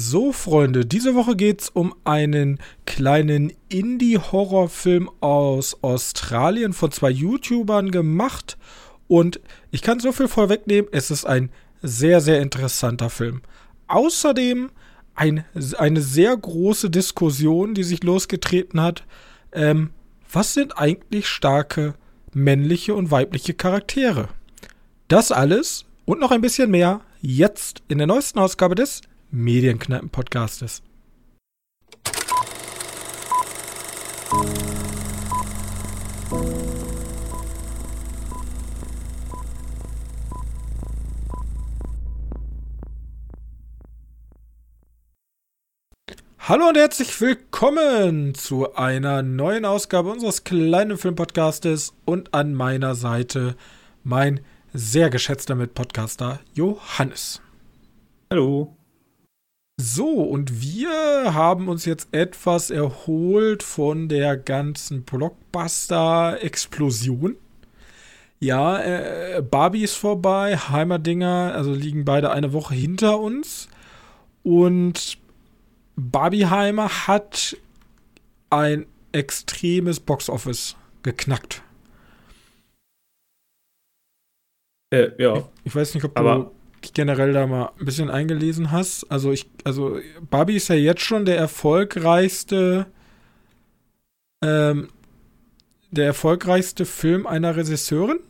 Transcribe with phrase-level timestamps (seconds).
[0.00, 7.90] So, Freunde, diese Woche geht es um einen kleinen Indie-Horrorfilm aus Australien von zwei YouTubern
[7.90, 8.58] gemacht.
[9.08, 9.40] Und
[9.72, 11.50] ich kann so viel vorwegnehmen, es ist ein
[11.82, 13.42] sehr, sehr interessanter Film.
[13.88, 14.70] Außerdem
[15.16, 15.44] ein,
[15.78, 19.02] eine sehr große Diskussion, die sich losgetreten hat.
[19.50, 19.90] Ähm,
[20.30, 21.94] was sind eigentlich starke
[22.32, 24.28] männliche und weibliche Charaktere?
[25.08, 30.82] Das alles und noch ein bisschen mehr jetzt in der neuesten Ausgabe des Medienkneipen-Podcastes.
[46.48, 53.54] Hallo und herzlich willkommen zu einer neuen Ausgabe unseres kleinen Filmpodcastes und an meiner Seite
[54.02, 54.40] mein
[54.72, 57.42] sehr geschätzter Mitpodcaster Johannes.
[58.30, 58.77] Hallo.
[59.80, 67.36] So, und wir haben uns jetzt etwas erholt von der ganzen Blockbuster-Explosion.
[68.40, 73.68] Ja, äh, Barbie ist vorbei, Heimerdinger, also liegen beide eine Woche hinter uns.
[74.42, 75.16] Und
[75.94, 77.56] Barbieheimer hat
[78.50, 81.62] ein extremes Boxoffice geknackt.
[84.90, 85.36] Äh, ja.
[85.36, 86.50] Ich, ich, weiß nicht, ob du Aber
[86.94, 89.04] generell da mal ein bisschen eingelesen hast.
[89.10, 89.98] Also ich, also
[90.30, 92.86] Barbie ist ja jetzt schon der erfolgreichste,
[94.44, 94.88] ähm,
[95.90, 98.20] der erfolgreichste Film einer Regisseurin.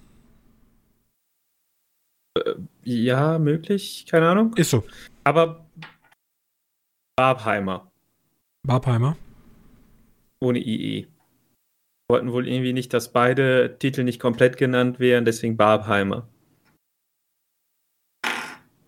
[2.37, 2.55] Äh,
[2.85, 4.55] ja, möglich, keine Ahnung.
[4.57, 4.85] Ist so.
[5.25, 5.67] Aber
[7.17, 7.91] Barbheimer.
[8.67, 9.17] Barbheimer.
[10.41, 11.07] Ohne IE.
[12.11, 16.29] Wollten wohl irgendwie nicht, dass beide Titel nicht komplett genannt wären, deswegen Barbheimer.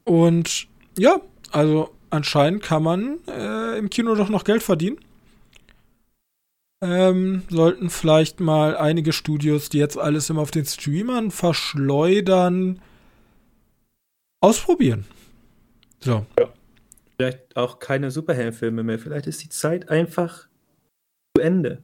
[0.05, 0.67] Und
[0.98, 1.20] ja,
[1.51, 4.98] also anscheinend kann man äh, im Kino doch noch Geld verdienen.
[6.83, 12.81] Ähm, sollten vielleicht mal einige Studios, die jetzt alles immer auf den Streamern verschleudern,
[14.41, 15.05] ausprobieren.
[16.00, 16.25] So.
[16.39, 16.49] Ja.
[17.16, 18.99] Vielleicht auch keine Superheldenfilme mehr.
[18.99, 20.49] Vielleicht ist die Zeit einfach
[21.37, 21.83] zu Ende.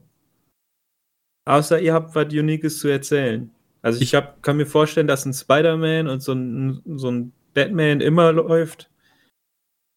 [1.45, 3.51] Außer ihr habt was Uniques zu erzählen.
[3.83, 8.01] Also ich hab, kann mir vorstellen, dass ein Spider-Man und so ein, so ein Batman
[8.01, 8.87] immer läuft.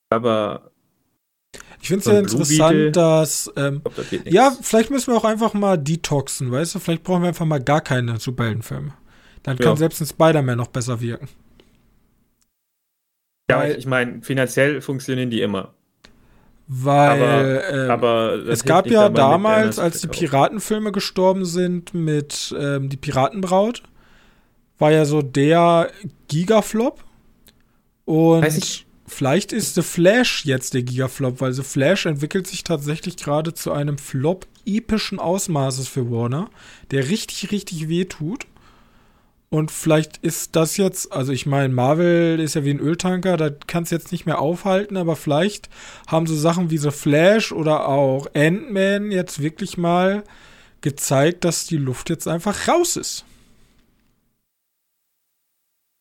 [0.08, 0.70] Aber.
[1.82, 3.52] Ich finde es ja interessant, Beetle, dass.
[3.56, 6.78] Ähm, glaub, das ja, vielleicht müssen wir auch einfach mal detoxen, weißt du?
[6.78, 8.94] Vielleicht brauchen wir einfach mal gar keine Superheldenfilme.
[9.42, 9.76] Dann kann ja.
[9.76, 11.28] selbst ein Spider-Man noch besser wirken.
[13.50, 15.74] Ja, weil, ich meine, finanziell funktionieren die immer.
[16.66, 22.88] Weil aber, ähm, aber es gab ja damals, als die Piratenfilme gestorben sind mit ähm,
[22.88, 23.82] Die Piratenbraut,
[24.78, 25.90] war ja so der
[26.28, 27.04] Gigaflop.
[28.04, 33.54] Und vielleicht ist The Flash jetzt der Gigaflop, weil The Flash entwickelt sich tatsächlich gerade
[33.54, 36.50] zu einem Flop epischen Ausmaßes für Warner,
[36.90, 38.46] der richtig, richtig weh tut.
[39.52, 43.50] Und vielleicht ist das jetzt, also ich meine, Marvel ist ja wie ein Öltanker, da
[43.50, 45.68] kann es jetzt nicht mehr aufhalten, aber vielleicht
[46.06, 50.22] haben so Sachen wie The Flash oder auch Ant-Man jetzt wirklich mal
[50.82, 53.24] gezeigt, dass die Luft jetzt einfach raus ist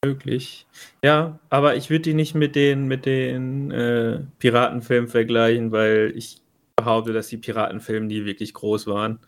[0.05, 0.65] möglich.
[1.03, 6.41] Ja, aber ich würde die nicht mit den, mit den äh, Piratenfilmen vergleichen, weil ich
[6.77, 9.19] behaupte, dass die Piratenfilme nie wirklich groß waren.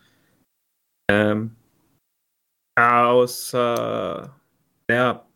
[1.10, 1.54] Ähm,
[2.78, 4.34] außer,
[4.90, 5.26] ja.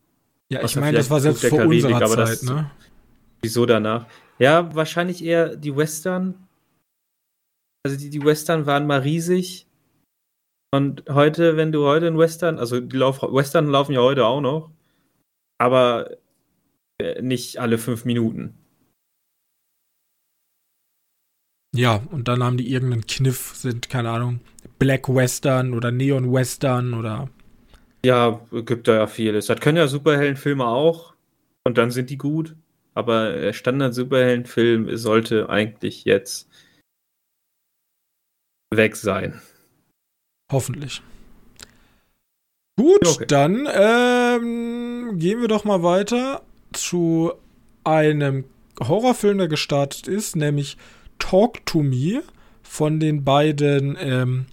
[0.49, 2.71] Ja, ich meine, das war selbst vor Karibik, unserer aber Zeit, das, ne?
[3.43, 4.07] Wieso danach?
[4.39, 6.47] Ja, wahrscheinlich eher die Western.
[7.85, 9.67] Also die, die Western waren mal riesig.
[10.73, 14.41] Und heute, wenn du heute in Western, also die Lauf, Western laufen ja heute auch
[14.41, 14.71] noch
[15.59, 16.17] aber
[16.99, 18.55] äh, nicht alle fünf Minuten.
[21.75, 24.41] Ja, und dann haben die irgendeinen Kniff, sind, keine Ahnung,
[24.79, 27.29] Black Western oder Neon Western oder.
[28.05, 29.47] Ja, gibt da ja vieles.
[29.47, 31.15] Das können ja Superheldenfilme auch
[31.65, 32.57] und dann sind die gut.
[32.95, 36.49] Aber der Standard-Superheldenfilm sollte eigentlich jetzt
[38.73, 39.43] weg sein.
[40.51, 41.03] Hoffentlich.
[42.79, 43.25] Gut, okay.
[43.27, 46.43] dann ähm, gehen wir doch mal weiter
[46.73, 47.33] zu
[47.85, 48.45] einem
[48.79, 50.77] Horrorfilm, der gestartet ist, nämlich
[51.19, 52.23] Talk to Me
[52.63, 54.47] von den beiden, ähm,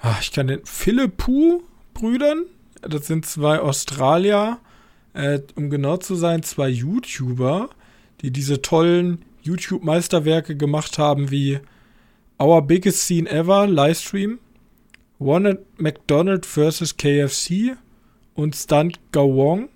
[0.00, 2.44] ah, ich kann den Philippu-Brüdern.
[2.80, 4.58] Das sind zwei Australier,
[5.12, 7.68] äh, um genau zu sein, zwei YouTuber,
[8.22, 11.60] die diese tollen YouTube-Meisterwerke gemacht haben wie
[12.40, 14.38] Our Biggest Scene Ever, Livestream
[15.20, 16.96] Ronald McDonald vs.
[16.96, 17.76] KFC
[18.34, 19.68] und Stunt Gawong.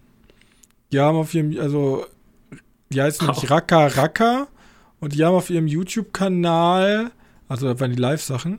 [0.93, 2.07] Die haben auf jeden also,
[2.91, 4.49] die heißen nämlich Raka Raka
[5.01, 7.11] Und die haben auf ihrem YouTube-Kanal,
[7.49, 8.59] also das waren die Live-Sachen,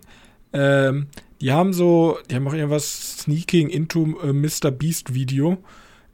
[0.53, 1.07] ähm,
[1.41, 4.71] die haben so, die haben auch irgendwas Sneaking into äh, Mr.
[4.71, 5.57] Beast Video.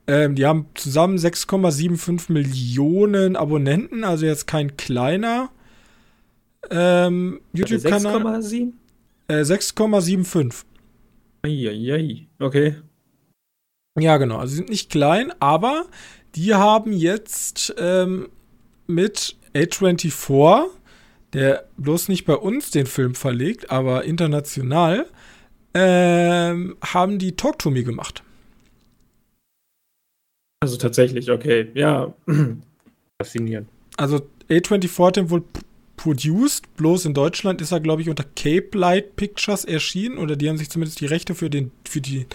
[0.08, 5.50] Ähm, die haben zusammen 6,75 Millionen Abonnenten, also jetzt kein kleiner
[6.70, 8.18] ähm, YouTube-Kanal.
[8.18, 8.74] 6,7?
[9.27, 10.63] Äh, 6,75.
[11.44, 12.75] Eieiei, okay.
[14.00, 14.38] Ja, genau.
[14.38, 15.86] Also sie sind nicht klein, aber
[16.36, 18.30] die haben jetzt ähm,
[18.88, 20.66] mit A24,
[21.33, 25.07] der bloß nicht bei uns den Film verlegt, aber international,
[25.74, 28.24] ähm, haben die Talk to Me gemacht.
[30.62, 31.72] Also tatsächlich, okay.
[31.74, 32.13] Ja,
[33.22, 33.69] faszinierend.
[33.98, 35.44] Also A24 hat den wohl
[35.98, 40.50] produced, bloß in Deutschland ist er, glaube ich, unter Cape Light Pictures erschienen, oder die
[40.50, 42.26] haben sich zumindest die Rechte für den, für die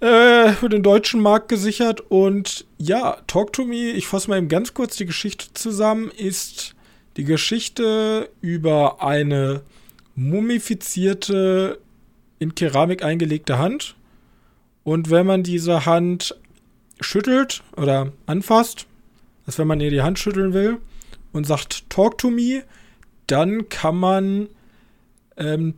[0.00, 2.02] äh, für den deutschen Markt gesichert.
[2.10, 6.74] Und ja, Talk to Me, ich fasse mal eben ganz kurz die Geschichte zusammen, ist
[7.16, 9.62] die Geschichte über eine
[10.14, 11.78] mumifizierte,
[12.38, 13.96] in Keramik eingelegte Hand.
[14.84, 16.36] Und wenn man diese Hand
[17.00, 18.86] schüttelt oder anfasst,
[19.46, 20.78] als wenn man ihr die Hand schütteln will
[21.36, 22.62] und sagt Talk to me,
[23.26, 24.48] dann kann man
[25.36, 25.74] ähm,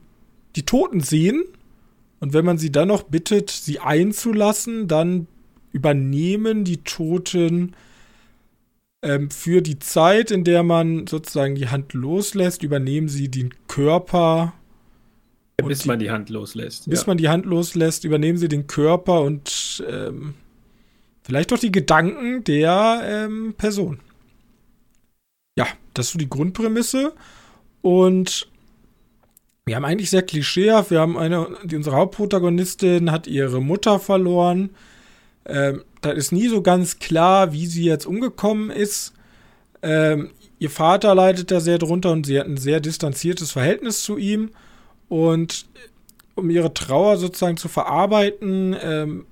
[0.56, 1.44] die Toten sehen
[2.20, 5.28] und wenn man sie dann noch bittet, sie einzulassen, dann
[5.72, 7.74] übernehmen die Toten
[9.02, 14.54] ähm, für die Zeit, in der man sozusagen die Hand loslässt, übernehmen sie den Körper.
[15.60, 16.90] Ja, bis die, man die Hand loslässt.
[16.90, 17.06] Bis ja.
[17.06, 20.34] man die Hand loslässt, übernehmen sie den Körper und ähm,
[21.22, 24.00] vielleicht auch die Gedanken der ähm, Person.
[25.58, 27.14] Ja, das ist so die Grundprämisse.
[27.82, 28.48] Und
[29.66, 30.92] wir haben eigentlich sehr klischeehaft.
[30.92, 34.70] Wir haben eine, unsere Hauptprotagonistin hat ihre Mutter verloren.
[35.44, 39.14] Ähm, da ist nie so ganz klar, wie sie jetzt umgekommen ist.
[39.82, 44.16] Ähm, ihr Vater leidet da sehr drunter und sie hat ein sehr distanziertes Verhältnis zu
[44.16, 44.50] ihm.
[45.08, 45.66] Und
[46.36, 49.26] um ihre Trauer sozusagen zu verarbeiten, ähm,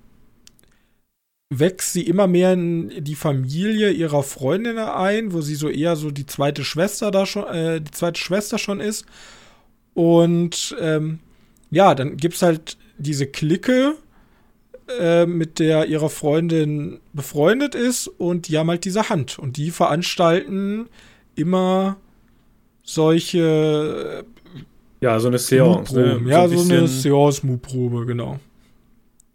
[1.48, 6.10] wächst sie immer mehr in die Familie ihrer Freundin ein, wo sie so eher so
[6.10, 9.06] die zweite Schwester da schon, äh, die zweite Schwester schon ist.
[9.94, 11.20] Und ähm,
[11.70, 13.94] ja, dann gibt es halt diese Clique,
[15.00, 19.38] äh, mit der ihre Freundin befreundet ist und die haben halt diese Hand.
[19.38, 20.88] Und die veranstalten
[21.34, 21.96] immer
[22.82, 24.64] solche äh,
[25.00, 25.94] ja, so eine Seance.
[25.94, 26.22] Ne?
[26.26, 28.40] Ja, so, so eine Seance-Mutprobe, genau.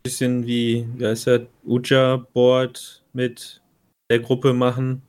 [0.03, 3.61] Bisschen wie, wie heißt der, Uja-Board mit
[4.09, 5.01] der Gruppe machen.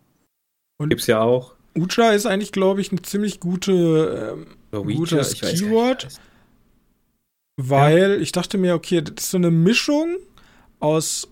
[0.79, 1.55] Und Gibt's ja auch.
[1.77, 4.37] Uja ist eigentlich, glaube ich, eine ziemlich gute
[4.71, 6.09] ähm, gutes Keyword.
[7.57, 8.17] Weil ja.
[8.17, 10.17] ich dachte mir, okay, das ist so eine Mischung
[10.81, 11.29] aus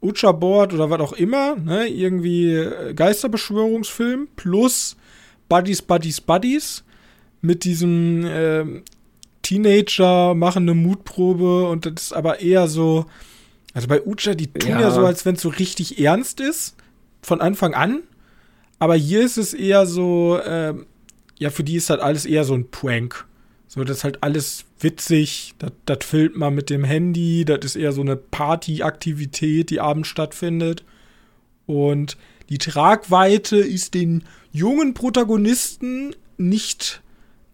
[0.00, 1.86] Ucha-Board oder was auch immer, ne?
[1.88, 4.96] Irgendwie äh, Geisterbeschwörungsfilm plus
[5.48, 6.84] Buddies, Buddies, Buddies
[7.40, 8.82] mit diesem äh,
[9.52, 13.04] Teenager machen eine Mutprobe und das ist aber eher so,
[13.74, 16.74] also bei Ucha, die tun ja, ja so, als wenn es so richtig ernst ist,
[17.20, 18.00] von Anfang an.
[18.78, 20.74] Aber hier ist es eher so, äh,
[21.38, 23.26] ja, für die ist halt alles eher so ein Prank.
[23.68, 27.76] So, das ist halt alles witzig, das, das filmt man mit dem Handy, das ist
[27.76, 30.82] eher so eine Partyaktivität, die abends stattfindet.
[31.66, 32.16] Und
[32.48, 37.02] die Tragweite ist den jungen Protagonisten nicht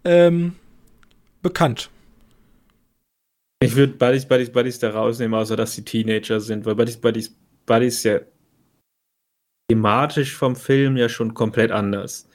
[0.05, 0.55] ähm,
[1.41, 1.89] bekannt.
[3.61, 7.35] Ich würde Buddies, Buddies, Buddies da rausnehmen, außer dass sie Teenager sind, weil Buddies, Buddies,
[7.65, 8.21] Buddies ja
[9.69, 12.27] thematisch vom Film ja schon komplett anders.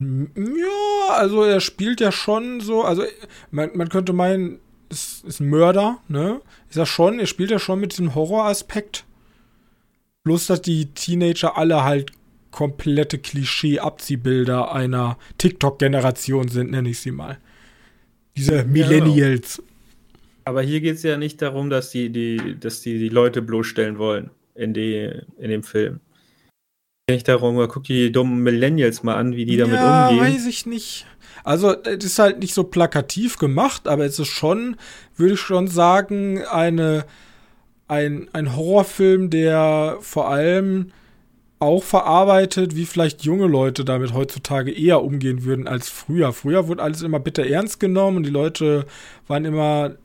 [0.00, 3.02] Ja, also er spielt ja schon so, also
[3.50, 6.40] man, man könnte meinen, es ist ein Mörder, ne?
[6.70, 9.04] Ist er schon, er spielt ja schon mit diesem Horroraspekt.
[10.24, 12.12] Bloß, dass die Teenager alle halt
[12.52, 17.38] komplette Klischee-Abziehbilder einer TikTok-Generation sind, nenne ich sie mal.
[18.36, 19.62] Diese Millennials.
[20.48, 23.98] Aber hier geht es ja nicht darum, dass die, die, dass die, die Leute bloßstellen
[23.98, 26.00] wollen in, die, in dem Film
[27.10, 30.24] nicht darum, guck die dummen Millennials mal an, wie die damit ja, umgehen.
[30.24, 31.06] weiß ich nicht.
[31.44, 34.76] Also, es ist halt nicht so plakativ gemacht, aber es ist schon,
[35.16, 37.04] würde ich schon sagen, eine,
[37.86, 40.92] ein, ein Horrorfilm, der vor allem
[41.60, 46.32] auch verarbeitet, wie vielleicht junge Leute damit heutzutage eher umgehen würden als früher.
[46.32, 48.86] Früher wurde alles immer bitter ernst genommen und die Leute
[49.26, 49.96] waren immer,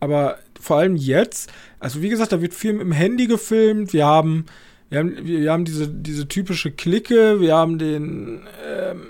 [0.00, 3.92] aber vor allem jetzt, also wie gesagt, da wird viel mit dem Handy gefilmt.
[3.92, 4.46] Wir haben
[4.94, 9.06] wir haben, wir haben diese, diese typische Clique, wir haben den, ähm,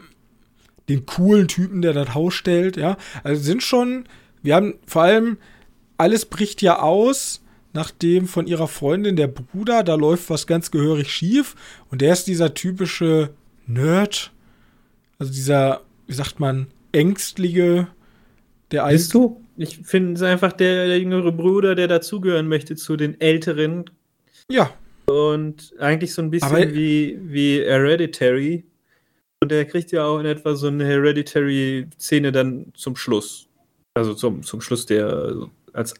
[0.88, 2.97] den coolen Typen, der das Haus stellt, ja.
[3.23, 4.07] Also sind schon,
[4.43, 5.37] wir haben vor allem,
[5.99, 7.43] alles bricht ja aus,
[7.75, 11.55] nachdem von ihrer Freundin der Bruder, da läuft was ganz gehörig schief
[11.91, 13.31] und der ist dieser typische
[13.67, 14.33] Nerd,
[15.19, 17.88] Also dieser, wie sagt man, ängstliche,
[18.71, 19.44] der Bist du?
[19.56, 23.84] Ich finde es einfach der, der, jüngere Bruder, der dazugehören möchte zu den älteren.
[24.50, 24.70] Ja.
[25.06, 28.64] Und eigentlich so ein bisschen Aber wie, wie Hereditary.
[29.40, 33.46] Und der kriegt ja auch in etwa so eine Hereditary-Szene dann zum Schluss.
[33.94, 35.94] Also zum, zum Schluss der, als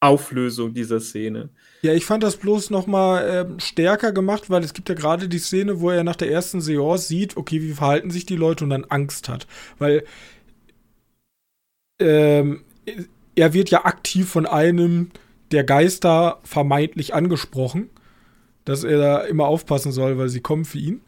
[0.00, 1.50] Auflösung dieser Szene.
[1.82, 5.28] Ja, ich fand das bloß noch mal äh, stärker gemacht, weil es gibt ja gerade
[5.28, 8.64] die Szene, wo er nach der ersten Seance sieht, okay, wie verhalten sich die Leute
[8.64, 9.46] und dann Angst hat.
[9.78, 10.04] Weil
[12.00, 12.64] ähm,
[13.34, 15.10] er wird ja aktiv von einem
[15.52, 17.90] der Geister vermeintlich angesprochen,
[18.64, 21.00] dass er da immer aufpassen soll, weil sie kommen für ihn.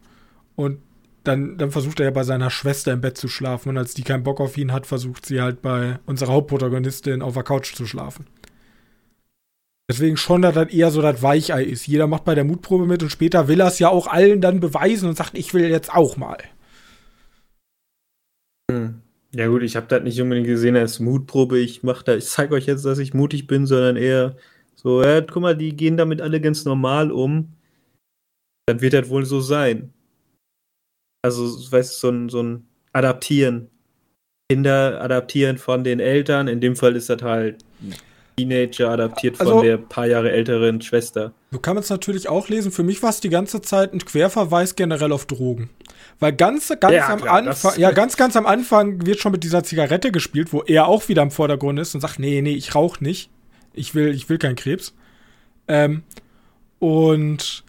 [0.57, 0.79] Und
[1.25, 3.69] dann, dann versucht er ja bei seiner Schwester im Bett zu schlafen.
[3.69, 7.35] Und als die keinen Bock auf ihn hat, versucht sie halt bei unserer Hauptprotagonistin auf
[7.35, 8.27] der Couch zu schlafen.
[9.91, 11.87] Deswegen schon, dass das eher so das Weichei ist.
[11.87, 14.61] Jeder macht bei der Mutprobe mit und später will er es ja auch allen dann
[14.61, 16.39] beweisen und sagt, ich will jetzt auch mal.
[18.71, 19.03] Hm.
[19.33, 21.59] Ja gut, ich habe das nicht unbedingt gesehen als Mutprobe.
[21.59, 24.37] Ich mach da, ich zeige euch jetzt, dass ich mutig bin, sondern eher
[24.75, 27.55] so, ja, guck mal, die gehen damit alle ganz normal um.
[28.67, 29.93] Dann wird das wohl so sein.
[31.23, 33.71] Also, weißt du, so ein, so ein Adaptieren.
[34.51, 36.49] Kinder adaptieren von den Eltern.
[36.49, 37.65] In dem Fall ist das halt
[38.49, 41.33] Teenager adaptiert von also, der paar Jahre älteren Schwester.
[41.51, 42.73] Du kannst es natürlich auch lesen.
[42.73, 45.71] Für mich war es die ganze Zeit ein Querverweis generell auf Drogen.
[46.19, 49.45] Weil ganz, ganz ja, am klar, Anfang, ja, ganz, ganz am Anfang wird schon mit
[49.45, 52.75] dieser Zigarette gespielt, wo er auch wieder im Vordergrund ist und sagt, nee, nee, ich
[52.75, 53.31] rauche nicht.
[53.73, 54.95] Ich will, ich will keinen Krebs.
[55.69, 56.03] Ähm,
[56.79, 57.65] und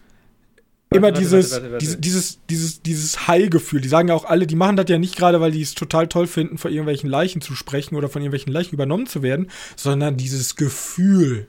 [0.92, 3.82] immer warte, dieses, warte, warte, dieses, dieses, dieses High-Gefühl.
[3.82, 6.08] Die sagen ja auch alle, die machen das ja nicht gerade, weil die es total
[6.08, 10.18] toll finden, vor irgendwelchen Leichen zu sprechen oder von irgendwelchen Leichen übernommen zu werden, sondern
[10.18, 11.48] dieses Gefühl.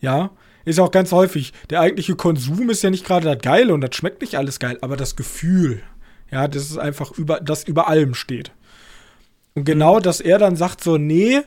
[0.00, 0.30] Ja,
[0.64, 1.52] ist auch ganz häufig.
[1.70, 4.78] Der eigentliche Konsum ist ja nicht gerade das Geile und das schmeckt nicht alles geil,
[4.80, 5.82] aber das Gefühl.
[6.30, 8.52] Ja, das ist einfach über, das über allem steht.
[9.54, 10.02] Und genau, mhm.
[10.02, 11.40] dass er dann sagt so, nee,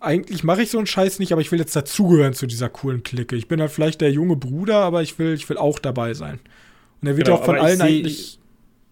[0.00, 3.02] eigentlich mache ich so einen Scheiß nicht, aber ich will jetzt dazugehören zu dieser coolen
[3.02, 3.36] Clique.
[3.36, 6.40] Ich bin halt vielleicht der junge Bruder, aber ich will, ich will auch dabei sein.
[7.00, 8.38] Und er wird genau, auch von allen seh, eigentlich.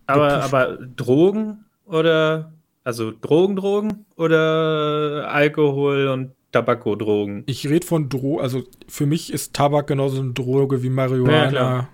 [0.07, 2.53] Aber, aber Drogen oder
[2.85, 7.43] also Drogen, Drogen oder Alkohol und Tabako-Drogen?
[7.47, 11.89] Ich rede von Drogen, also für mich ist Tabak genauso eine Droge wie Marihuana.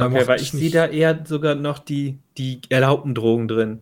[0.00, 3.80] Ja, okay, weil ich, sehe da eher sogar noch die, die erlaubten Drogen drin.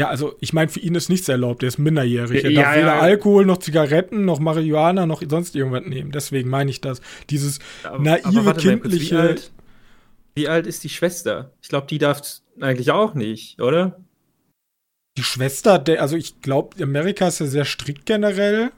[0.00, 2.44] Ja, also ich meine, für ihn ist nichts erlaubt, er ist minderjährig.
[2.44, 3.00] Er ja, darf ja, weder ja.
[3.00, 6.12] Alkohol noch Zigaretten noch Marihuana noch sonst irgendwas nehmen.
[6.12, 7.00] Deswegen meine ich das.
[7.30, 9.14] Dieses aber, naive, aber kindliche.
[9.14, 9.52] Mal, wie, alt,
[10.34, 11.52] wie, alt, ist die Schwester?
[11.60, 12.22] Ich glaube, die darf
[12.60, 13.98] eigentlich auch nicht, oder?
[15.16, 18.70] Die Schwester, der, also ich glaube, Amerika ist ja sehr strikt generell.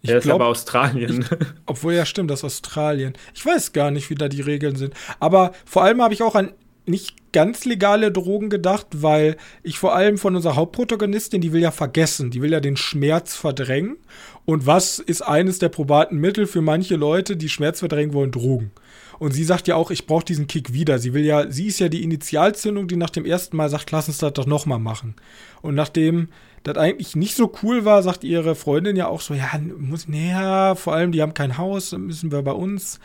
[0.00, 1.26] Ich ja, ist glaub, aber Australien.
[1.30, 1.36] Ich,
[1.66, 3.12] obwohl ja stimmt, das ist Australien.
[3.34, 4.94] Ich weiß gar nicht, wie da die Regeln sind.
[5.20, 6.54] Aber vor allem habe ich auch an
[6.86, 11.70] nicht ganz legale Drogen gedacht, weil ich vor allem von unserer Hauptprotagonistin, die will ja
[11.70, 13.96] vergessen, die will ja den Schmerz verdrängen.
[14.44, 18.32] Und was ist eines der probaten Mittel für manche Leute, die Schmerz verdrängen wollen?
[18.32, 18.72] Drogen.
[19.18, 20.98] Und sie sagt ja auch, ich brauche diesen Kick wieder.
[20.98, 24.08] Sie will ja, sie ist ja die Initialzündung, die nach dem ersten Mal sagt, lass
[24.08, 25.14] uns das doch nochmal machen.
[25.60, 26.28] Und nachdem
[26.64, 29.48] das eigentlich nicht so cool war, sagt ihre Freundin ja auch so, ja,
[29.78, 32.98] muss, näher, vor allem, die haben kein Haus, müssen wir bei uns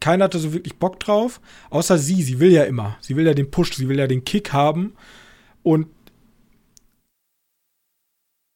[0.00, 1.40] keiner hatte so wirklich Bock drauf,
[1.70, 2.22] außer sie.
[2.22, 2.96] Sie will ja immer.
[3.00, 4.94] Sie will ja den Push, sie will ja den Kick haben.
[5.62, 5.88] Und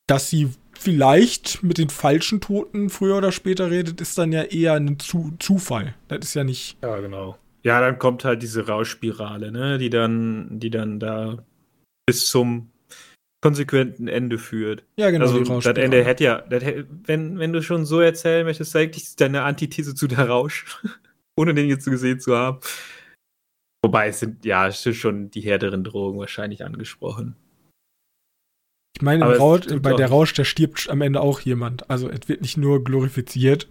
[0.07, 4.75] dass sie vielleicht mit den falschen Toten früher oder später redet, ist dann ja eher
[4.75, 5.95] ein Zu Zufall.
[6.09, 6.77] Das ist ja nicht.
[6.83, 7.39] Ja, genau.
[7.63, 11.39] Ja, dann kommt halt diese Rauschspirale, ne, die dann, die dann da
[12.07, 12.73] bis zum
[13.41, 14.85] konsequenten Ende führt.
[14.97, 15.27] Ja, genau.
[15.27, 16.63] Also das Ende hätte ja, das,
[17.05, 20.81] wenn, wenn du schon so erzählen möchtest, eigentlich deine Antithese zu der Rausch
[21.37, 22.59] ohne den jetzt gesehen zu haben.
[23.85, 27.37] Wobei es sind, ja, es sind schon die härteren Drogen wahrscheinlich angesprochen.
[28.95, 31.91] Ich meine, Rausch, bei der Rausch, da stirbt am Ende auch jemand.
[31.91, 33.69] Also es wird nicht nur glorifiziert.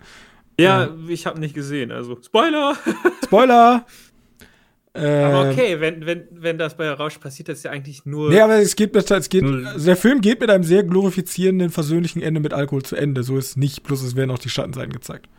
[0.59, 2.75] Ja, äh, ich habe nicht gesehen, also Spoiler!
[3.23, 3.85] Spoiler!
[4.93, 8.29] aber äh, okay, wenn, wenn, wenn das bei Rausch passiert, das ist ja eigentlich nur.
[8.29, 12.21] Nee, aber es geht, es geht, also der Film geht mit einem sehr glorifizierenden, versöhnlichen
[12.21, 13.23] Ende mit Alkohol zu Ende.
[13.23, 15.29] So ist es nicht, bloß es werden auch die Schattenseiten gezeigt.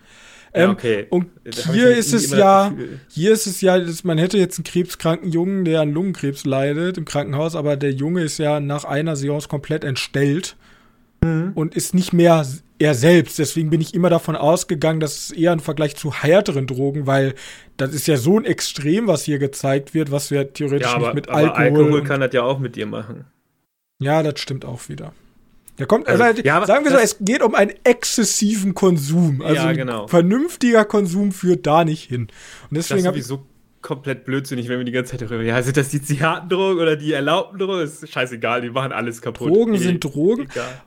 [0.54, 1.06] Ähm, ja, okay.
[1.08, 1.30] Und
[1.72, 2.72] hier ist es ja,
[3.08, 6.98] hier ist es ja, dass man hätte jetzt einen krebskranken Jungen, der an Lungenkrebs leidet
[6.98, 10.56] im Krankenhaus, aber der Junge ist ja nach einer Seance komplett entstellt
[11.24, 11.52] mhm.
[11.54, 12.44] und ist nicht mehr
[12.78, 13.38] er selbst.
[13.38, 17.34] Deswegen bin ich immer davon ausgegangen, dass es eher ein Vergleich zu härteren Drogen, weil
[17.76, 21.06] das ist ja so ein Extrem, was hier gezeigt wird, was wir theoretisch ja, aber,
[21.06, 21.84] nicht mit aber Alkohol.
[21.84, 23.24] Alkohol kann das ja auch mit dir machen.
[24.00, 25.12] Ja, das stimmt auch wieder.
[25.76, 29.40] Da kommt, also, also ja, sagen wir so, es geht um einen exzessiven Konsum.
[29.40, 30.06] Also ja, genau.
[30.06, 32.28] vernünftiger Konsum führt da nicht hin.
[32.70, 33.46] Und deswegen das sowieso
[33.80, 37.12] komplett blödsinnig, wenn wir die ganze Zeit darüber, ja, sind das die Zigarrendrogen oder die
[37.12, 37.82] erlaubten Drogen?
[37.82, 39.50] Ist scheißegal, die machen alles kaputt.
[39.50, 40.42] Drogen sind Drogen.
[40.42, 40.82] Egal.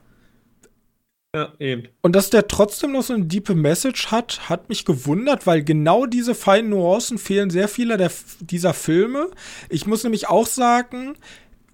[1.34, 1.88] Ja, eben.
[2.00, 6.06] Und dass der trotzdem noch so eine diepe Message hat, hat mich gewundert, weil genau
[6.06, 9.28] diese feinen Nuancen fehlen sehr vieler der, dieser Filme.
[9.68, 11.14] Ich muss nämlich auch sagen,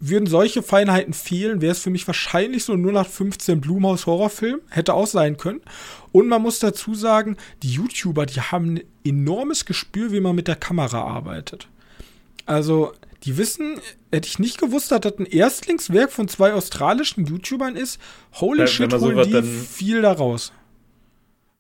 [0.05, 4.61] würden solche Feinheiten fehlen, wäre es für mich wahrscheinlich so ein 0815 Blumhaus Horrorfilm.
[4.69, 5.61] Hätte auch sein können.
[6.11, 10.49] Und man muss dazu sagen, die YouTuber, die haben ein enormes Gespür, wie man mit
[10.49, 11.69] der Kamera arbeitet.
[12.47, 12.93] Also,
[13.23, 13.81] die wissen,
[14.11, 18.01] hätte ich nicht gewusst, dass das ein Erstlingswerk von zwei australischen YouTubern ist.
[18.35, 20.53] Holy ja, shit, holen die viel daraus.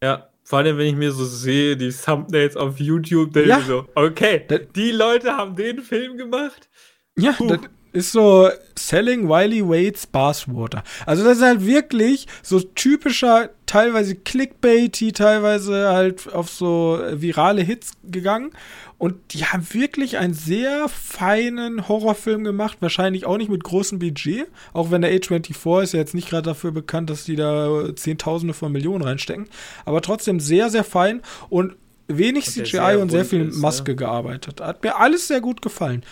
[0.03, 3.61] Ja, vor allem, wenn ich mir so sehe, die Thumbnails auf YouTube, denke ja.
[3.61, 4.45] so, okay,
[4.75, 6.69] die Leute haben den Film gemacht.
[7.17, 7.61] Ja, das,
[7.93, 10.83] ist so Selling Wiley Wade's Bathwater.
[11.07, 17.93] Also das ist halt wirklich so typischer, teilweise Clickbaity, teilweise halt auf so virale Hits
[18.03, 18.53] gegangen.
[18.99, 22.79] Und die haben wirklich einen sehr feinen Horrorfilm gemacht.
[22.81, 24.47] Wahrscheinlich auch nicht mit großem Budget.
[24.73, 28.55] Auch wenn der A24 ist ja jetzt nicht gerade dafür bekannt, dass die da Zehntausende
[28.55, 29.49] von Millionen reinstecken.
[29.85, 31.21] Aber trotzdem sehr, sehr fein
[31.51, 31.75] und
[32.07, 33.97] wenig und CGI und sehr viel ist, Maske ja.
[33.97, 34.61] gearbeitet.
[34.61, 36.05] Hat mir alles sehr gut gefallen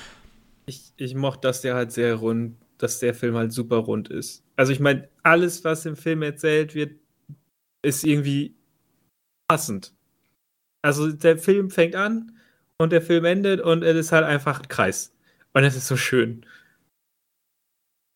[0.71, 4.45] ich, ich mochte, dass der halt sehr rund, dass der Film halt super rund ist.
[4.57, 6.99] Also ich meine, alles, was im Film erzählt wird,
[7.83, 8.55] ist irgendwie
[9.49, 9.93] passend.
[10.83, 12.39] Also der Film fängt an
[12.79, 15.13] und der Film endet und es ist halt einfach ein Kreis.
[15.53, 16.47] Und es ist so schön.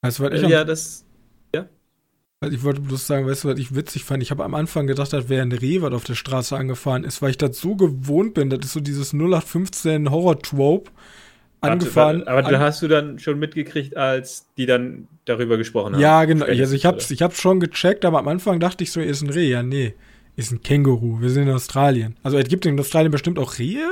[0.03, 1.05] Weißt du, was ich ja, das.
[1.55, 1.69] Ja?
[2.41, 4.23] Also ich wollte bloß sagen, weißt du, was ich witzig fand?
[4.23, 7.21] Ich habe am Anfang gedacht, das wäre ein Reh, was auf der Straße angefahren ist,
[7.21, 8.49] weil ich das so gewohnt bin.
[8.49, 10.91] Das ist so dieses 0815 Horror-Trope
[11.73, 12.19] angefahren.
[12.27, 16.01] Warte, aber an hast du dann schon mitgekriegt, als die dann darüber gesprochen haben?
[16.01, 16.45] Ja, genau.
[16.45, 19.31] Also ich hab's, ich hab's schon gecheckt, aber am Anfang dachte ich so, ist ein
[19.31, 19.49] Reh.
[19.49, 19.95] Ja, nee.
[20.37, 21.21] Ist ein Känguru.
[21.21, 22.17] Wir sind in Australien.
[22.23, 23.87] Also es gibt in Australien bestimmt auch Rehe,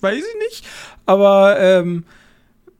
[0.00, 0.66] weiß ich nicht.
[1.04, 2.04] Aber ähm,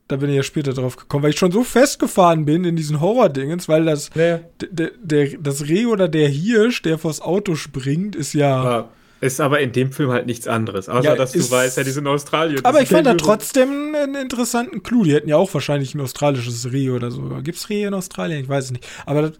[0.06, 3.00] da bin ich ja später drauf gekommen, weil ich schon so festgefahren bin in diesen
[3.00, 4.40] Horror-Dingens, weil das, ja.
[4.70, 8.64] der, der, das Reh oder der Hirsch, der vors Auto springt, ist ja.
[8.64, 8.88] ja
[9.20, 11.90] ist aber in dem Film halt nichts anderes, außer ja, dass du weißt, ja, die
[11.90, 12.64] sind in Australien.
[12.64, 15.04] Aber ich fand da trotzdem einen interessanten Clou.
[15.04, 17.22] Die hätten ja auch wahrscheinlich ein australisches Reh oder so.
[17.42, 18.42] Gibt es Rehe in Australien?
[18.42, 18.86] Ich weiß es nicht.
[19.06, 19.32] Aber das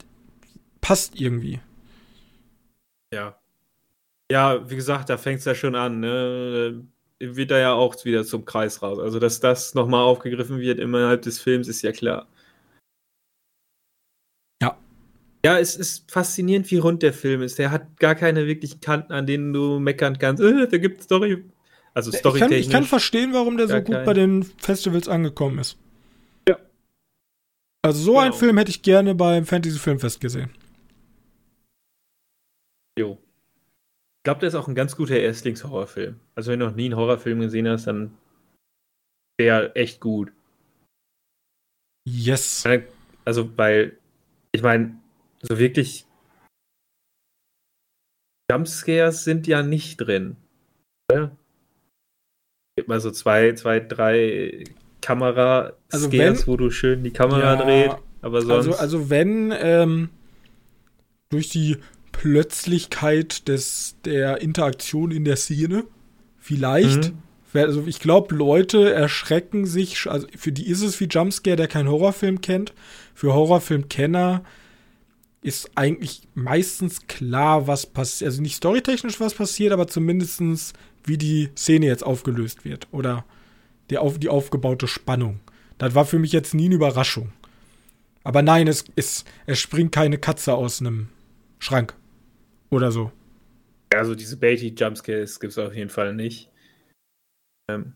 [0.81, 1.61] passt irgendwie.
[3.13, 3.39] Ja.
[4.31, 6.85] Ja, wie gesagt, da fängt es ja schon an, ne?
[7.21, 8.99] Wird da ja auch wieder zum Kreis raus.
[8.99, 12.29] Also, dass das nochmal aufgegriffen wird innerhalb des Films, ist ja klar.
[15.45, 17.59] Ja, es ist faszinierend, wie rund der Film ist.
[17.59, 20.43] Der hat gar keine wirklichen Kanten, an denen du meckern kannst.
[20.43, 21.45] Äh, da gibt Story.
[21.95, 24.05] Also Story ich kann, ich kann verstehen, warum der so gut kein...
[24.05, 25.79] bei den Festivals angekommen ist.
[26.49, 26.59] Ja.
[27.83, 28.25] Also so genau.
[28.25, 30.51] einen Film hätte ich gerne beim Fantasy Filmfest gesehen.
[32.99, 33.13] Jo.
[33.13, 36.19] Ich glaube, der ist auch ein ganz guter Erstlings-Horrorfilm.
[36.35, 38.13] Also wenn du noch nie einen Horrorfilm gesehen hast, dann
[39.39, 40.33] wäre echt gut.
[42.09, 42.65] Yes.
[43.25, 43.97] Also, weil,
[44.53, 44.99] ich meine,
[45.43, 46.07] so wirklich
[48.51, 50.37] Jumpscares sind ja nicht drin.
[51.13, 51.31] Ja.
[52.77, 54.65] Gibt mal so zwei, zwei, drei
[55.01, 57.97] Kamera-Scares, also wo du schön die Kamera ja, dreht.
[58.23, 58.69] Aber sonst.
[58.69, 60.09] Also, also wenn ähm,
[61.29, 61.79] durch die
[62.13, 65.85] Plötzlichkeit des, der Interaktion in der Szene,
[66.39, 67.13] vielleicht.
[67.13, 67.23] Mhm.
[67.55, 71.89] Also ich glaube, Leute erschrecken sich, also für die ist es wie Jumpscare, der keinen
[71.89, 72.75] Horrorfilm kennt.
[73.15, 74.45] Für Horrorfilmkenner
[75.41, 78.29] ist eigentlich meistens klar, was passiert.
[78.29, 80.75] Also nicht storytechnisch, was passiert, aber zumindest
[81.05, 82.89] wie die Szene jetzt aufgelöst wird.
[82.91, 83.25] Oder
[83.91, 85.41] die, auf, die aufgebaute Spannung.
[85.79, 87.33] Das war für mich jetzt nie eine Überraschung.
[88.25, 91.09] Aber nein, es, es, es springt keine Katze aus einem
[91.59, 91.95] Schrank.
[92.71, 93.13] Oder so.
[93.95, 96.51] Also diese Beatty-Jumpscares gibt es auf jeden Fall nicht.
[97.71, 97.95] Ähm,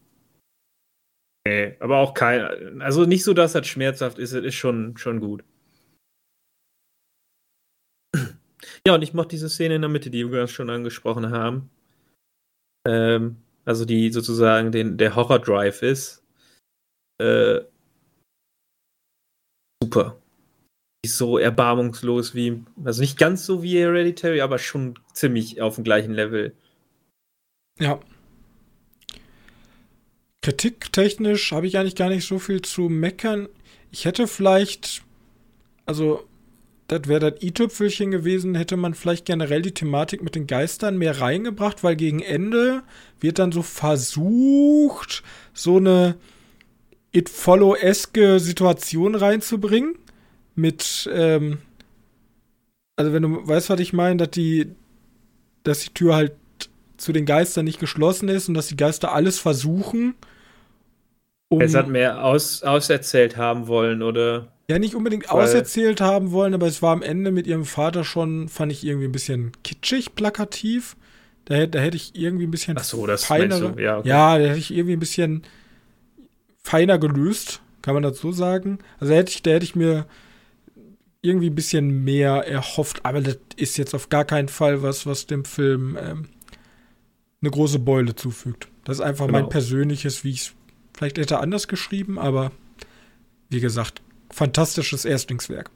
[1.46, 2.80] nee, aber auch kein.
[2.80, 5.44] Also nicht so, dass das schmerzhaft ist, es ist schon, schon gut.
[8.86, 11.70] Ja, und ich mochte diese Szene in der Mitte, die wir schon angesprochen haben.
[12.86, 16.22] Ähm, also die sozusagen den, der Horror-Drive ist.
[17.20, 17.60] Äh,
[19.82, 20.20] super.
[21.06, 26.14] So erbarmungslos wie, also nicht ganz so wie Hereditary, aber schon ziemlich auf dem gleichen
[26.14, 26.54] Level.
[27.78, 28.00] Ja.
[30.44, 33.48] Kritiktechnisch habe ich eigentlich gar nicht so viel zu meckern.
[33.92, 35.02] Ich hätte vielleicht,
[35.86, 36.26] also
[36.92, 41.20] das wäre das i-Tüpfelchen gewesen, hätte man vielleicht generell die Thematik mit den Geistern mehr
[41.20, 42.82] reingebracht, weil gegen Ende
[43.18, 45.22] wird dann so versucht,
[45.54, 46.16] so eine
[47.12, 49.94] It-Follow-eske Situation reinzubringen.
[50.54, 51.58] Mit, ähm,
[52.96, 54.70] also wenn du weißt, was ich meine, dass die,
[55.62, 56.32] dass die Tür halt
[56.98, 60.14] zu den Geistern nicht geschlossen ist und dass die Geister alles versuchen,
[61.48, 64.51] Um, es hat mehr aus, auserzählt haben wollen, oder?
[64.68, 68.04] Ja, nicht unbedingt Weil, auserzählt haben wollen, aber es war am Ende mit ihrem Vater
[68.04, 70.96] schon, fand ich irgendwie ein bisschen kitschig, plakativ.
[71.44, 74.08] Da, da hätte ich irgendwie ein bisschen Ach so, das feinere, ja, okay.
[74.08, 75.42] ja, da hätte ich irgendwie ein bisschen
[76.62, 78.78] feiner gelöst, kann man dazu sagen.
[79.00, 80.06] Also da hätte ich, da hätte ich mir
[81.22, 85.26] irgendwie ein bisschen mehr erhofft, aber das ist jetzt auf gar keinen Fall was, was
[85.26, 86.28] dem Film ähm,
[87.40, 88.68] eine große Beule zufügt.
[88.84, 89.40] Das ist einfach genau.
[89.40, 90.52] mein persönliches, wie ich es
[90.94, 92.52] vielleicht hätte anders geschrieben, aber
[93.48, 95.70] wie gesagt, fantastisches Erstlingswerk.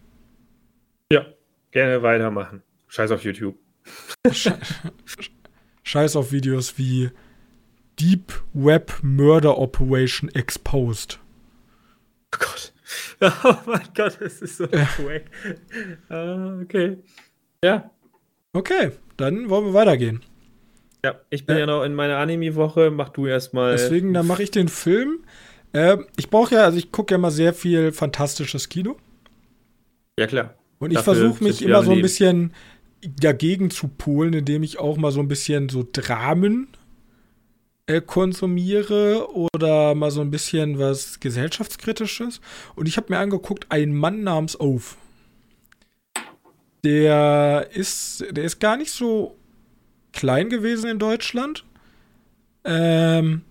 [1.13, 1.27] Ja,
[1.71, 2.63] gerne weitermachen.
[2.89, 3.57] Scheiß auf YouTube.
[5.83, 7.11] Scheiß auf Videos wie
[8.01, 11.21] Deep Web Murder Operation Exposed.
[12.35, 12.73] Oh Gott.
[13.21, 15.25] Oh mein Gott, das ist so wack.
[16.11, 16.99] uh, okay.
[17.65, 17.91] Ja.
[18.53, 20.23] Okay, dann wollen wir weitergehen.
[21.05, 22.91] Ja, ich bin ja, ja noch in meiner Anime-Woche.
[22.91, 23.73] Mach du erstmal.
[23.73, 25.25] Deswegen, dann mache ich den Film.
[25.73, 28.97] Äh, ich brauche ja, also ich gucke ja mal sehr viel fantastisches Kino.
[30.19, 30.55] Ja, klar.
[30.79, 32.53] Und ich versuche mich immer so ein bisschen
[33.21, 36.69] dagegen zu polen, indem ich auch mal so ein bisschen so Dramen
[37.87, 42.41] äh, konsumiere oder mal so ein bisschen was gesellschaftskritisches.
[42.75, 44.97] Und ich habe mir angeguckt, ein Mann namens Oath.
[46.85, 49.37] Der ist, der ist gar nicht so
[50.13, 51.65] klein gewesen in Deutschland.
[52.65, 53.43] Ähm,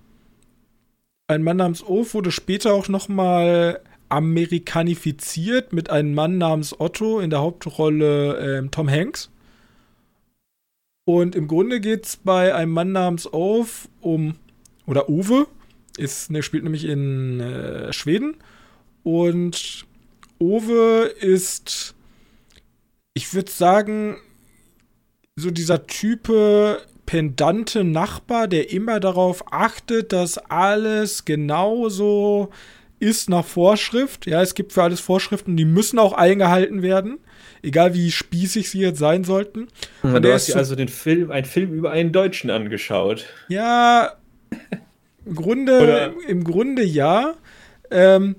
[1.27, 7.19] ein Mann namens Oath wurde später auch noch mal amerikanifiziert mit einem Mann namens Otto
[7.19, 9.31] in der Hauptrolle ähm, Tom Hanks.
[11.05, 14.35] Und im Grunde geht es bei einem Mann namens Ove um,
[14.87, 15.47] oder Uwe,
[15.97, 18.37] ist, ne, spielt nämlich in äh, Schweden.
[19.03, 19.85] Und
[20.39, 21.95] Ove ist,
[23.13, 24.17] ich würde sagen,
[25.35, 32.49] so dieser Type pendante Nachbar, der immer darauf achtet, dass alles genauso
[32.99, 34.25] ist nach Vorschrift.
[34.25, 37.19] Ja, es gibt für alles Vorschriften, die müssen auch eingehalten werden
[37.65, 39.67] egal wie spießig sie jetzt sein sollten.
[40.03, 43.25] Und du hast dir also den Film, einen Film über einen Deutschen angeschaut.
[43.49, 44.13] Ja,
[45.25, 47.33] im Grunde, im Grunde ja.
[47.91, 48.35] Ähm,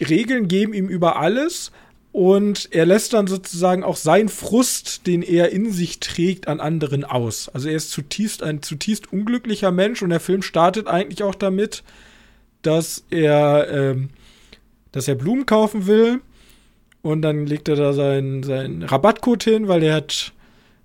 [0.00, 1.72] Regeln geben ihm über alles
[2.14, 7.02] und er lässt dann sozusagen auch seinen Frust, den er in sich trägt, an anderen
[7.02, 7.48] aus.
[7.48, 11.82] Also er ist zutiefst ein zutiefst unglücklicher Mensch und der Film startet eigentlich auch damit,
[12.62, 14.10] dass er, ähm,
[14.92, 16.20] dass er Blumen kaufen will
[17.02, 20.32] und dann legt er da seinen, seinen Rabattcode hin, weil er hat,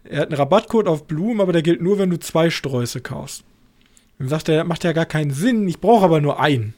[0.06, 3.44] er hat einen Rabattcode auf Blumen, aber der gilt nur, wenn du zwei Sträuße kaufst.
[4.18, 6.74] Dann sagt er, macht ja gar keinen Sinn, ich brauche aber nur einen.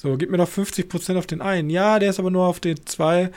[0.00, 1.70] So, gib mir doch 50% auf den einen.
[1.70, 3.32] Ja, der ist aber nur auf den zwei.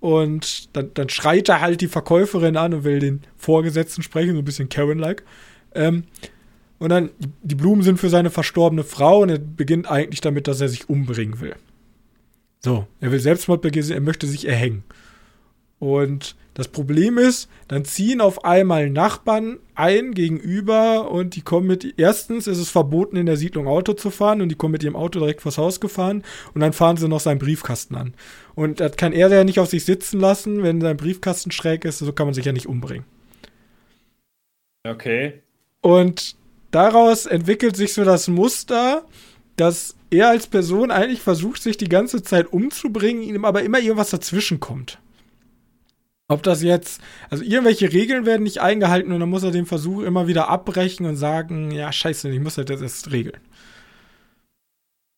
[0.00, 4.38] Und dann, dann schreit er halt die Verkäuferin an und will den Vorgesetzten sprechen, so
[4.38, 5.24] ein bisschen Karen-like.
[5.74, 6.04] Ähm,
[6.78, 7.10] und dann,
[7.42, 10.88] die Blumen sind für seine verstorbene Frau und er beginnt eigentlich damit, dass er sich
[10.88, 11.56] umbringen will.
[12.60, 14.84] So, er will Selbstmord begehen, er möchte sich erhängen.
[15.80, 21.94] Und das Problem ist, dann ziehen auf einmal Nachbarn ein gegenüber und die kommen mit,
[21.98, 24.96] erstens ist es verboten, in der Siedlung Auto zu fahren und die kommen mit ihrem
[24.96, 28.14] Auto direkt vors Haus gefahren und dann fahren sie noch seinen Briefkasten an.
[28.58, 32.00] Und das kann er ja nicht auf sich sitzen lassen, wenn sein Briefkasten schräg ist,
[32.00, 33.04] so kann man sich ja nicht umbringen.
[34.84, 35.42] Okay.
[35.80, 36.34] Und
[36.72, 39.06] daraus entwickelt sich so das Muster,
[39.54, 44.10] dass er als Person eigentlich versucht, sich die ganze Zeit umzubringen, ihm aber immer irgendwas
[44.10, 44.98] dazwischen kommt.
[46.26, 50.02] Ob das jetzt, also irgendwelche Regeln werden nicht eingehalten und dann muss er den Versuch
[50.02, 53.40] immer wieder abbrechen und sagen, ja, scheiße, ich muss das jetzt regeln.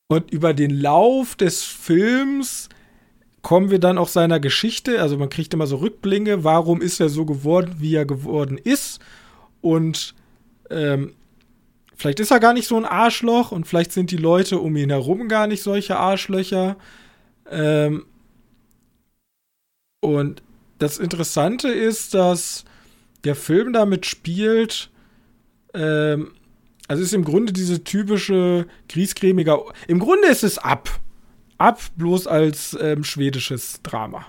[0.08, 2.68] Und über den Lauf des Films
[3.42, 7.08] kommen wir dann auch seiner Geschichte, also man kriegt immer so Rückblinke, warum ist er
[7.08, 9.00] so geworden, wie er geworden ist
[9.60, 10.14] und
[10.70, 11.14] ähm,
[12.00, 14.88] Vielleicht ist er gar nicht so ein Arschloch und vielleicht sind die Leute um ihn
[14.88, 16.76] herum gar nicht solche Arschlöcher.
[17.50, 18.06] Ähm
[20.00, 20.42] und
[20.78, 22.64] das Interessante ist, dass
[23.24, 24.88] der Film damit spielt,
[25.74, 26.32] ähm,
[26.88, 29.58] also ist im Grunde diese typische griesgrämige.
[29.86, 30.88] Im Grunde ist es ab.
[31.60, 34.24] Ab bloß als ähm, schwedisches Drama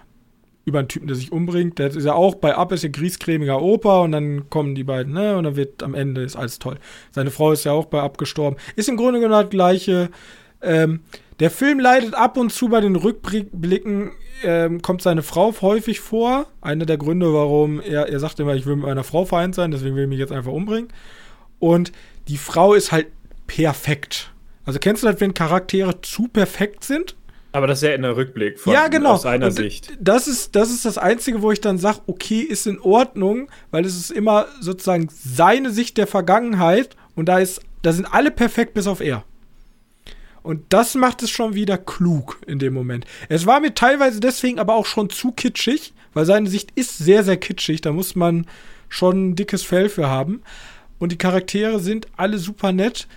[0.65, 1.80] über einen Typen, der sich umbringt.
[1.80, 5.13] Der ist ja auch bei Ab ist ja griescremiger Opa und dann kommen die beiden,
[5.13, 5.38] ne?
[5.38, 6.78] Und dann wird am Ende ist alles toll.
[7.12, 8.60] Seine Frau ist ja auch bei abgestorben.
[8.76, 10.10] Ist im Grunde genau das gleiche.
[10.62, 11.00] Ähm,
[11.39, 14.12] der Film leidet ab und zu bei den Rückblicken,
[14.44, 16.48] ähm, kommt seine Frau häufig vor.
[16.60, 19.72] Einer der Gründe, warum er, er sagt immer, ich will mit meiner Frau vereint sein,
[19.72, 20.89] deswegen will ich mich jetzt einfach umbringen.
[21.60, 21.94] Und
[22.28, 23.08] die Frau ist halt
[23.48, 24.32] perfekt.
[24.65, 27.15] Also kennst du das, wenn Charaktere zu perfekt sind?
[27.54, 29.14] Aber das ist ja in der Rückblick von, ja, genau.
[29.14, 29.92] aus seiner und Sicht.
[30.00, 33.86] Das ist, das ist das Einzige, wo ich dann sage, okay, ist in Ordnung, weil
[33.86, 38.74] es ist immer sozusagen seine Sicht der Vergangenheit und da ist, da sind alle perfekt
[38.74, 39.26] bis auf er.
[40.44, 43.06] Und das macht es schon wieder klug in dem Moment.
[43.30, 47.24] Es war mir teilweise deswegen aber auch schon zu kitschig, weil seine Sicht ist sehr,
[47.24, 47.82] sehr kitschig.
[47.82, 48.48] Da muss man
[48.90, 50.42] schon ein dickes Fell für haben.
[51.00, 53.08] Und die Charaktere sind alle super nett,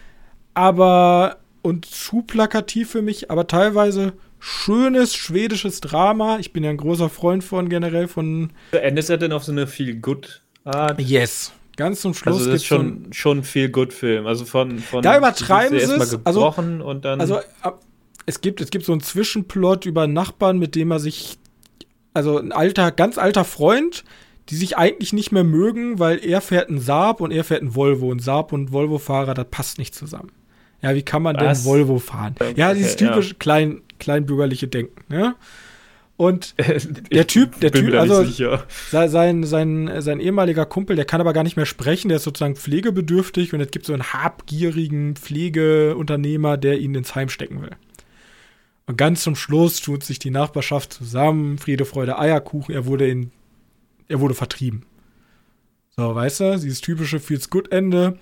[0.54, 6.38] aber und zu plakativ für mich, aber teilweise schönes schwedisches Drama.
[6.38, 8.52] Ich bin ja ein großer Freund von generell von.
[8.72, 11.00] Endet er denn auf so eine viel good Art?
[11.00, 11.52] Yes.
[11.76, 12.36] Ganz zum Schluss.
[12.36, 14.26] Also das ist schon, schon viel good Film.
[14.26, 16.18] Also von, von da übertreiben sie es.
[16.24, 17.40] Also, und dann also
[18.26, 21.38] es gibt, es gibt so einen Zwischenplot über einen Nachbarn, mit dem er sich,
[22.12, 24.04] also ein alter, ganz alter Freund,
[24.50, 27.74] die sich eigentlich nicht mehr mögen, weil er fährt einen Saab und er fährt einen
[27.74, 28.10] Volvo.
[28.10, 30.30] Und Saab und Volvo-Fahrer, das passt nicht zusammen.
[30.84, 31.62] Ja, wie kann man Was?
[31.62, 32.34] denn Volvo fahren?
[32.38, 33.36] Okay, ja, dieses typisch ja.
[33.38, 35.34] klein, kleinbürgerliche Denken, ne?
[36.16, 36.54] Und
[37.10, 38.24] der Typ, der Typ, also
[38.90, 42.54] sein, sein, sein ehemaliger Kumpel, der kann aber gar nicht mehr sprechen, der ist sozusagen
[42.54, 47.72] pflegebedürftig und es gibt so einen habgierigen Pflegeunternehmer, der ihn ins Heim stecken will.
[48.86, 53.32] Und ganz zum Schluss tut sich die Nachbarschaft zusammen, Friede, Freude, Eierkuchen, er wurde in,
[54.06, 54.84] er wurde vertrieben.
[55.96, 58.18] So, weißt du, dieses typische Feels Good Ende.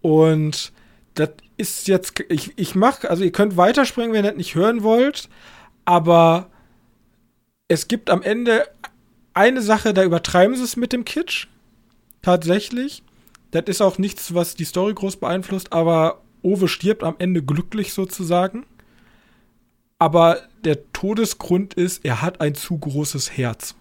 [0.00, 0.72] Und
[1.14, 4.82] das ist jetzt, ich, ich mach, also ihr könnt weiterspringen, wenn ihr das nicht hören
[4.82, 5.28] wollt,
[5.84, 6.50] aber
[7.68, 8.66] es gibt am Ende
[9.32, 11.48] eine Sache, da übertreiben sie es mit dem Kitsch.
[12.22, 13.02] Tatsächlich.
[13.50, 17.92] Das ist auch nichts, was die Story groß beeinflusst, aber Owe stirbt am Ende glücklich
[17.92, 18.66] sozusagen.
[19.98, 23.76] Aber der Todesgrund ist, er hat ein zu großes Herz.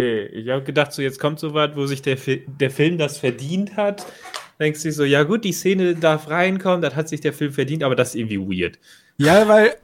[0.00, 2.98] Okay, ich habe gedacht, so jetzt kommt so weit, wo sich der, Fi der Film
[2.98, 4.04] das verdient hat.
[4.58, 7.84] Denkst du so, ja gut, die Szene darf reinkommen, das hat sich der Film verdient,
[7.84, 8.78] aber das ist irgendwie weird.
[9.18, 9.76] Ja, weil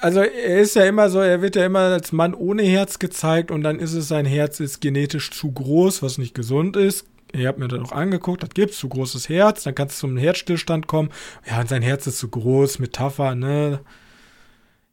[0.00, 3.50] also er ist ja immer so, er wird ja immer als Mann ohne Herz gezeigt
[3.50, 7.06] und dann ist es, sein Herz ist genetisch zu groß, was nicht gesund ist.
[7.32, 10.16] Ihr habt mir das auch angeguckt, das gibt's, zu großes Herz, dann kann es zum
[10.16, 11.10] Herzstillstand kommen.
[11.48, 13.80] Ja, und sein Herz ist zu groß, Metapher, ne?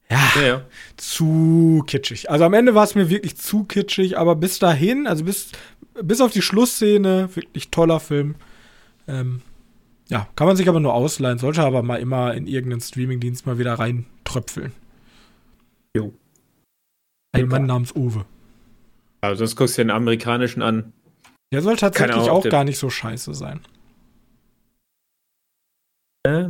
[0.10, 0.62] Ja, ja, ja.
[0.98, 2.30] zu kitschig.
[2.30, 5.52] Also am Ende war es mir wirklich zu kitschig, aber bis dahin, also bis,
[6.02, 8.36] bis auf die Schlussszene, wirklich toller Film.
[9.08, 9.42] Ähm,
[10.10, 13.58] ja, kann man sich aber nur ausleihen, sollte aber mal immer in irgendeinen Streamingdienst mal
[13.58, 14.74] wieder reintröpfeln.
[15.96, 16.14] Jo.
[17.32, 18.26] Ein Mann namens Uwe.
[19.22, 20.94] Also sonst guckst du den amerikanischen an.
[21.52, 23.62] Der soll tatsächlich auch gar nicht so scheiße sein.
[26.24, 26.50] Äh,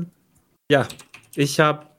[0.72, 0.88] ja,
[1.36, 1.93] ich hab.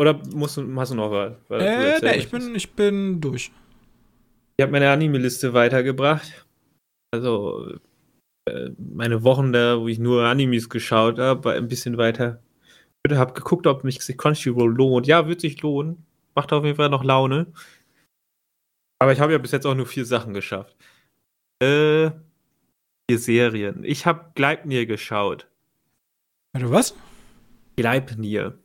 [0.00, 1.32] Oder musst du, hast du noch was?
[1.50, 3.50] Äh, nee, ich bin, ich bin durch.
[4.56, 6.46] Ich habe meine Anime-Liste weitergebracht.
[7.12, 7.74] Also
[8.48, 12.42] äh, meine Wochen da, wo ich nur Animes geschaut habe, ein bisschen weiter.
[13.06, 15.06] Ich habe geguckt, ob mich Crunchyroll lohnt.
[15.06, 16.04] Ja, wird sich lohnen.
[16.34, 17.52] Macht auf jeden Fall noch Laune.
[18.98, 20.76] Aber ich habe ja bis jetzt auch nur vier Sachen geschafft.
[21.62, 22.10] Äh,
[23.08, 23.84] vier Serien.
[23.84, 25.46] Ich habe Gleipnir geschaut.
[26.52, 26.96] Warte, was?
[27.76, 28.58] Gleipnir.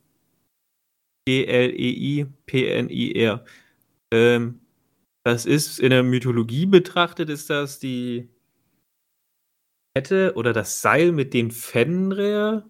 [1.30, 3.44] G-L-E-I-P-N-I-R.
[4.12, 4.60] Ähm,
[5.24, 8.28] das ist in der Mythologie betrachtet, ist das die
[9.94, 12.68] Kette oder das Seil, mit dem Fenrir,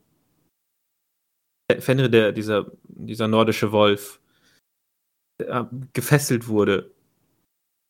[1.78, 4.20] Fenrir, der, dieser, dieser nordische Wolf,
[5.38, 6.94] äh, gefesselt wurde.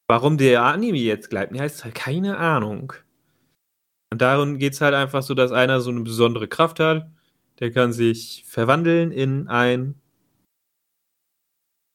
[0.09, 2.93] Warum der Anime jetzt bleibt, heißt halt keine Ahnung.
[4.13, 7.09] Und darum geht es halt einfach so, dass einer so eine besondere Kraft hat.
[7.61, 10.01] Der kann sich verwandeln in ein,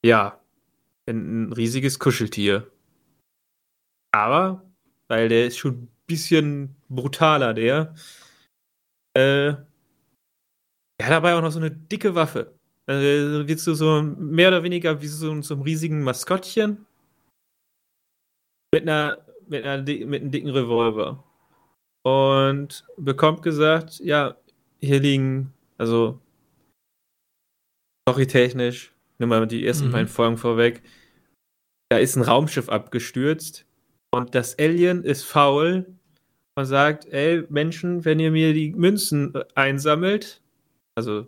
[0.05, 0.39] ja,
[1.07, 2.71] in ein riesiges Kuscheltier.
[4.13, 4.63] Aber,
[5.07, 7.95] weil der ist schon ein bisschen brutaler, der,
[9.15, 9.55] äh,
[10.99, 12.53] der hat dabei auch noch so eine dicke Waffe.
[12.85, 16.85] Also wirst du so mehr oder weniger wie so, so einem riesigen Maskottchen
[18.71, 21.23] mit einer, mit einer mit einem dicken Revolver.
[22.03, 24.37] Und bekommt gesagt, ja,
[24.79, 26.19] hier liegen, also
[28.07, 29.91] storytechnisch, nimm mal die ersten mhm.
[29.91, 30.83] beiden Folgen vorweg,
[31.89, 33.65] da ist ein Raumschiff abgestürzt
[34.13, 35.85] und das Alien ist faul
[36.55, 40.41] und sagt, ey Menschen, wenn ihr mir die Münzen einsammelt,
[40.95, 41.27] also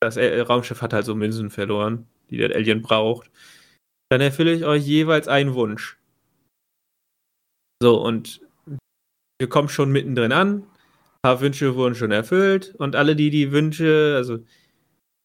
[0.00, 3.30] das Raumschiff hat halt so Münzen verloren, die der Alien braucht.
[4.10, 5.98] Dann erfülle ich euch jeweils einen Wunsch.
[7.82, 8.40] So, und
[9.38, 10.62] wir kommen schon mittendrin an.
[10.62, 10.66] Ein
[11.22, 14.38] paar Wünsche wurden schon erfüllt und alle, die die Wünsche, also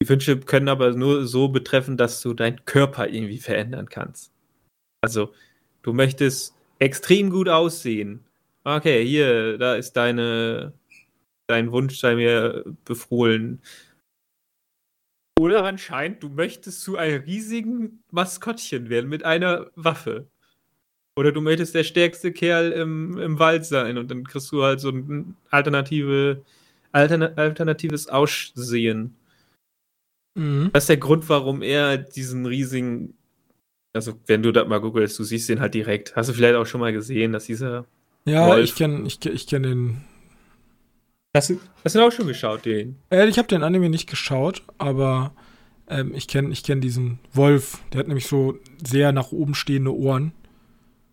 [0.01, 4.33] die Wünsche können aber nur so betreffen, dass du deinen Körper irgendwie verändern kannst.
[5.01, 5.31] Also,
[5.83, 8.25] du möchtest extrem gut aussehen.
[8.63, 10.73] Okay, hier, da ist deine,
[11.45, 13.61] dein Wunsch sei mir befohlen.
[15.39, 20.27] Oder anscheinend, du möchtest zu einem riesigen Maskottchen werden mit einer Waffe.
[21.15, 24.79] Oder du möchtest der stärkste Kerl im, im Wald sein und dann kriegst du halt
[24.79, 26.43] so eine alternative
[26.91, 29.15] altern alternatives Aussehen.
[30.36, 30.70] Mhm.
[30.74, 33.15] Das ist der Grund, warum er diesen riesigen,
[33.94, 36.15] also wenn du das mal googelst, du siehst den halt direkt.
[36.15, 37.86] Hast du vielleicht auch schon mal gesehen, dass dieser
[38.26, 39.98] Ja, Wolf ich kenne ich, ich kenn den.
[41.36, 42.98] Hast du, hast du auch schon geschaut, den?
[43.10, 45.34] Äh, ich habe den Anime nicht geschaut, aber
[45.88, 47.80] ähm, ich kenne ich kenn diesen Wolf.
[47.91, 50.34] Der hat nämlich so sehr nach oben stehende Ohren.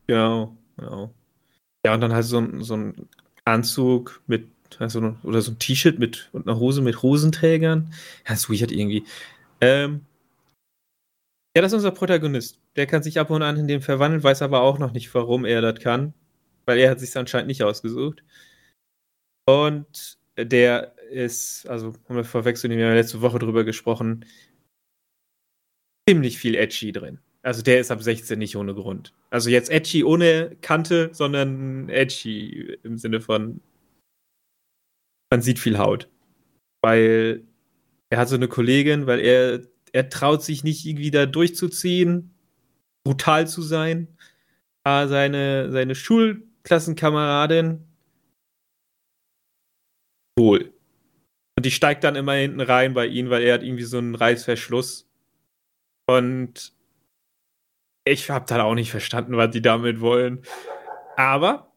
[0.07, 1.13] Genau, genau.
[1.85, 3.09] Ja, und dann halt so, so ein
[3.45, 7.89] Anzug mit also, oder so ein T-Shirt mit und eine Hose mit Hosenträgern.
[8.27, 9.05] Ja, das ist weird irgendwie.
[9.61, 10.03] Ähm,
[11.57, 12.61] ja, das ist unser Protagonist.
[12.77, 15.45] Der kann sich ab und an in den verwandeln, weiß aber auch noch nicht, warum
[15.45, 16.15] er das kann.
[16.67, 18.23] Weil er hat sich anscheinend nicht ausgesucht.
[19.47, 24.25] Und der ist, also haben wir verwechselt, wir haben letzte Woche drüber gesprochen,
[26.09, 27.19] ziemlich viel Edgy drin.
[27.43, 29.15] Also der ist ab 16 nicht ohne Grund.
[29.31, 33.61] Also jetzt Edgy ohne Kante, sondern Edgy im Sinne von
[35.31, 36.09] man sieht viel Haut.
[36.83, 37.45] Weil
[38.11, 39.63] er hat so eine Kollegin, weil er,
[39.93, 42.35] er traut sich nicht irgendwie da durchzuziehen,
[43.05, 44.09] brutal zu sein.
[44.85, 47.85] Aber seine, seine Schulklassenkameradin
[50.39, 50.73] wohl.
[51.57, 54.15] Und die steigt dann immer hinten rein bei ihm, weil er hat irgendwie so einen
[54.15, 55.11] Reißverschluss.
[56.09, 56.73] Und
[58.07, 60.43] ich habe dann auch nicht verstanden, was die damit wollen.
[61.17, 61.73] Aber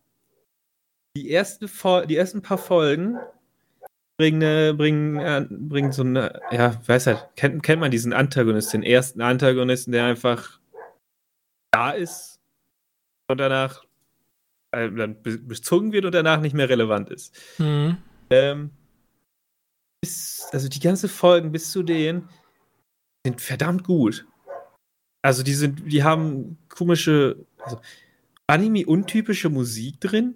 [1.18, 1.70] die ersten,
[2.08, 3.18] die ersten paar Folgen
[4.22, 8.92] bringen, bringen, äh, bringen so eine, ja, weiß halt, kennt, kennt man diesen Antagonisten, den
[8.92, 10.60] ersten Antagonisten, der einfach
[11.72, 12.40] da ist
[13.28, 13.84] und danach
[14.72, 17.36] äh, dann bezogen wird und danach nicht mehr relevant ist.
[17.58, 17.98] Mhm.
[18.30, 18.70] Ähm,
[20.02, 22.30] bis, also die ganze Folgen bis zu denen
[23.26, 24.28] sind verdammt gut.
[25.24, 27.82] Also die sind, die haben komische, also
[28.46, 30.36] Anime-untypische Musik drin.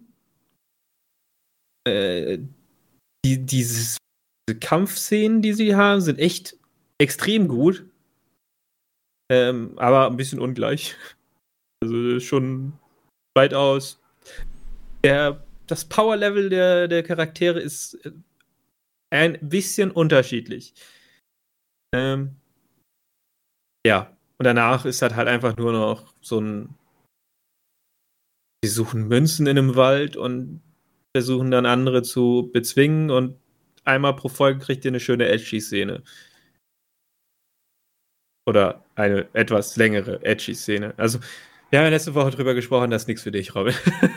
[1.87, 2.39] Äh,
[3.25, 3.97] die, dieses,
[4.47, 6.57] diese Kampfszenen, die sie haben, sind echt
[7.01, 7.85] extrem gut.
[9.31, 10.95] Ähm, aber ein bisschen ungleich.
[11.83, 12.73] Also schon
[13.37, 14.01] weitaus.
[15.03, 18.11] Der, das Power-Level der, der Charaktere ist äh,
[19.13, 20.73] ein bisschen unterschiedlich.
[21.93, 22.37] Ähm,
[23.85, 26.73] ja, und danach ist das halt einfach nur noch so ein.
[28.63, 30.61] Sie suchen Münzen in einem Wald und
[31.15, 33.37] versuchen dann andere zu bezwingen und
[33.85, 36.03] einmal pro Folge kriegt ihr eine schöne Edgy-Szene.
[38.45, 40.93] Oder eine etwas längere Edgy-Szene.
[40.97, 41.19] Also,
[41.69, 43.73] wir haben ja letzte Woche drüber gesprochen, das ist nichts für dich, Robin.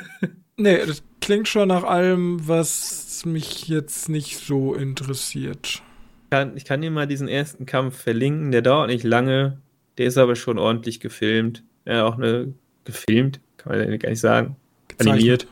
[0.57, 5.81] nee, das klingt schon nach allem, was mich jetzt nicht so interessiert.
[6.25, 9.61] Ich kann, ich kann dir mal diesen ersten Kampf verlinken, der dauert nicht lange,
[9.99, 11.63] der ist aber schon ordentlich gefilmt.
[11.85, 14.57] Ja, auch eine gefilmt, kann man ja gar nicht sagen.
[14.89, 15.13] Gezeichnet.
[15.13, 15.47] Animiert.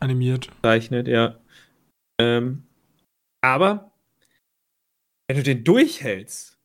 [0.00, 0.50] Animiert.
[0.62, 1.38] Zeichnet, ja.
[2.20, 2.66] Ähm,
[3.42, 3.92] aber
[5.28, 6.58] wenn du den durchhältst,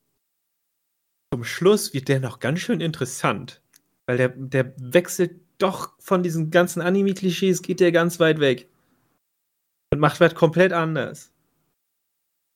[1.33, 3.61] zum Schluss wird der noch ganz schön interessant.
[4.07, 8.69] Weil der, der wechselt doch von diesen ganzen Anime-Klischees, geht der ganz weit weg.
[9.93, 11.31] Und macht was komplett anders.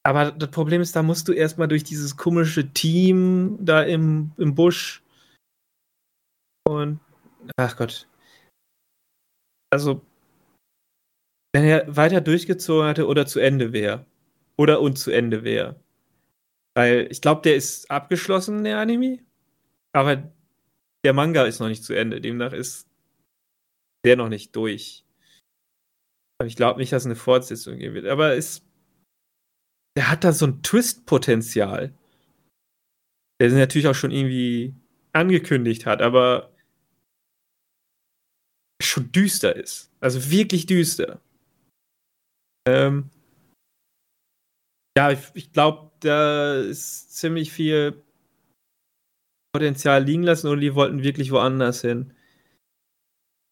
[0.04, 4.56] Aber das Problem ist, da musst du erstmal durch dieses komische Team da im, im
[4.56, 5.04] Busch.
[6.68, 7.00] Und,
[7.58, 8.08] ach Gott.
[9.72, 10.02] Also,
[11.54, 14.06] wenn er weiter durchgezogen hatte oder zu Ende wäre.
[14.58, 15.82] Oder und zu Ende wäre.
[16.76, 19.20] Weil ich glaube, der ist abgeschlossen, der Anime.
[19.94, 20.32] Aber
[21.04, 22.22] der Manga ist noch nicht zu Ende.
[22.22, 22.88] Demnach ist
[24.06, 25.06] der noch nicht durch.
[26.40, 28.08] Aber ich glaube nicht, dass es eine Fortsetzung geben wird.
[28.08, 28.66] Aber es.
[29.98, 31.94] Der hat da so ein Twist-Potenzial.
[33.42, 34.74] Der natürlich auch schon irgendwie
[35.14, 36.54] angekündigt hat, aber
[38.82, 39.92] schon düster ist.
[40.00, 41.22] Also wirklich düster.
[42.68, 43.10] Ähm,
[44.98, 48.04] ja, ich, ich glaube, da ist ziemlich viel
[49.54, 52.14] Potenzial liegen lassen und die wollten wirklich woanders hin.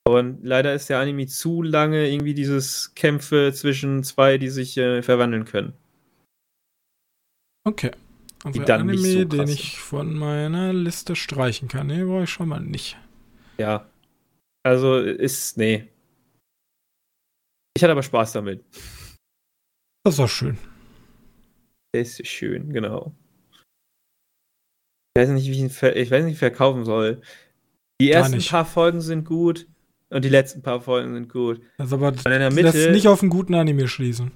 [0.08, 5.02] Und leider ist der Anime zu lange irgendwie dieses Kämpfe zwischen zwei, die sich äh,
[5.02, 5.74] verwandeln können.
[7.66, 7.92] Okay.
[8.44, 11.88] Also der Anime, so den ich von meiner Liste streichen kann.
[11.88, 12.98] Nee, brauche ich schon mal nicht.
[13.58, 13.90] Ja.
[14.64, 15.88] Also ist, nee.
[17.76, 18.64] Ich hatte aber Spaß damit.
[20.08, 20.58] Das ist auch schön.
[21.92, 23.12] Das ist schön, genau.
[25.14, 27.22] Ich weiß nicht, wie ich ihn, ver ich weiß nicht, verkaufen soll.
[28.00, 29.68] Die ersten paar Folgen sind gut
[30.10, 31.60] und die letzten paar Folgen sind gut.
[31.78, 34.32] Also aber in der Mitte, das nicht auf einen guten Anime schließen.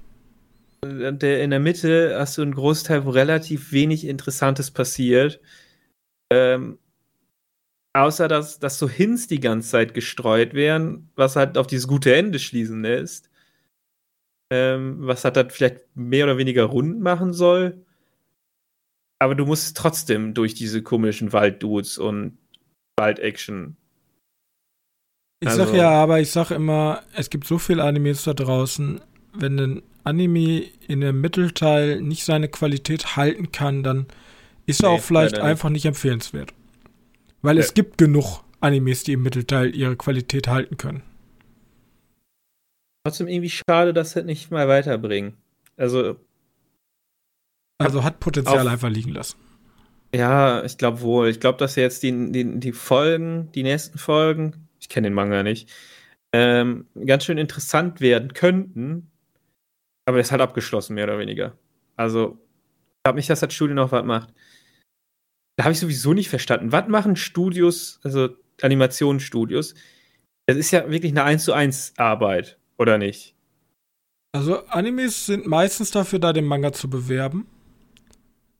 [0.82, 5.40] In der Mitte hast du einen Großteil, wo relativ wenig Interessantes passiert.
[6.30, 6.80] Ähm,
[7.94, 12.14] außer dass, dass so Hints die ganze Zeit gestreut werden, was halt auf dieses gute
[12.14, 13.31] Ende schließen lässt.
[14.52, 17.86] Ähm, was hat das vielleicht mehr oder weniger rund machen soll.
[19.18, 22.36] Aber du musst trotzdem durch diese komischen Walddudes und
[22.98, 23.76] Wald-Action.
[25.40, 29.00] Ich also, sag ja, aber ich sag immer, es gibt so viele Animes da draußen,
[29.32, 34.06] wenn ein Anime in dem Mittelteil nicht seine Qualität halten kann, dann
[34.66, 36.52] ist er nee, auch vielleicht einfach nicht empfehlenswert.
[37.40, 37.62] Weil ja.
[37.62, 41.02] es gibt genug Animes, die im Mittelteil ihre Qualität halten können.
[43.04, 45.36] Trotzdem irgendwie schade, dass sie nicht mal weiterbringen.
[45.76, 46.20] Also.
[47.78, 49.38] Also hat Potenzial einfach liegen lassen.
[50.14, 51.28] Ja, ich glaube wohl.
[51.28, 55.42] Ich glaube, dass jetzt die, die, die Folgen, die nächsten Folgen, ich kenne den Manga
[55.42, 55.70] nicht,
[56.32, 59.10] ähm, ganz schön interessant werden könnten.
[60.06, 61.56] Aber er ist halt abgeschlossen, mehr oder weniger.
[61.96, 62.38] Also,
[62.98, 64.32] ich glaube nicht, dass das Studio noch was macht.
[65.56, 66.72] Da habe ich sowieso nicht verstanden.
[66.72, 68.30] Was machen Studios, also
[68.62, 69.74] Animationsstudios?
[70.46, 72.58] Das ist ja wirklich eine 1 zu 1 Arbeit.
[72.82, 73.36] Oder nicht?
[74.32, 77.46] Also Animes sind meistens dafür da, den Manga zu bewerben.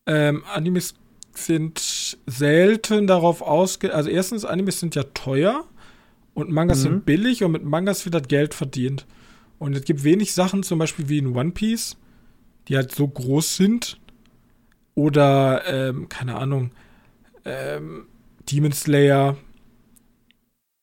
[0.06, 0.94] Ähm, Animes
[1.34, 3.92] sind selten darauf ausge...
[3.92, 5.64] Also erstens, Animes sind ja teuer
[6.34, 6.82] und Mangas mhm.
[6.82, 9.06] sind billig und mit Mangas wird das Geld verdient.
[9.58, 11.96] Und es gibt wenig Sachen, zum Beispiel wie in One Piece,
[12.68, 13.98] die halt so groß sind.
[14.94, 16.70] Oder, ähm, keine Ahnung,
[17.44, 18.06] ähm,
[18.48, 19.36] Demon Slayer,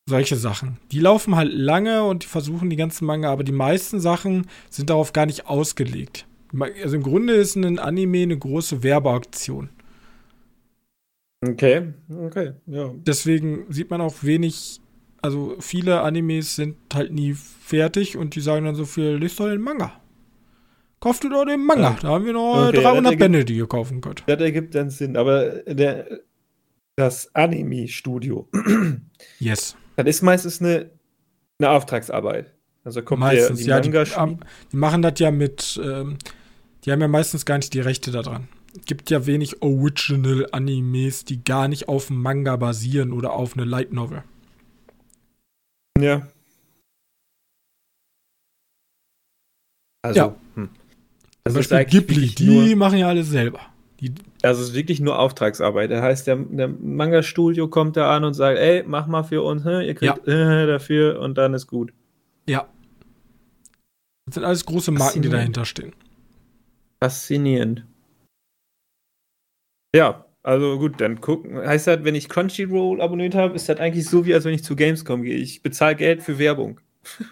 [0.09, 0.77] solche Sachen.
[0.91, 4.89] Die laufen halt lange und die versuchen die ganzen Manga, aber die meisten Sachen sind
[4.89, 6.25] darauf gar nicht ausgelegt.
[6.83, 9.69] Also im Grunde ist ein Anime eine große Werbeaktion.
[11.47, 12.93] Okay, okay, ja.
[12.95, 14.81] Deswegen sieht man auch wenig,
[15.21, 19.47] also viele Animes sind halt nie fertig und die sagen dann so viel, lest doch
[19.47, 19.93] den Manga.
[20.99, 21.97] Kauft du doch den Manga.
[22.01, 24.23] Da haben wir noch okay, 300 Bände, die ihr kaufen könnt.
[24.27, 26.19] Das ergibt dann Sinn, aber der,
[26.97, 28.49] das Anime-Studio.
[29.39, 30.89] yes das ist meistens eine,
[31.59, 32.53] eine Auftragsarbeit.
[32.83, 34.37] Also kommt meistens, der, die ja, die,
[34.71, 36.17] die, machen das ja mit, ähm,
[36.83, 38.47] die haben ja meistens gar nicht die Rechte daran.
[38.77, 43.65] Es gibt ja wenig Original-Animes, die gar nicht auf einem Manga basieren oder auf eine
[43.65, 44.23] Light Novel.
[45.99, 46.27] Ja.
[50.01, 50.35] Also, ja.
[50.55, 50.69] Hm.
[51.43, 53.59] Das Zum Beispiel Ghibli, die machen ja alles selber.
[53.99, 55.91] Die also es ist wirklich nur Auftragsarbeit.
[55.91, 59.65] Das heißt, der, der Manga-Studio kommt da an und sagt, ey, mach mal für uns,
[59.65, 59.85] hä?
[59.85, 60.61] ihr kriegt ja.
[60.61, 61.91] äh, dafür und dann ist gut.
[62.47, 62.67] Ja.
[64.25, 65.93] Das sind alles große Marken, die dahinter stehen.
[67.01, 67.85] Faszinierend.
[69.93, 71.57] Ja, also gut, dann gucken.
[71.57, 74.63] Heißt das, wenn ich Crunchyroll abonniert habe, ist das eigentlich so, wie als wenn ich
[74.63, 75.35] zu Gamescom gehe.
[75.35, 76.79] Ich bezahle Geld für Werbung.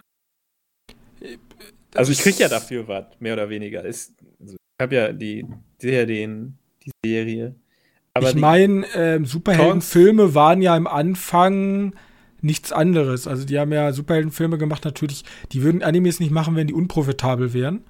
[1.96, 3.86] also ich kriege ja dafür was, mehr oder weniger.
[3.86, 5.46] Ist, also ich habe ja die,
[5.82, 7.56] die, den die Serie.
[8.14, 11.94] Aber ich meine, äh, Superheldenfilme waren ja am Anfang
[12.42, 13.28] nichts anderes.
[13.28, 17.54] Also die haben ja Superheldenfilme gemacht, natürlich, die würden Animes nicht machen, wenn die unprofitabel
[17.54, 17.84] wären.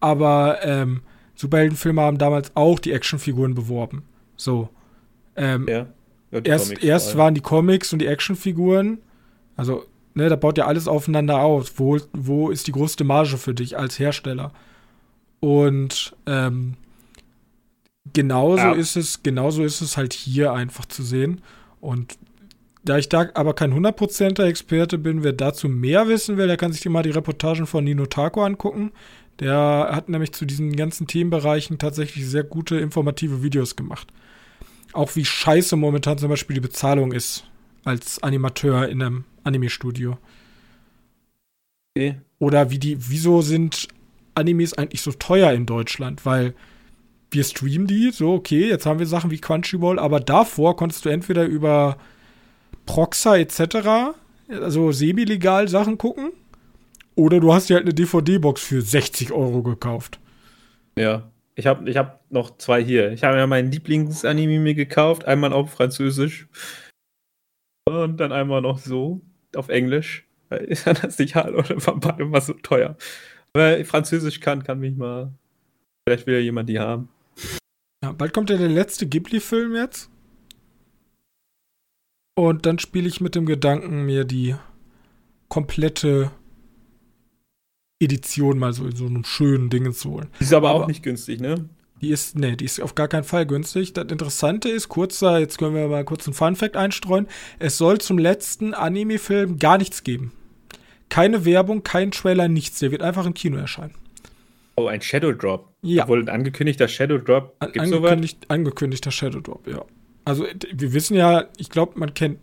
[0.00, 1.02] Aber ähm,
[1.34, 4.04] Superheldenfilme haben damals auch die Actionfiguren beworben.
[4.36, 4.68] So.
[5.36, 5.86] Ähm, ja.
[6.30, 8.98] ja erst erst waren die Comics und die Actionfiguren.
[9.56, 9.84] Also,
[10.14, 11.74] ne, da baut ja alles aufeinander aus.
[11.76, 14.52] Wo, wo ist die größte Marge für dich als Hersteller?
[15.40, 16.74] Und ähm,
[18.12, 18.72] genauso ja.
[18.72, 21.40] ist es, genauso ist es halt hier einfach zu sehen.
[21.80, 22.18] Und
[22.84, 26.72] da ich da aber kein 100%er Experte bin, wer dazu mehr wissen will, der kann
[26.72, 28.92] sich mal die Reportagen von Nino Taco angucken.
[29.40, 34.08] Der hat nämlich zu diesen ganzen Themenbereichen tatsächlich sehr gute informative Videos gemacht.
[34.92, 37.44] Auch wie scheiße momentan zum Beispiel die Bezahlung ist
[37.84, 40.18] als Animateur in einem Anime-Studio.
[41.94, 42.16] Okay.
[42.38, 43.88] Oder wie die, wieso sind
[44.34, 46.24] Animes eigentlich so teuer in Deutschland?
[46.24, 46.54] Weil
[47.30, 51.08] wir streamen die, so, okay, jetzt haben wir Sachen wie Crunchyroll, aber davor konntest du
[51.08, 51.98] entweder über
[52.86, 54.14] Proxa etc.,
[54.48, 56.32] also semi-legal Sachen gucken,
[57.14, 60.20] oder du hast dir halt eine DVD-Box für 60 Euro gekauft.
[60.96, 63.10] Ja, ich habe ich hab noch zwei hier.
[63.12, 66.48] Ich habe ja meinen Lieblingsanime mir gekauft, einmal auf Französisch
[67.84, 69.20] und dann einmal noch so
[69.56, 70.26] auf Englisch.
[70.50, 72.96] Ist ja das nicht halt oder war beide immer so teuer.
[73.54, 75.32] Wer Französisch kann, kann mich mal.
[76.06, 77.08] Vielleicht will ja jemand die haben.
[78.02, 80.10] Ja, bald kommt ja der letzte Ghibli-Film jetzt.
[82.36, 84.54] Und dann spiele ich mit dem Gedanken, mir die
[85.48, 86.30] komplette
[88.00, 90.28] Edition mal so in so einem schönen Ding zu holen.
[90.38, 91.68] Die ist aber, aber, auch nicht günstig, ne?
[92.00, 93.92] Die ist, ne, die ist auf gar keinen Fall günstig.
[93.92, 97.26] Das Interessante ist, kurzer, jetzt können wir mal kurz einen Fun-Fact einstreuen.
[97.58, 100.30] Es soll zum letzten Anime-Film gar nichts geben.
[101.08, 102.78] Keine Werbung, kein Trailer, nichts.
[102.78, 103.94] Der wird einfach im Kino erscheinen.
[104.78, 105.74] Oh, ein Shadow Drop.
[105.82, 106.04] Ja.
[106.04, 107.58] Obwohl ein angekündigter Shadow Drop.
[107.60, 108.50] Gibt's angekündigt, sowas?
[108.50, 109.84] Angekündigter Shadow Drop, ja.
[110.24, 112.38] Also, wir wissen ja, ich glaube, man kennt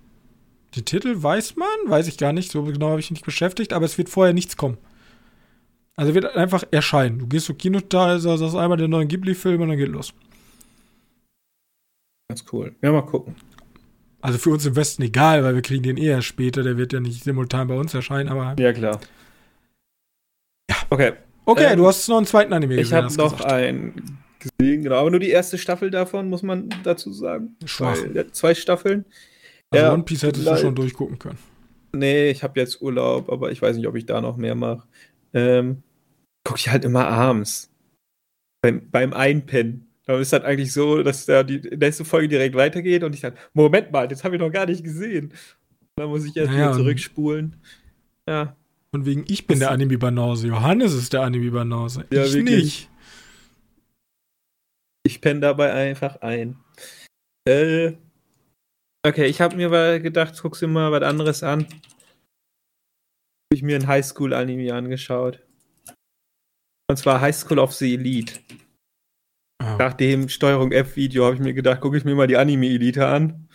[0.75, 3.73] den Titel, weiß man, weiß ich gar nicht, so genau habe ich mich nicht beschäftigt,
[3.73, 4.77] aber es wird vorher nichts kommen.
[5.95, 7.19] Also wird einfach erscheinen.
[7.19, 10.13] Du gehst zur Kino da, sagst einmal den neuen Ghibli-Film und dann geht los.
[12.27, 12.75] Ganz cool.
[12.81, 13.35] Ja, mal gucken.
[14.19, 16.63] Also für uns im Westen egal, weil wir kriegen den eher später.
[16.63, 18.55] Der wird ja nicht simultan bei uns erscheinen, aber.
[18.59, 18.99] Ja, klar.
[20.69, 20.75] Ja.
[20.89, 21.13] Okay.
[21.45, 22.85] Okay, ähm, du hast noch einen zweiten Anime gesehen.
[22.85, 23.51] Ich habe noch gesagt.
[23.51, 24.95] einen gesehen, genau.
[24.95, 27.55] Aber nur die erste Staffel davon, muss man dazu sagen.
[27.65, 27.97] Schwach.
[28.13, 29.05] Weil, zwei Staffeln.
[29.71, 31.39] Also ja, One Piece hättest du schon durchgucken können.
[31.93, 34.87] Nee, ich habe jetzt Urlaub, aber ich weiß nicht, ob ich da noch mehr mache.
[35.33, 35.83] Ähm,
[36.43, 37.71] gucke ich halt immer abends.
[38.61, 39.87] Beim, beim Einpennen.
[40.05, 43.33] Da ist das eigentlich so, dass da die nächste Folge direkt weitergeht und ich dann,
[43.53, 45.33] Moment mal, das habe ich noch gar nicht gesehen.
[45.95, 47.55] Dann muss ich erst naja, wieder zurückspulen.
[48.27, 48.55] Ja.
[48.95, 50.47] Und wegen ich bin das der Anime-Banause.
[50.47, 52.05] Johannes ist der Anime-Banause.
[52.11, 52.63] Ja, ich wirklich.
[52.63, 52.89] nicht.
[55.05, 56.57] Ich penne dabei einfach ein.
[57.45, 57.97] Äh,
[59.05, 61.65] okay, ich habe mir mal gedacht, guckst du mal was anderes an.
[61.65, 61.75] Habe
[63.53, 65.45] ich mir ein Highschool-Anime angeschaut.
[66.89, 68.39] Und zwar High School of the Elite.
[69.61, 69.75] Oh.
[69.77, 73.49] Nach dem Steuerung F-Video habe ich mir gedacht, gucke ich mir mal die Anime-Elite an.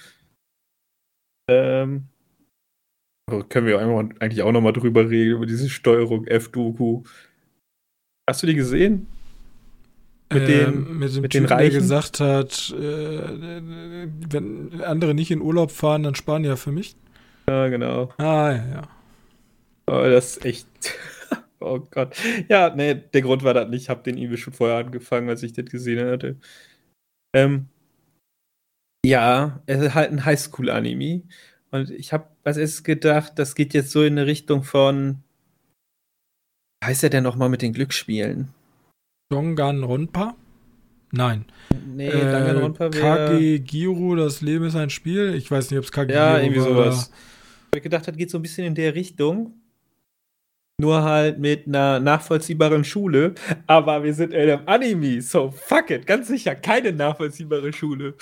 [1.50, 2.10] Ähm,
[3.48, 7.02] können wir eigentlich auch nochmal drüber reden, über diese Steuerung F-Doku.
[8.28, 9.06] Hast du die gesehen?
[10.32, 11.70] Mit, den, ähm, mit dem mit Typen, den Reichen?
[11.72, 13.60] der gesagt hat, äh,
[14.30, 16.94] wenn andere nicht in Urlaub fahren, dann sparen die ja für mich.
[17.48, 18.12] Ja, genau.
[18.18, 18.88] Ah, ja, ja.
[19.88, 20.68] Oh, das ist echt.
[21.60, 22.14] oh Gott.
[22.48, 23.82] Ja, nee, der Grund war das nicht.
[23.82, 26.36] Ich habe den Evil schon vorher angefangen, als ich das gesehen hatte.
[27.34, 27.66] Ähm,
[29.04, 31.22] ja, es ist halt ein Highschool-Anime.
[31.70, 35.22] Und ich habe als erstes gedacht, das geht jetzt so in eine Richtung von.
[36.82, 38.48] Wie heißt er denn nochmal mit den Glücksspielen?
[39.32, 40.34] Ronpa?
[41.12, 41.44] Nein.
[41.86, 43.00] Nee, äh, Danganronpa wäre.
[43.00, 45.34] Kage Giro, das Leben ist ein Spiel.
[45.34, 47.10] Ich weiß nicht, ob es Kage Ja, irgendwie sowas.
[47.72, 49.54] Ich habe gedacht, das geht so ein bisschen in der Richtung.
[50.80, 53.34] Nur halt mit einer nachvollziehbaren Schule.
[53.66, 56.06] Aber wir sind in einem Anime, so fuck it.
[56.06, 58.14] Ganz sicher keine nachvollziehbare Schule.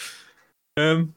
[0.77, 1.15] Ähm,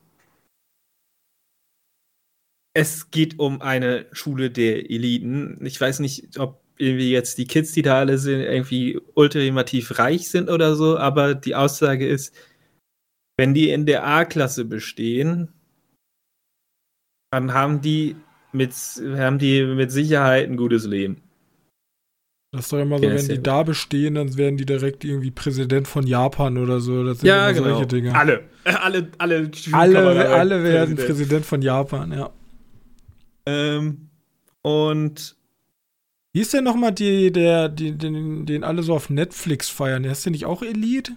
[2.74, 5.64] es geht um eine Schule der Eliten.
[5.66, 10.30] Ich weiß nicht, ob irgendwie jetzt die Kids, die da alle sind, irgendwie ultimativ reich
[10.30, 12.36] sind oder so, aber die Aussage ist,
[13.38, 15.50] wenn die in der A-Klasse bestehen,
[17.32, 18.16] dann haben die
[18.52, 21.22] mit, haben die mit Sicherheit ein gutes Leben.
[22.54, 25.32] Das ist doch immer so, ja, wenn die da bestehen, dann werden die direkt irgendwie
[25.32, 27.06] Präsident von Japan oder so.
[27.06, 27.70] Das sind ja, genau.
[27.70, 28.14] solche Dinge.
[28.14, 28.44] Alle.
[28.66, 31.08] Alle, alle, alle, alle werden Präsident.
[31.08, 32.32] Präsident von Japan, ja.
[33.52, 34.10] Ähm,
[34.62, 35.36] und
[36.34, 40.04] wie ist denn nochmal die, der, die, den, den alle so auf Netflix feiern?
[40.04, 41.14] Ist der nicht auch Elite?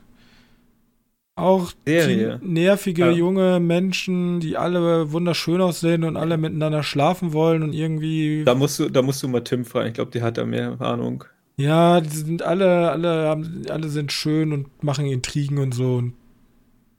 [1.37, 3.11] Auch nervige ja.
[3.11, 8.45] junge Menschen, die alle wunderschön aussehen und alle miteinander schlafen wollen und irgendwie.
[8.45, 9.89] Da musst du, da musst du mal Tim fragen.
[9.89, 11.25] Ich glaube, die hat da mehr Ahnung.
[11.57, 15.97] Ja, die sind alle, alle, haben, alle sind schön und machen Intrigen und so.
[15.97, 16.15] Und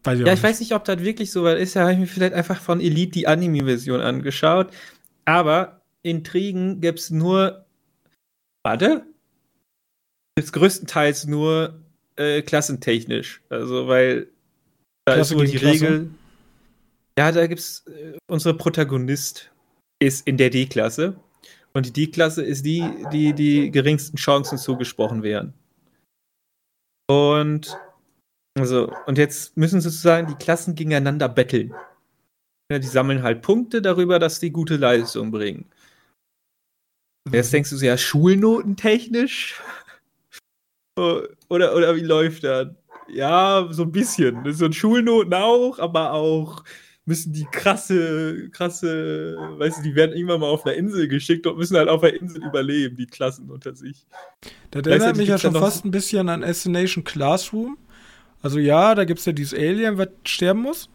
[0.06, 1.74] ja, ich weiß nicht, ob das wirklich so weit ist.
[1.74, 4.68] Ja, habe ich mir vielleicht einfach von Elite die Anime-Version angeschaut.
[5.26, 7.66] Aber Intrigen gibt es nur
[8.66, 9.06] Warte?
[10.40, 11.80] Ist größtenteils nur
[12.16, 13.44] äh, klassentechnisch.
[13.50, 14.28] Also, weil
[15.06, 15.86] da Klasse ist nur die Klasse?
[15.86, 16.12] Regel.
[17.18, 19.52] Ja, da gibt's äh, unsere Protagonist
[20.00, 21.16] ist in der D-Klasse.
[21.74, 25.54] Und die D-Klasse ist die, die die geringsten Chancen zugesprochen werden.
[27.08, 27.78] Und
[28.58, 31.72] also, und jetzt müssen sozusagen die Klassen gegeneinander betteln.
[32.72, 35.66] Ja, die sammeln halt Punkte darüber, dass die gute Leistung bringen.
[37.32, 39.62] Jetzt denkst du so, ja, schulnotentechnisch?
[41.50, 42.70] oder, oder wie läuft das?
[43.08, 44.52] Ja, so ein bisschen.
[44.54, 46.64] So ein Schulnoten auch, aber auch
[47.06, 51.58] müssen die krasse, krasse, weißt du, die werden irgendwann mal auf einer Insel geschickt und
[51.58, 54.08] müssen halt auf der Insel überleben, die Klassen unter sich.
[54.72, 57.78] Das erinnert mich ja schon fast ein bisschen an Assassination Classroom.
[58.42, 60.90] Also ja, da gibt es ja dieses Alien, was sterben muss.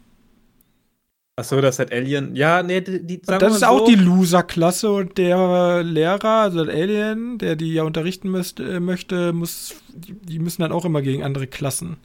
[1.40, 2.36] Achso, das hat Alien.
[2.36, 3.66] Ja, nee, die, die Das ist so.
[3.66, 8.78] auch die Loser-Klasse und der Lehrer, also der Alien, der die ja unterrichten müsst, äh,
[8.78, 11.96] möchte, muss, die, die, müssen dann auch immer gegen andere Klassen.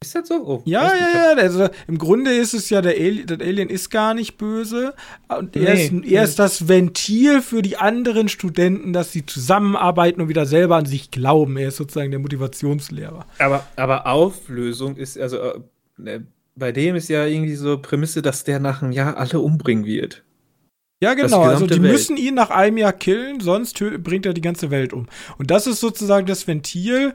[0.00, 0.36] Ist das so?
[0.36, 1.36] Oh, ja, ja, ja.
[1.36, 4.94] Also im Grunde ist es ja, der Alien, der Alien ist gar nicht böse.
[5.28, 6.24] Und er, nee, ist, er nee.
[6.24, 11.10] ist das Ventil für die anderen Studenten, dass sie zusammenarbeiten und wieder selber an sich
[11.10, 11.58] glauben.
[11.58, 13.26] Er ist sozusagen der Motivationslehrer.
[13.38, 15.60] Aber, aber Auflösung ist, also äh,
[15.98, 16.26] ne,
[16.56, 20.24] bei dem ist ja irgendwie so Prämisse, dass der nach einem Jahr alle umbringen wird.
[21.02, 21.42] Ja, genau.
[21.42, 21.92] Also die Welt.
[21.92, 25.06] müssen ihn nach einem Jahr killen, sonst bringt er die ganze Welt um.
[25.38, 27.12] Und das ist sozusagen das Ventil.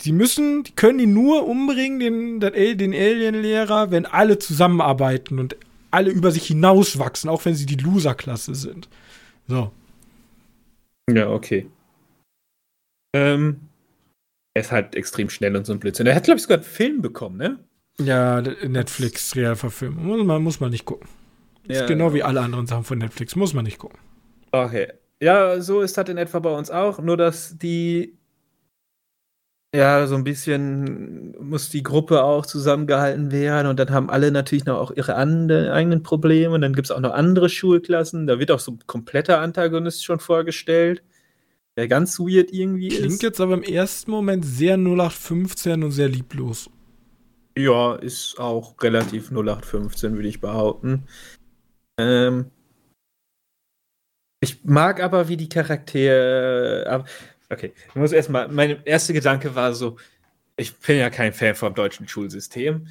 [0.00, 5.56] Sie müssen, die können ihn nur umbringen, den, den Alien-Lehrer, wenn alle zusammenarbeiten und
[5.90, 8.88] alle über sich hinauswachsen, auch wenn sie die Loser-Klasse sind.
[9.48, 9.72] So.
[11.10, 11.66] Ja, okay.
[13.14, 13.60] Ähm,
[14.54, 16.06] er ist halt extrem schnell und so ein Blödsinn.
[16.06, 17.58] Er hat, glaube ich, sogar einen Film bekommen, ne?
[18.00, 20.06] Ja, Netflix Realverfilmung.
[20.06, 21.08] Muss man, muss man nicht gucken.
[21.66, 23.36] Ja, ist genau wie alle anderen Sachen von Netflix.
[23.36, 23.98] Muss man nicht gucken.
[24.52, 24.92] Okay.
[25.20, 27.00] Ja, so ist das in etwa bei uns auch.
[27.00, 28.18] Nur, dass die
[29.74, 34.64] ja, so ein bisschen muss die Gruppe auch zusammengehalten werden und dann haben alle natürlich
[34.64, 38.26] noch auch ihre eigenen Probleme und dann gibt es auch noch andere Schulklassen.
[38.26, 41.02] Da wird auch so ein kompletter Antagonist schon vorgestellt,
[41.76, 43.06] der ganz weird irgendwie Klingt ist.
[43.06, 46.70] Klingt jetzt aber im ersten Moment sehr 0815 und sehr lieblos.
[47.58, 51.08] Ja, ist auch relativ 0815, würde ich behaupten.
[51.98, 52.52] Ähm,
[54.40, 57.04] ich mag aber, wie die Charaktere.
[57.50, 59.98] Okay, ich muss erstmal, mein erster Gedanke war so,
[60.56, 62.86] ich bin ja kein Fan vom deutschen Schulsystem.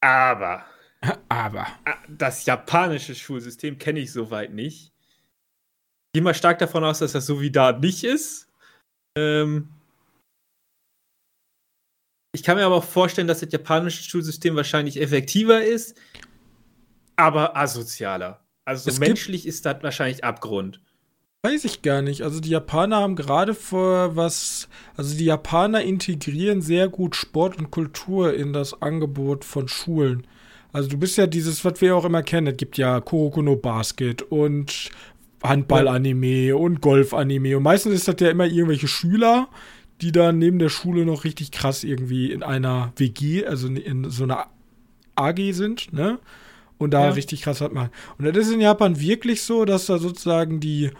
[0.00, 0.64] Aber.
[1.28, 1.66] Aber.
[2.08, 4.92] Das japanische Schulsystem kenne ich soweit nicht.
[4.92, 8.48] Ich gehe mal stark davon aus, dass das so wie da nicht ist.
[9.18, 9.75] Ähm
[12.36, 15.96] ich kann mir aber auch vorstellen, dass das japanische Schulsystem wahrscheinlich effektiver ist,
[17.16, 18.44] aber asozialer.
[18.66, 20.82] Also so menschlich ist das wahrscheinlich Abgrund.
[21.42, 22.20] Weiß ich gar nicht.
[22.20, 24.68] Also die Japaner haben gerade vor was,
[24.98, 30.26] also die Japaner integrieren sehr gut Sport und Kultur in das Angebot von Schulen.
[30.74, 34.20] Also du bist ja dieses, was wir auch immer kennen, es gibt ja Kurokuno Basket
[34.20, 34.90] und
[35.42, 39.48] Handball-Anime und Golf-Anime und meistens ist das ja immer irgendwelche Schüler,
[40.00, 44.24] die dann neben der Schule noch richtig krass irgendwie in einer WG, also in so
[44.24, 44.46] einer
[45.14, 46.18] AG sind, ne?
[46.78, 47.10] Und da ja.
[47.10, 47.90] richtig krass was machen.
[48.18, 50.90] Und das ist in Japan wirklich so, dass da sozusagen die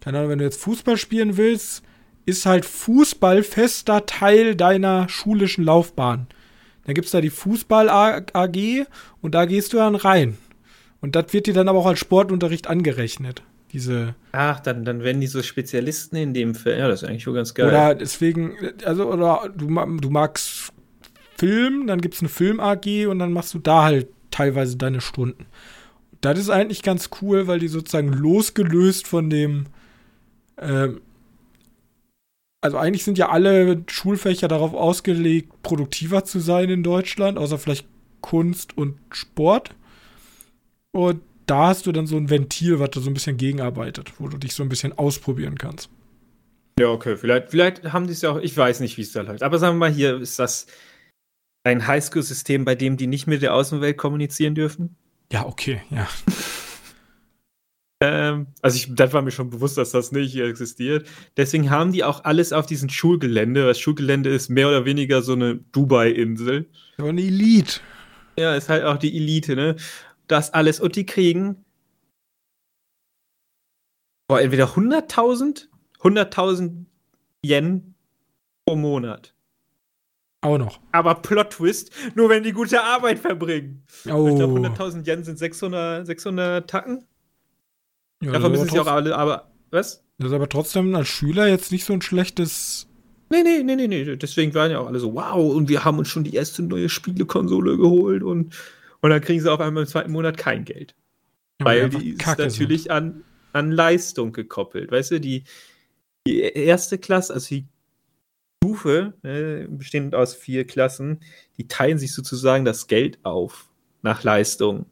[0.00, 1.82] keine Ahnung, wenn du jetzt Fußball spielen willst,
[2.26, 6.26] ist halt Fußball fester Teil deiner schulischen Laufbahn.
[6.84, 8.86] Dann gibt es da die Fußball-AG
[9.20, 10.38] und da gehst du dann rein.
[11.00, 13.42] Und das wird dir dann aber auch als Sportunterricht angerechnet.
[13.72, 14.14] Diese.
[14.32, 16.78] Ach, dann, dann werden die so Spezialisten in dem Film.
[16.78, 17.68] Ja, das ist eigentlich schon ganz geil.
[17.68, 20.72] Oder deswegen, also, oder du, du magst
[21.36, 25.46] Film, dann gibt es eine Film-AG und dann machst du da halt teilweise deine Stunden.
[26.20, 29.66] Das ist eigentlich ganz cool, weil die sozusagen losgelöst von dem
[30.56, 31.00] ähm,
[32.60, 37.86] also eigentlich sind ja alle Schulfächer darauf ausgelegt, produktiver zu sein in Deutschland, außer vielleicht
[38.20, 39.74] Kunst und Sport.
[40.90, 44.28] Und da hast du dann so ein Ventil, was da so ein bisschen gegenarbeitet, wo
[44.28, 45.90] du dich so ein bisschen ausprobieren kannst.
[46.78, 49.22] Ja, okay, vielleicht, vielleicht haben die es ja auch, ich weiß nicht, wie es da
[49.22, 49.42] läuft.
[49.42, 50.66] Aber sagen wir mal, hier ist das
[51.64, 54.96] ein Highschool-System, bei dem die nicht mit der Außenwelt kommunizieren dürfen.
[55.32, 56.06] Ja, okay, ja.
[58.00, 61.08] Ähm, also ich, das war mir schon bewusst, dass das nicht existiert.
[61.36, 63.66] Deswegen haben die auch alles auf diesem Schulgelände.
[63.66, 66.66] Das Schulgelände ist mehr oder weniger so eine Dubai-Insel.
[66.96, 67.80] So eine Elite.
[68.38, 69.74] Ja, ist halt auch die Elite, ne?
[70.28, 70.78] Das alles.
[70.80, 71.64] Und die kriegen
[74.28, 75.68] boah, entweder 100.000,
[76.00, 76.84] 100.000
[77.42, 77.94] Yen
[78.64, 79.34] pro Monat.
[80.40, 80.78] Auch noch.
[80.92, 83.82] Aber Plot-Twist, nur wenn die gute Arbeit verbringen.
[84.08, 84.28] Oh.
[84.28, 87.04] Ich glaube, 100.000 Yen sind 600, 600 Tacken.
[88.22, 90.04] Ja, Davon müssen sie auch alle, aber was?
[90.18, 92.88] Das ist aber trotzdem als Schüler jetzt nicht so ein schlechtes.
[93.30, 94.16] Nee, nee, nee, nee, nee.
[94.16, 96.88] Deswegen waren ja auch alle so, wow, und wir haben uns schon die erste neue
[96.88, 98.54] Spielekonsole geholt und,
[99.00, 100.94] und dann kriegen sie auf einmal im zweiten Monat kein Geld.
[101.60, 104.90] Ja, Weil die ist natürlich an, an Leistung gekoppelt.
[104.90, 105.44] Weißt du, die,
[106.26, 107.66] die erste Klasse, also die
[108.62, 111.20] Stufe, ne, bestehend aus vier Klassen,
[111.56, 113.68] die teilen sich sozusagen das Geld auf
[114.02, 114.86] nach Leistung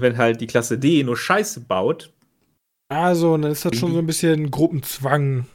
[0.00, 2.12] wenn halt die Klasse D nur Scheiße baut.
[2.88, 5.46] Also, dann ist das schon so ein bisschen Gruppenzwang.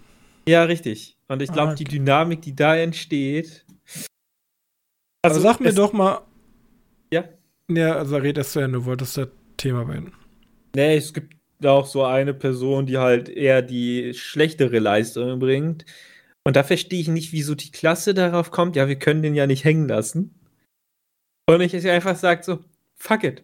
[0.47, 1.17] Ja, richtig.
[1.27, 1.83] Und ich glaube, ah, okay.
[1.83, 3.65] die Dynamik, die da entsteht.
[5.21, 6.21] Also, sag mir doch mal.
[7.11, 7.25] Ja?
[7.69, 9.27] Ja, also red erst zu Ende, du wolltest das
[9.57, 10.13] Thema beenden.
[10.75, 11.35] Nee, es gibt
[11.65, 15.85] auch so eine Person, die halt eher die schlechtere Leistung bringt.
[16.43, 19.47] Und da verstehe ich nicht, wieso die Klasse darauf kommt, ja, wir können den ja
[19.47, 20.33] nicht hängen lassen.
[21.49, 22.63] Und ich einfach sage so,
[22.95, 23.43] fuck it.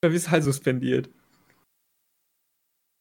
[0.00, 1.08] Dann wirst halt suspendiert.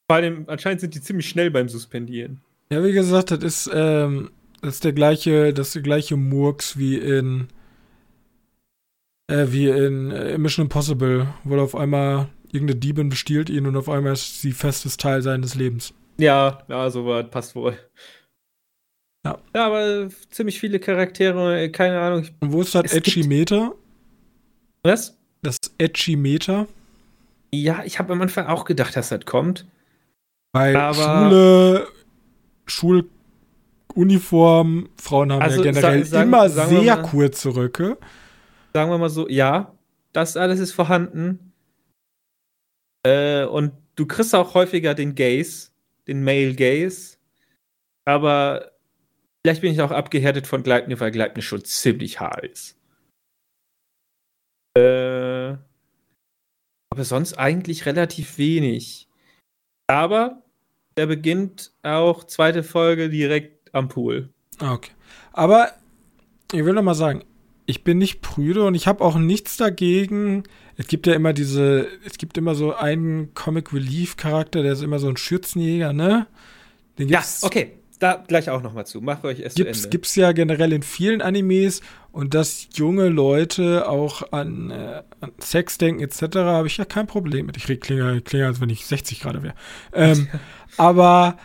[0.09, 2.41] Vor allem, anscheinend sind die ziemlich schnell beim Suspendieren.
[2.71, 4.31] Ja, wie gesagt, das ist, ähm,
[4.61, 7.47] das ist der gleiche, das ist der gleiche Murks wie in
[9.27, 13.89] äh, wie in äh, Mission Impossible, wo auf einmal irgendeine Diebin bestiehlt ihn und auf
[13.89, 15.93] einmal ist sie festes Teil seines Lebens.
[16.17, 17.77] Ja, ja, so was passt wohl.
[19.25, 19.39] Ja.
[19.55, 22.27] ja, aber ziemlich viele Charaktere, keine Ahnung.
[22.41, 23.73] Und wo ist das Edgy Meter?
[24.83, 25.17] Was?
[25.41, 26.67] Das Edgy Meter?
[27.51, 29.65] Ja, ich habe am Anfang auch gedacht, dass das kommt.
[30.53, 31.87] Weil aber
[32.67, 33.05] Schule,
[33.95, 37.97] Schuluniform, Frauen haben also, ja generell sa sagen, immer sehr kurze Röcke.
[38.75, 39.73] Sagen wir mal so, ja,
[40.11, 41.53] das alles ist vorhanden.
[43.07, 45.69] Äh, und du kriegst auch häufiger den Gaze,
[46.09, 47.15] den Male Gaze.
[48.03, 48.73] aber
[49.41, 52.77] vielleicht bin ich auch abgehärtet von Gleitnir, weil Gleitnir schon ziemlich hart ist.
[54.77, 55.55] Äh,
[56.91, 59.07] aber sonst eigentlich relativ wenig.
[59.87, 60.43] Aber
[60.97, 64.33] der beginnt auch zweite Folge direkt am Pool.
[64.59, 64.91] Okay.
[65.31, 65.71] Aber
[66.51, 67.23] ich will noch mal sagen,
[67.65, 70.43] ich bin nicht prüde und ich habe auch nichts dagegen.
[70.77, 74.83] Es gibt ja immer diese, es gibt immer so einen Comic Relief Charakter, der ist
[74.83, 76.27] immer so ein Schürzenjäger, ne?
[76.97, 79.01] Den gibt's, ja, okay da gleich auch noch mal zu.
[79.01, 79.89] Macht euch erst gibt's, zu Ende.
[79.89, 85.77] Gibt's ja generell in vielen Animes und dass junge Leute auch an, äh, an Sex
[85.77, 86.37] denken etc.
[86.37, 87.57] habe ich ja kein Problem mit.
[87.57, 89.55] Ich klinge, klinge als wenn ich 60 gerade wäre.
[89.93, 90.27] Ähm,
[90.77, 91.37] aber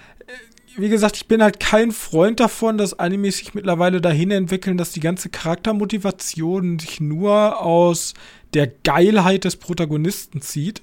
[0.77, 4.93] wie gesagt, ich bin halt kein Freund davon, dass Animes sich mittlerweile dahin entwickeln, dass
[4.93, 8.15] die ganze Charaktermotivation sich nur aus
[8.55, 10.81] der Geilheit des Protagonisten zieht.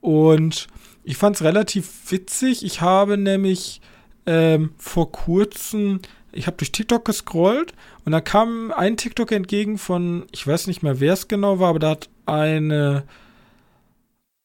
[0.00, 0.68] Und
[1.04, 2.64] ich fand es relativ witzig.
[2.64, 3.80] Ich habe nämlich
[4.26, 6.00] ähm, vor kurzem,
[6.32, 10.82] ich habe durch TikTok gescrollt und da kam ein TikTok entgegen von, ich weiß nicht
[10.82, 13.04] mehr, wer es genau war, aber da hat eine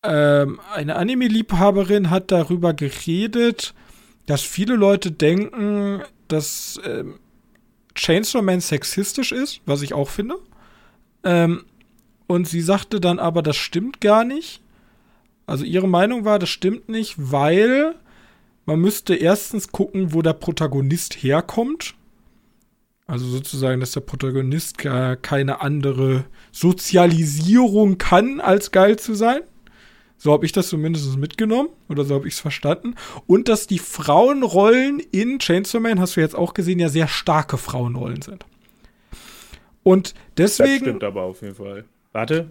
[0.03, 3.73] ähm, eine Anime-Liebhaberin hat darüber geredet,
[4.25, 7.19] dass viele Leute denken, dass ähm,
[7.95, 10.35] Chainsaw Man sexistisch ist, was ich auch finde.
[11.23, 11.65] Ähm,
[12.27, 14.61] und sie sagte dann aber, das stimmt gar nicht.
[15.45, 17.95] Also ihre Meinung war, das stimmt nicht, weil
[18.65, 21.93] man müsste erstens gucken, wo der Protagonist herkommt.
[23.05, 29.41] Also sozusagen, dass der Protagonist gar keine andere Sozialisierung kann, als geil zu sein.
[30.17, 32.95] So habe ich das zumindest mitgenommen oder so habe ich es verstanden.
[33.27, 37.57] Und dass die Frauenrollen in Chainsaw Man, hast du jetzt auch gesehen, ja sehr starke
[37.57, 38.45] Frauenrollen sind.
[39.83, 40.71] Und deswegen.
[40.71, 41.85] Das stimmt aber auf jeden Fall.
[42.11, 42.49] Warte,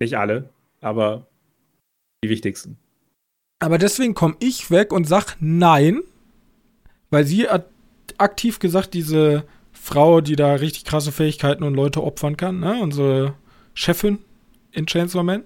[0.00, 0.48] nicht alle,
[0.80, 1.26] aber
[2.24, 2.78] die wichtigsten.
[3.60, 6.00] Aber deswegen komme ich weg und sag nein,
[7.10, 7.68] weil sie hat
[8.18, 12.80] aktiv gesagt, diese Frau, die da richtig krasse Fähigkeiten und Leute opfern kann, ne?
[12.80, 13.34] unsere
[13.74, 14.18] Chefin
[14.72, 15.44] in Chainsaw Man.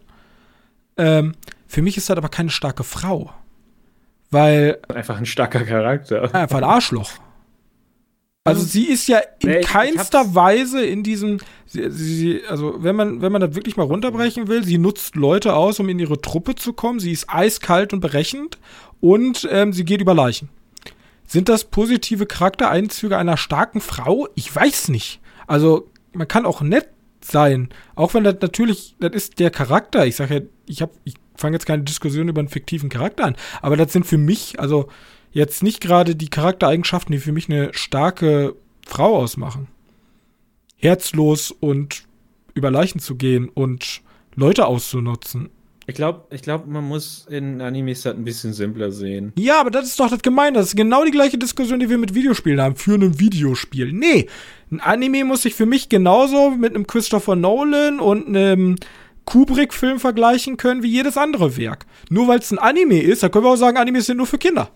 [0.98, 1.34] Ähm,
[1.66, 3.32] für mich ist das aber keine starke Frau.
[4.30, 4.78] Weil.
[4.88, 6.34] Einfach ein starker Charakter.
[6.34, 7.12] Einfach ein Arschloch.
[8.44, 13.20] Also sie ist ja in nee, keinster Weise in diesem, sie, sie, also wenn man,
[13.20, 16.54] wenn man das wirklich mal runterbrechen will, sie nutzt Leute aus, um in ihre Truppe
[16.54, 16.98] zu kommen.
[16.98, 18.58] Sie ist eiskalt und berechnend
[19.00, 20.48] und ähm, sie geht über Leichen.
[21.26, 24.28] Sind das positive Charaktereinzüge einer starken Frau?
[24.34, 25.20] Ich weiß nicht.
[25.46, 26.88] Also man kann auch nett
[27.30, 30.06] sein, auch wenn das natürlich, das ist der Charakter.
[30.06, 33.36] Ich sage ja, ich habe, ich fange jetzt keine Diskussion über einen fiktiven Charakter an,
[33.62, 34.88] aber das sind für mich, also
[35.32, 38.56] jetzt nicht gerade die Charaktereigenschaften, die für mich eine starke
[38.86, 39.68] Frau ausmachen.
[40.76, 42.04] Herzlos und
[42.54, 44.02] über Leichen zu gehen und
[44.34, 45.50] Leute auszunutzen.
[45.88, 49.32] Ich glaube, ich glaub, man muss in Animes das ein bisschen simpler sehen.
[49.38, 50.58] Ja, aber das ist doch das Gemeine.
[50.58, 52.76] Das ist genau die gleiche Diskussion, die wir mit Videospielen haben.
[52.76, 53.90] Für ein Videospiel.
[53.94, 54.28] Nee,
[54.70, 58.76] ein Anime muss sich für mich genauso mit einem Christopher Nolan und einem
[59.24, 61.86] Kubrick-Film vergleichen können wie jedes andere Werk.
[62.10, 64.36] Nur weil es ein Anime ist, da können wir auch sagen, Animes sind nur für
[64.36, 64.70] Kinder.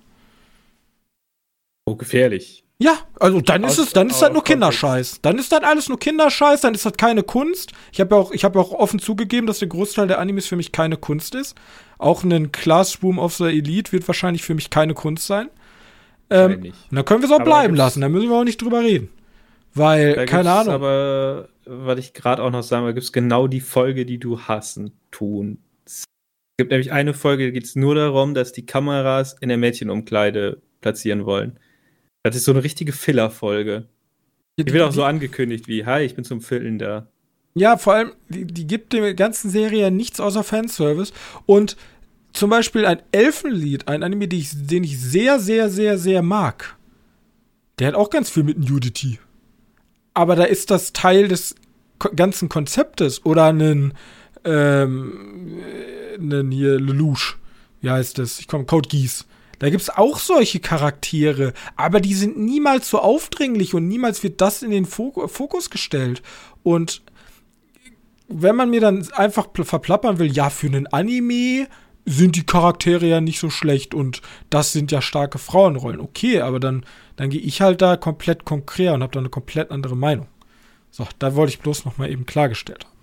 [1.85, 2.62] Oh, gefährlich.
[2.83, 5.21] Ja, also dann ist es, dann ist das nur Kinderscheiß.
[5.23, 7.71] Dann ist das alles nur Kinderscheiß, dann ist das keine Kunst.
[7.93, 10.47] Ich habe ja auch, ich habe ja auch offen zugegeben, dass der Großteil der Animes
[10.47, 11.55] für mich keine Kunst ist.
[11.99, 15.49] Auch ein Classroom of the Elite wird wahrscheinlich für mich keine Kunst sein.
[16.29, 18.81] Ähm, dann können wir es auch aber bleiben lassen, da müssen wir auch nicht drüber
[18.81, 19.11] reden.
[19.75, 20.75] Weil, keine Ahnung.
[20.75, 24.41] Aber, was ich gerade auch noch sagen will, gibt es genau die Folge, die du
[24.41, 25.59] hassen tun.
[25.87, 26.05] Es
[26.57, 30.61] gibt nämlich eine Folge, da geht es nur darum, dass die Kameras in der Mädchenumkleide
[30.81, 31.59] platzieren wollen.
[32.23, 33.87] Das ist so eine richtige Filler-Folge.
[34.59, 37.09] Die wird auch so angekündigt wie, hi, ich bin zum Füllen da.
[37.55, 41.13] Ja, vor allem, die, die gibt der ganzen Serie nichts außer Fanservice.
[41.47, 41.77] Und
[42.33, 46.77] zum Beispiel ein Elfenlied, ein Anime, den ich, den ich sehr, sehr, sehr, sehr mag.
[47.79, 49.19] Der hat auch ganz viel mit Nudity.
[50.15, 51.55] Aber da ist das Teil des
[52.15, 53.95] ganzen Konzeptes oder einen,
[54.45, 55.59] ähm,
[56.19, 57.37] einen hier Lelouch.
[57.81, 58.39] Wie heißt das?
[58.39, 59.27] Ich komme, Code Geass.
[59.63, 64.41] Da gibt es auch solche Charaktere, aber die sind niemals so aufdringlich und niemals wird
[64.41, 66.21] das in den Fokus gestellt.
[66.65, 67.03] Und
[68.27, 71.69] wenn man mir dann einfach verplappern will, ja, für einen Anime
[72.05, 76.01] sind die Charaktere ja nicht so schlecht und das sind ja starke Frauenrollen.
[76.01, 76.85] Okay, aber dann,
[77.15, 80.27] dann gehe ich halt da komplett konkret und habe da eine komplett andere Meinung.
[80.91, 82.97] So, da wollte ich bloß noch mal eben klargestellt haben.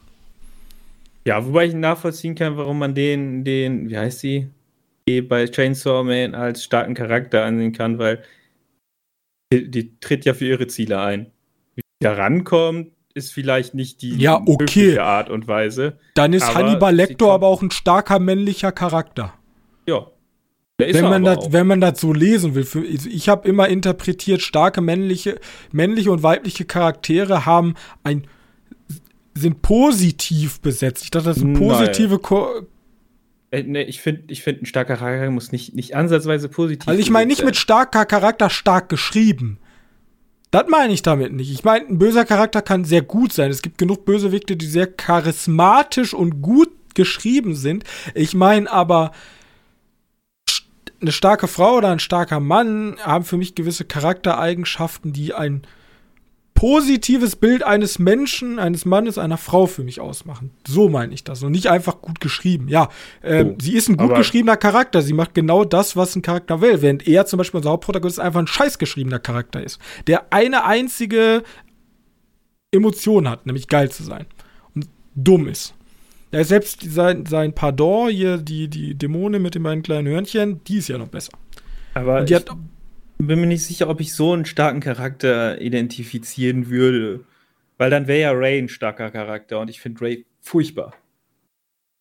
[1.24, 4.50] Ja, wobei ich nachvollziehen kann, warum man den, den, wie heißt sie?
[5.22, 8.24] Bei Chainsaw Man als starken Charakter ansehen kann, weil
[9.52, 11.32] die, die tritt ja für ihre Ziele ein.
[11.76, 15.00] Wie sie da rankommt, ist vielleicht nicht die ja, okay.
[15.00, 15.98] Art und Weise.
[16.16, 19.34] Dann ist Hannibal Lecter aber auch ein starker männlicher Charakter.
[19.88, 20.08] Ja.
[20.78, 22.64] wenn man, das, wenn man das so lesen will.
[22.64, 25.40] Für, ich habe immer interpretiert, starke männliche,
[25.72, 28.28] männliche und weibliche Charaktere haben ein
[29.36, 31.04] sind positiv besetzt.
[31.06, 32.68] Ich dachte, das sind positive Ko
[33.52, 36.92] äh, nee, ich finde, ich find, ein starker Charakter muss nicht, nicht ansatzweise positiv sein.
[36.92, 39.60] Also ich meine nicht mit starker Charakter stark geschrieben.
[40.52, 41.52] Das meine ich damit nicht.
[41.52, 43.52] Ich meine, ein böser Charakter kann sehr gut sein.
[43.52, 47.84] Es gibt genug Bösewichte, die sehr charismatisch und gut geschrieben sind.
[48.16, 49.12] Ich meine aber,
[51.02, 55.62] eine starke Frau oder ein starker Mann haben für mich gewisse Charaktereigenschaften, die ein
[56.60, 60.52] positives Bild eines Menschen, eines Mannes, einer Frau für mich ausmachen.
[60.68, 61.42] So meine ich das.
[61.42, 62.68] Und nicht einfach gut geschrieben.
[62.68, 62.90] Ja,
[63.24, 65.02] ähm, oh, sie ist ein gut geschriebener Charakter.
[65.02, 66.82] Sie macht genau das, was ein Charakter will.
[66.82, 69.80] Während er zum Beispiel unser Hauptprotagonist einfach ein scheiß geschriebener Charakter ist.
[70.08, 71.44] Der eine einzige
[72.74, 74.26] Emotion hat, nämlich geil zu sein.
[74.76, 75.74] Und dumm ist.
[76.34, 80.80] Ja, selbst sein, sein Pardon, hier, die, die Dämonin mit den beiden kleinen Hörnchen, die
[80.80, 81.32] ist ja noch besser.
[81.94, 82.50] Aber die ich hat,
[83.28, 87.26] bin mir nicht sicher, ob ich so einen starken Charakter identifizieren würde.
[87.78, 90.94] Weil dann wäre ja Ray ein starker Charakter und ich finde Ray furchtbar.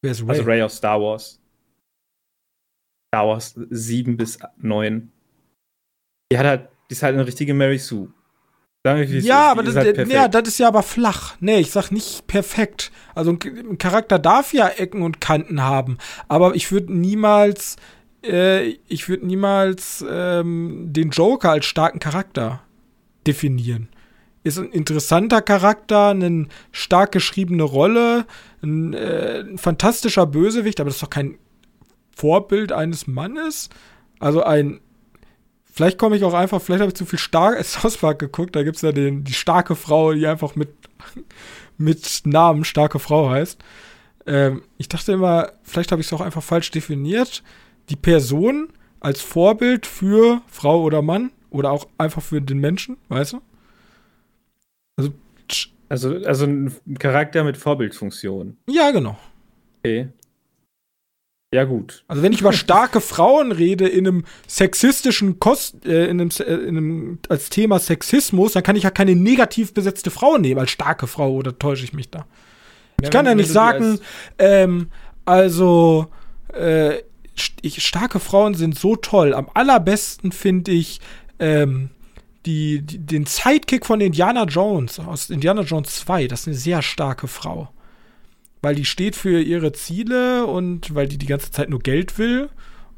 [0.03, 0.31] Wer ist Ray?
[0.31, 1.41] Also Ray aus Star Wars.
[3.15, 5.11] Star Wars 7 bis 9.
[6.31, 8.13] Die hat halt, die ist halt eine richtige Mary Sue
[8.85, 11.35] ja, aber das, halt ja, das ist ja aber flach.
[11.41, 12.91] Nee, ich sag nicht perfekt.
[13.15, 15.99] Also ein, Charakter darf ja Ecken und Kanten haben,
[16.29, 17.77] aber ich würde niemals,
[18.25, 22.63] äh, ich würde niemals ähm, den Joker als starken Charakter
[23.27, 23.89] definieren.
[24.45, 28.27] Ist ein interessanter Charakter, eine stark geschriebene Rolle,
[28.63, 31.39] ein, äh, ein fantastischer Bösewicht, aber das ist doch kein
[32.17, 33.69] Vorbild eines Mannes.
[34.19, 34.81] Also ein
[35.79, 38.57] Vielleicht komme ich auch einfach, vielleicht habe ich zu viel Star South Park geguckt.
[38.57, 40.71] Da gibt es ja den, die starke Frau, die einfach mit,
[41.79, 43.61] mit Namen starke Frau heißt.
[44.27, 47.45] Ähm, ich dachte immer, vielleicht habe ich es auch einfach falsch definiert.
[47.89, 48.69] Die Person
[49.01, 53.41] als Vorbild für Frau oder Mann oder auch einfach für den Menschen, weißt du?
[54.97, 55.13] Also,
[55.89, 58.57] also, also ein Charakter mit Vorbildfunktion.
[58.69, 59.17] Ja, genau.
[59.79, 60.09] Okay.
[61.55, 62.05] Ja, gut.
[62.09, 66.53] Also wenn ich über starke Frauen rede in einem sexistischen Kost, äh, in, einem, äh,
[66.53, 70.71] in einem, als Thema Sexismus, dann kann ich ja keine negativ besetzte Frau nehmen als
[70.71, 72.19] starke Frau, oder täusche ich mich da?
[72.19, 73.99] Ja, ich kann ja nicht sagen,
[74.39, 74.91] ähm,
[75.25, 76.09] also
[76.53, 76.99] äh,
[77.63, 79.35] ich, starke Frauen sind so toll.
[79.35, 81.01] Am allerbesten finde ich
[81.39, 81.91] ähm,
[82.47, 86.29] die, die, den Sidekick von Indiana Jones aus Indiana Jones 2.
[86.29, 87.69] Das ist eine sehr starke Frau
[88.63, 92.49] weil die steht für ihre Ziele und weil die die ganze Zeit nur Geld will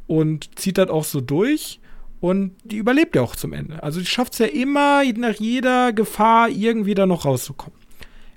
[0.06, 1.80] und zieht das auch so durch.
[2.20, 3.82] Und die überlebt ja auch zum Ende.
[3.82, 7.78] Also die schafft es ja immer, nach jeder Gefahr irgendwie da noch rauszukommen.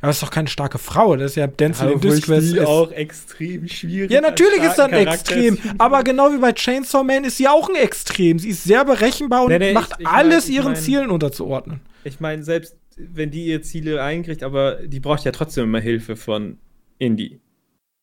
[0.03, 2.55] Aber das ist doch keine starke Frau, das ist ja Dancing in Disquest.
[2.55, 4.11] ist auch extrem schwierig.
[4.11, 5.57] Ja, natürlich ist das ein Extrem.
[5.77, 8.37] Aber genau wie bei Chainsaw Man ist sie auch ein Extrem.
[8.37, 11.09] Sie ist sehr berechenbar und nee, nee, macht ich, ich alles mein, ihren mein, Zielen
[11.09, 11.79] unterzuordnen.
[12.03, 16.17] Ich meine, selbst wenn die ihr Ziele einkriegt, aber die braucht ja trotzdem immer Hilfe
[16.17, 16.57] von
[16.99, 17.39] Indie.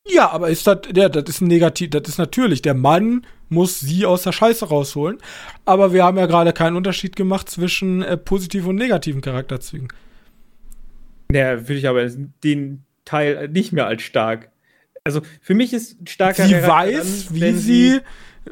[0.08, 4.06] Ja, aber ist das, ja, das ist negativ, das ist natürlich, der Mann muss sie
[4.06, 5.18] aus der Scheiße rausholen.
[5.66, 9.88] Aber wir haben ja gerade keinen Unterschied gemacht zwischen äh, positiven und negativen Charakterzügen.
[11.32, 12.06] Ja, würde ich aber
[12.44, 14.50] den Teil nicht mehr als stark.
[15.04, 18.00] Also für mich ist starker Sie Charakter weiß, dann, wie sie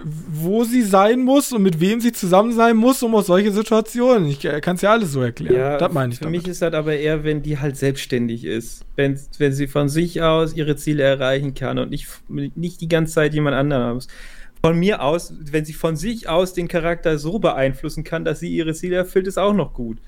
[0.05, 4.29] wo sie sein muss und mit wem sie zusammen sein muss, um aus solche Situationen.
[4.29, 5.57] Ich äh, kann es ja alles so erklären.
[5.57, 6.18] Ja, das meine ich.
[6.18, 6.43] Für damit.
[6.43, 8.85] mich ist das aber eher, wenn die halt selbstständig ist.
[8.97, 13.14] Wenn, wenn sie von sich aus ihre Ziele erreichen kann und nicht, nicht die ganze
[13.14, 14.09] Zeit jemand anderen muss.
[14.62, 18.55] Von mir aus, wenn sie von sich aus den Charakter so beeinflussen kann, dass sie
[18.55, 19.99] ihre Ziele erfüllt, ist auch noch gut.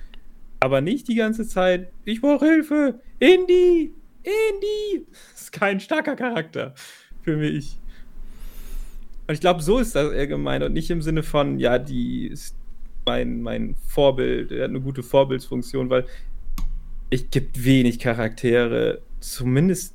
[0.61, 5.07] Aber nicht die ganze Zeit, ich brauche Hilfe, Indy, Indy.
[5.33, 6.75] Das ist kein starker Charakter
[7.23, 7.79] für mich.
[9.27, 12.27] Und ich glaube, so ist das eher gemeint und nicht im Sinne von, ja, die
[12.27, 12.57] ist
[13.07, 16.07] mein, mein Vorbild, er hat eine gute Vorbildsfunktion, weil
[17.11, 19.95] es gibt wenig Charaktere, zumindest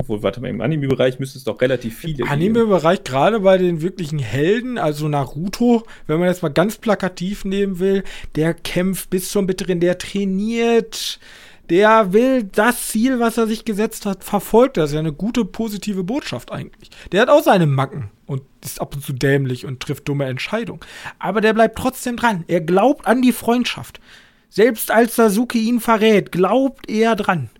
[0.00, 3.82] obwohl, warte mal, im Anime-Bereich müsste es doch relativ viele Im Anime-Bereich, gerade bei den
[3.82, 9.30] wirklichen Helden, also Naruto, wenn man jetzt mal ganz plakativ nehmen will, der kämpft bis
[9.30, 11.18] zum Bitteren, der trainiert,
[11.68, 14.76] der will das Ziel, was er sich gesetzt hat, verfolgt.
[14.76, 16.90] Das ist ja eine gute, positive Botschaft eigentlich.
[17.12, 20.80] Der hat auch seine Macken und ist ab und zu dämlich und trifft dumme Entscheidungen.
[21.18, 22.44] Aber der bleibt trotzdem dran.
[22.46, 24.00] Er glaubt an die Freundschaft.
[24.48, 27.50] Selbst als Sasuke ihn verrät, glaubt er dran.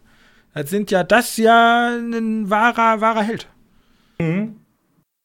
[0.55, 3.49] Das sind ja das ja ein wahrer, wahrer Held.
[4.18, 4.57] Mhm.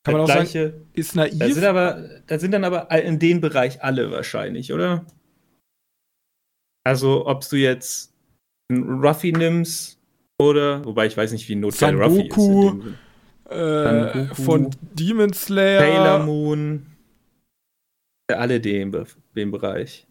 [0.03, 1.39] Kann man auch gleiche, sagen, ist naiv.
[1.39, 5.05] Da sind, aber, da sind dann aber in dem Bereich alle wahrscheinlich, oder?
[6.83, 8.13] Also, ob du jetzt
[8.71, 9.97] Ruffy nimmst
[10.37, 13.49] oder, wobei ich weiß nicht, wie notgeil Ruffy ist.
[13.49, 15.79] Äh, von Demon Slayer.
[15.79, 16.85] Sailor Moon.
[18.29, 19.05] alle dem,
[19.35, 20.05] dem Bereich.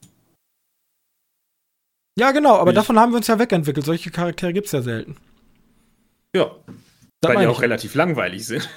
[2.19, 3.87] Ja, genau, aber ich davon haben wir uns ja wegentwickelt.
[3.87, 5.17] Solche Charaktere gibt es ja selten.
[6.35, 6.51] Ja.
[7.21, 7.63] Das weil die auch ich.
[7.63, 8.69] relativ langweilig sind.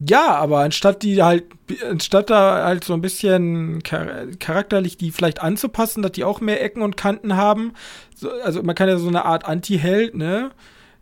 [0.00, 1.44] Ja, aber anstatt die halt,
[1.88, 6.82] anstatt da halt so ein bisschen charakterlich die vielleicht anzupassen, dass die auch mehr Ecken
[6.82, 7.72] und Kanten haben,
[8.14, 10.50] so, also man kann ja so eine Art Anti-Held, ne?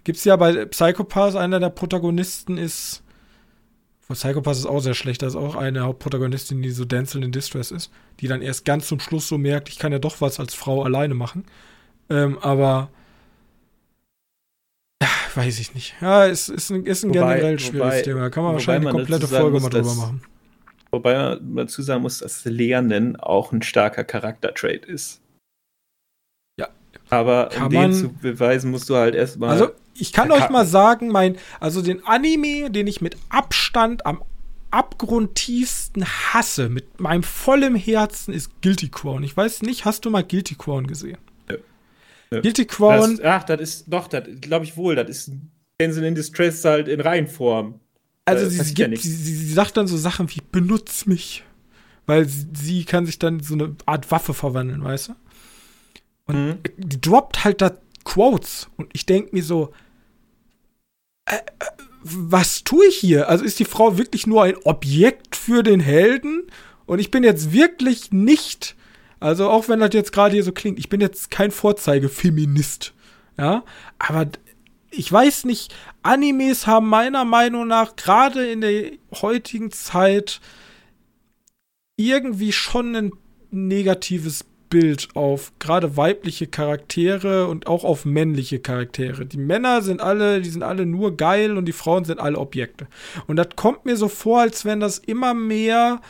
[0.05, 3.03] Gibt's ja bei Psychopath, einer der Protagonisten ist,
[4.12, 7.70] Psychopath ist auch sehr schlecht, da ist auch eine Hauptprotagonistin, die so Denzel in Distress
[7.70, 7.90] ist,
[8.20, 10.82] die dann erst ganz zum Schluss so merkt, ich kann ja doch was als Frau
[10.82, 11.44] alleine machen.
[12.10, 12.90] Ähm, aber
[15.34, 15.94] weiß ich nicht.
[16.00, 18.20] Ja, es ist ein, ist ein wobei, generell schwieriges wobei, Thema.
[18.20, 20.22] Da kann man wahrscheinlich eine komplette Folge mal drüber machen.
[20.90, 25.21] Wobei man dazu sagen muss, dass Lernen auch ein starker Charaktertrait ist.
[27.12, 27.18] Ja.
[27.18, 29.50] Aber kann um den zu beweisen, musst du halt erstmal.
[29.50, 34.22] Also, ich kann euch mal sagen, mein, also den Anime, den ich mit Abstand am
[34.70, 39.22] abgrundtiefsten hasse, mit meinem vollen Herzen, ist Guilty Crown.
[39.22, 41.18] Ich weiß nicht, hast du mal Guilty Crown gesehen?
[42.40, 43.18] Guilty Crown.
[43.18, 45.32] Das, ach, das ist doch, das glaube ich wohl, das ist
[45.80, 47.80] Denzel in Distress halt in Reihenform.
[48.24, 51.44] Also sie, sie, gibt, ja sie, sie, sagt dann so Sachen wie benutz mich.
[52.06, 55.12] Weil sie, sie, kann sich dann so eine Art Waffe verwandeln, weißt du?
[56.26, 56.58] Und mhm.
[56.76, 57.72] die droppt halt da
[58.04, 58.68] Quotes.
[58.76, 59.72] Und ich denke mir so,
[61.26, 61.64] äh, äh,
[62.02, 63.28] was tue ich hier?
[63.28, 66.44] Also ist die Frau wirklich nur ein Objekt für den Helden?
[66.86, 68.76] Und ich bin jetzt wirklich nicht
[69.22, 72.92] also auch wenn das jetzt gerade hier so klingt, ich bin jetzt kein Vorzeigefeminist.
[73.38, 73.62] Ja,
[74.00, 74.26] aber
[74.90, 80.40] ich weiß nicht, Animes haben meiner Meinung nach gerade in der heutigen Zeit
[81.96, 83.12] irgendwie schon ein
[83.52, 89.26] negatives Bild auf gerade weibliche Charaktere und auch auf männliche Charaktere.
[89.26, 92.86] Die Männer sind alle, die sind alle nur geil und die Frauen sind alle Objekte.
[93.26, 96.00] Und das kommt mir so vor, als wenn das immer mehr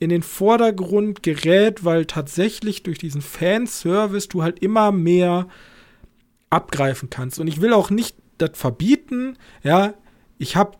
[0.00, 5.46] in den Vordergrund gerät, weil tatsächlich durch diesen Fanservice du halt immer mehr
[6.50, 7.38] abgreifen kannst.
[7.38, 9.94] Und ich will auch nicht das verbieten, ja.
[10.38, 10.76] Ich habe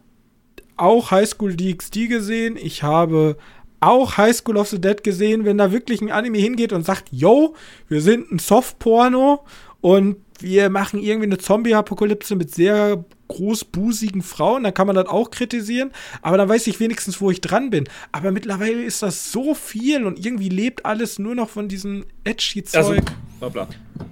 [0.76, 3.36] auch High School DxD gesehen, ich habe
[3.80, 7.08] auch High School of the Dead gesehen, wenn da wirklich ein Anime hingeht und sagt,
[7.10, 7.54] yo,
[7.88, 9.44] wir sind ein Softporno
[9.80, 15.30] und wir machen irgendwie eine Zombie-Apokalypse mit sehr großbusigen Frauen, dann kann man das auch
[15.30, 15.90] kritisieren,
[16.22, 17.88] aber dann weiß ich wenigstens, wo ich dran bin.
[18.10, 22.64] Aber mittlerweile ist das so viel und irgendwie lebt alles nur noch von diesem edgy
[22.64, 23.02] Zeug.
[23.40, 23.66] Also,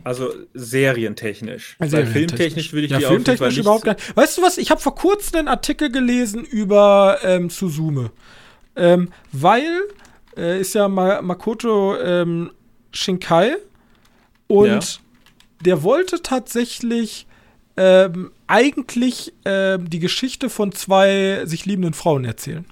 [0.05, 1.77] also serientechnisch.
[1.79, 4.17] Also filmtechnisch würde ich ja, die filmtechnisch überhaupt gar nicht.
[4.17, 4.59] Weißt du was?
[4.59, 8.11] Ich habe vor kurzem einen Artikel gelesen über ähm, Suzume.
[8.77, 9.83] Ähm, weil
[10.37, 12.51] äh, ist ja Makoto ähm,
[12.93, 13.57] Shinkai
[14.47, 14.81] und ja.
[15.64, 17.27] der wollte tatsächlich
[17.77, 22.64] ähm, eigentlich ähm, die Geschichte von zwei sich liebenden Frauen erzählen.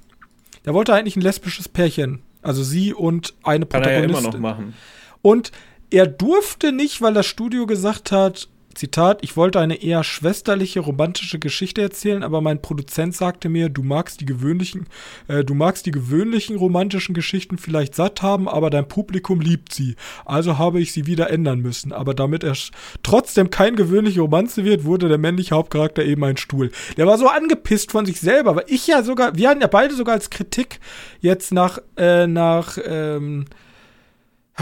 [0.65, 4.15] Der wollte eigentlich ein lesbisches Pärchen, also sie und eine Kann Protagonistin.
[4.15, 4.75] Kann er ja immer noch machen.
[5.21, 5.53] Und
[5.91, 11.39] er durfte nicht, weil das Studio gesagt hat, Zitat, ich wollte eine eher schwesterliche, romantische
[11.39, 14.87] Geschichte erzählen, aber mein Produzent sagte mir, du magst die gewöhnlichen,
[15.29, 19.97] äh, du magst die gewöhnlichen romantischen Geschichten vielleicht satt haben, aber dein Publikum liebt sie.
[20.25, 21.93] Also habe ich sie wieder ändern müssen.
[21.93, 22.55] Aber damit er
[23.03, 26.71] trotzdem kein gewöhnliche Romanze wird, wurde der männliche Hauptcharakter eben ein Stuhl.
[26.97, 29.95] Der war so angepisst von sich selber, weil ich ja sogar, wir hatten ja beide
[29.95, 30.81] sogar als Kritik
[31.21, 33.47] jetzt nach, äh, nach, ähm,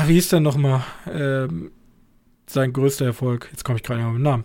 [0.07, 0.85] wie hieß der nochmal?
[1.13, 1.71] Ähm,
[2.53, 3.49] sein größter Erfolg.
[3.51, 4.45] Jetzt komme ich gerade nicht auf den Namen.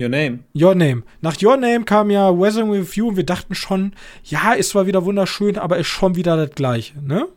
[0.00, 0.40] Your Name.
[0.54, 1.02] Your Name.
[1.20, 4.86] Nach Your Name kam ja Weathering with You und wir dachten schon, ja, ist zwar
[4.86, 7.28] wieder wunderschön, aber ist schon wieder das Gleiche, ne?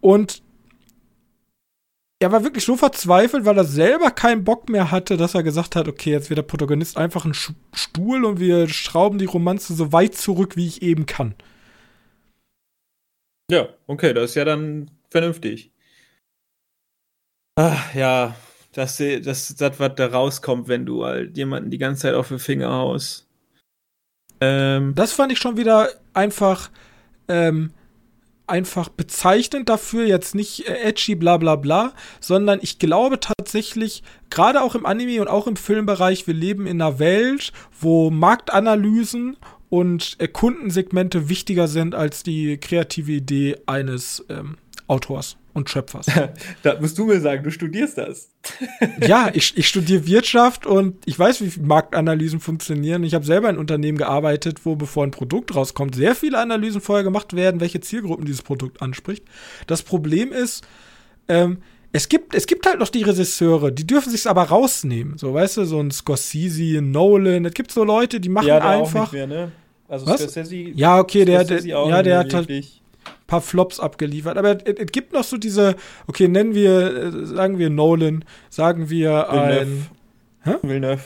[0.00, 0.42] Und
[2.22, 5.74] er war wirklich so verzweifelt, weil er selber keinen Bock mehr hatte, dass er gesagt
[5.74, 9.92] hat, okay, jetzt wird der Protagonist einfach ein Stuhl und wir schrauben die Romanze so
[9.92, 11.34] weit zurück, wie ich eben kann.
[13.50, 15.72] Ja, okay, das ist ja dann vernünftig.
[17.56, 18.34] Ach, ja,
[18.72, 22.38] dass, dass das, was da rauskommt, wenn du halt jemanden die ganze Zeit auf die
[22.38, 23.26] Finger haust.
[24.40, 26.70] Ähm, das fand ich schon wieder einfach,
[27.28, 27.72] ähm,
[28.46, 34.62] einfach bezeichnend dafür, jetzt nicht äh, edgy bla bla bla, sondern ich glaube tatsächlich, gerade
[34.62, 39.36] auch im Anime und auch im Filmbereich, wir leben in einer Welt, wo Marktanalysen
[39.68, 44.56] und äh, Kundensegmente wichtiger sind als die kreative Idee eines ähm,
[44.86, 46.06] Autors und Schöpfers.
[46.62, 48.30] da musst du mir sagen, du studierst das.
[49.06, 53.04] ja, ich, ich studiere Wirtschaft und ich weiß, wie Marktanalysen funktionieren.
[53.04, 57.04] Ich habe selber in Unternehmen gearbeitet, wo bevor ein Produkt rauskommt, sehr viele Analysen vorher
[57.04, 59.24] gemacht werden, welche Zielgruppen dieses Produkt anspricht.
[59.66, 60.66] Das Problem ist,
[61.28, 61.58] ähm,
[61.92, 65.18] es gibt, es gibt halt noch die Regisseure, die dürfen sich aber rausnehmen.
[65.18, 67.44] So, weißt du, so ein Scorsese, ein Nolan.
[67.44, 69.08] Es gibt so Leute, die machen ja, einfach.
[69.08, 69.52] Auch nicht mehr, ne?
[69.88, 70.20] Also Was?
[70.20, 72.48] Scorsese, ja, okay, der, der, ja, der hat halt
[73.26, 74.36] paar Flops abgeliefert.
[74.36, 79.26] Aber es, gibt noch so diese, okay, nennen wir, äh, sagen wir Nolan, sagen wir
[79.30, 79.60] Villeneuve.
[79.60, 79.86] ein.
[80.42, 80.54] Hä?
[80.62, 81.02] Villeneuve.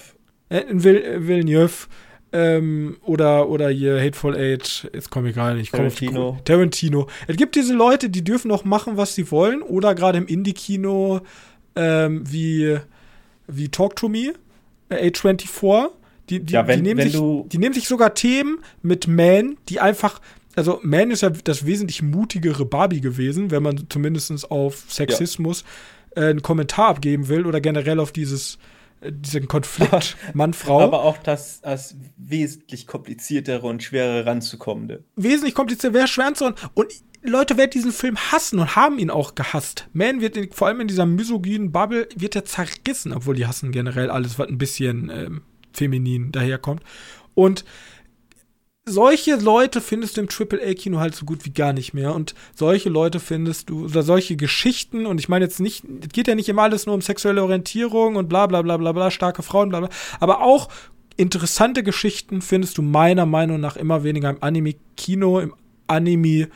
[0.48, 1.86] Äh, Vill, Villeneuve.
[2.32, 5.70] Ähm, oder, oder hier Hateful Eight, jetzt komme ich gar nicht.
[5.70, 6.36] Tarantino.
[6.44, 7.07] Tarantino.
[7.28, 9.62] Es gibt diese Leute, die dürfen auch machen, was sie wollen.
[9.62, 11.20] Oder gerade im Indie-Kino
[11.76, 12.76] ähm, wie,
[13.46, 14.34] wie Talk to Me,
[14.88, 15.90] äh, A24.
[16.30, 17.20] Die, die, ja, wenn, die, nehmen sich,
[17.52, 20.20] die nehmen sich sogar Themen mit Man, die einfach
[20.57, 25.64] also Man ist ja das wesentlich mutigere Barbie gewesen, wenn man zumindest auf Sexismus
[26.16, 26.22] ja.
[26.22, 28.59] äh, einen Kommentar abgeben will oder generell auf dieses
[29.00, 30.80] äh, diesen Konflikt Mann-Frau.
[30.80, 35.05] Aber auch das, das wesentlich kompliziertere und schwerere ranzukommende.
[35.16, 36.88] Wesentlich komplizierter, wäre schwer zu Und
[37.26, 39.88] Leute werden diesen Film hassen und haben ihn auch gehasst.
[39.94, 43.72] Man wird in, vor allem in dieser misogynen Bubble wird er zerrissen, obwohl die hassen
[43.72, 45.42] generell alles, was ein bisschen ähm,
[45.72, 46.82] feminin daherkommt.
[47.34, 47.64] Und
[48.87, 52.14] solche Leute findest du im AAA-Kino halt so gut wie gar nicht mehr.
[52.14, 56.28] Und solche Leute findest du, oder solche Geschichten, und ich meine jetzt nicht, es geht
[56.28, 59.43] ja nicht immer alles nur um sexuelle Orientierung und bla bla bla bla bla, starke
[59.43, 59.89] Frauen, bla bla,
[60.20, 60.68] aber auch
[61.16, 65.55] interessante Geschichten findest du meiner Meinung nach immer weniger im Anime-Kino, im
[65.87, 66.49] Anime-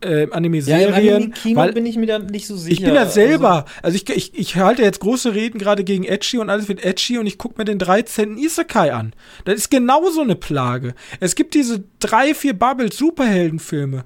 [0.00, 1.34] äh, Anime-Serien.
[1.44, 2.72] Ja, weil bin ich mir da nicht so sicher.
[2.72, 6.04] Ich bin da selber, also, also ich, ich, ich halte jetzt große Reden gerade gegen
[6.04, 8.38] Edgy und alles wird Edgy und ich gucke mir den 13.
[8.38, 9.12] Isekai an.
[9.44, 10.94] Das ist genauso eine Plage.
[11.20, 14.04] Es gibt diese drei, vier Bubbles Superheldenfilme.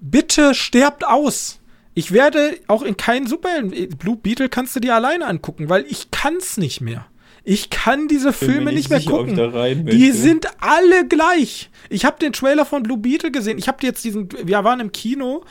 [0.00, 1.60] Bitte sterbt aus.
[1.94, 3.96] Ich werde auch in keinen Superhelden.
[3.98, 7.06] Blue Beetle kannst du dir alleine angucken, weil ich kann's nicht mehr.
[7.50, 9.86] Ich kann diese Filme nicht, nicht mehr gucken.
[9.86, 11.70] Die sind alle gleich.
[11.88, 13.56] Ich habe den Trailer von Blue Beetle gesehen.
[13.56, 15.44] Ich habe jetzt diesen, wir waren im Kino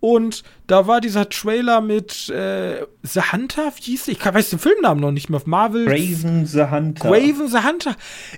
[0.00, 4.14] und da war dieser Trailer mit äh, The Hunter, wie hieß der?
[4.14, 5.40] Ich weiß den Filmnamen noch nicht mehr.
[5.44, 5.88] Marvel.
[5.88, 7.08] Raven the Hunter.
[7.08, 7.96] Raven the Hunter.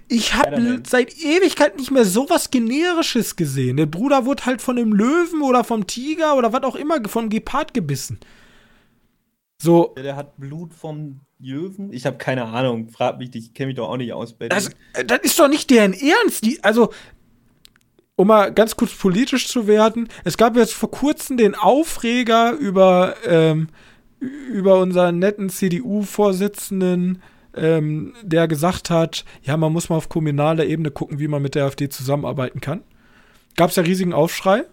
[0.09, 3.79] Ich habe seit Ewigkeit nicht mehr sowas Generisches gesehen.
[3.79, 7.31] Der Bruder wurde halt von einem Löwen oder vom Tiger oder was auch immer, vom
[7.31, 8.21] Gepard gebissen.
[9.57, 9.95] So.
[9.97, 11.93] Der, der hat Blut vom Jöwen?
[11.93, 12.89] Ich habe keine Ahnung.
[12.89, 14.33] Frag mich, ich kenne mich doch auch nicht aus.
[14.33, 16.45] Bei das, äh, das ist doch nicht deren Ernst.
[16.45, 16.93] Die, also,
[18.17, 23.15] um mal ganz kurz politisch zu werden, es gab jetzt vor kurzem den Aufreger über,
[23.25, 23.69] ähm,
[24.21, 27.23] über unseren netten CDU-Vorsitzenden,
[27.55, 31.55] ähm, der gesagt hat, ja, man muss mal auf kommunaler Ebene gucken, wie man mit
[31.55, 32.83] der AfD zusammenarbeiten kann.
[33.57, 34.65] Gab es ja riesigen Aufschrei.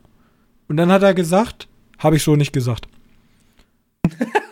[0.68, 1.68] Und dann hat er gesagt,
[2.00, 2.88] habe ich so nicht gesagt.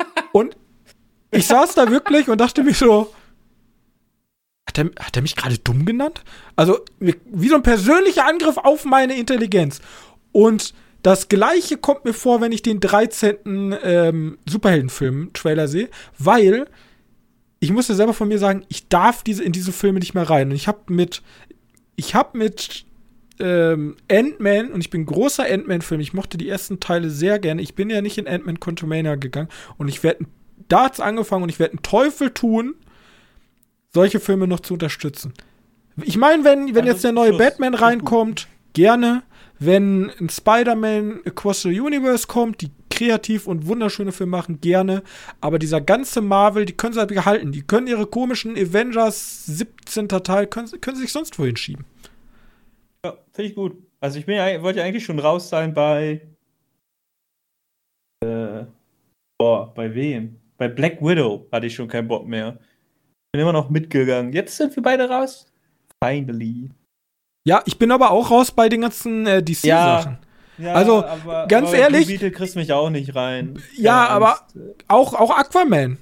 [1.33, 3.13] ich saß da wirklich und dachte mir so,
[4.67, 6.23] hat er, hat er mich gerade dumm genannt?
[6.55, 9.81] Also, wie so ein persönlicher Angriff auf meine Intelligenz.
[10.31, 13.75] Und das gleiche kommt mir vor, wenn ich den 13.
[13.83, 16.67] Ähm, Superheldenfilm-Trailer sehe, weil
[17.59, 20.49] ich musste selber von mir sagen, ich darf diese, in diese Filme nicht mehr rein.
[20.49, 21.21] Und ich habe mit,
[21.95, 22.85] ich habe mit
[23.39, 27.61] ähm, Ant-Man, und ich bin großer Ant-Man-Film, ich mochte die ersten Teile sehr gerne.
[27.61, 30.25] Ich bin ja nicht in Ant-Man Quantumania gegangen und ich werde
[30.73, 32.73] da hat's angefangen und ich werde einen Teufel tun,
[33.93, 35.33] solche Filme noch zu unterstützen.
[36.01, 37.37] Ich meine, wenn, wenn jetzt der neue Schluss.
[37.37, 39.21] Batman reinkommt, gerne.
[39.59, 45.03] Wenn ein Spider-Man Across the Universe kommt, die kreativ und wunderschöne Filme machen, gerne.
[45.41, 47.51] Aber dieser ganze Marvel, die können sie halt behalten.
[47.51, 50.09] Die können ihre komischen Avengers 17.
[50.09, 51.85] Teil, können, können sie sich sonst wohin schieben.
[53.05, 53.77] Ja, finde ich gut.
[53.99, 56.21] Also ich bin wollte ja eigentlich schon raus sein bei.
[58.25, 58.65] Äh,
[59.37, 60.42] boah, bei wem?
[60.57, 62.59] Bei Black Widow hatte ich schon keinen Bock mehr.
[63.31, 64.33] Bin immer noch mitgegangen.
[64.33, 65.47] Jetzt sind wir beide raus.
[66.03, 66.69] Finally.
[67.45, 70.17] Ja, ich bin aber auch raus bei den ganzen äh, DC-Sachen.
[70.57, 72.07] Ja, ja, also, aber, ganz aber ehrlich.
[72.07, 73.61] Beetle kriegst mich auch nicht rein.
[73.75, 74.39] Ja, aber
[74.87, 75.97] auch, auch Aquaman.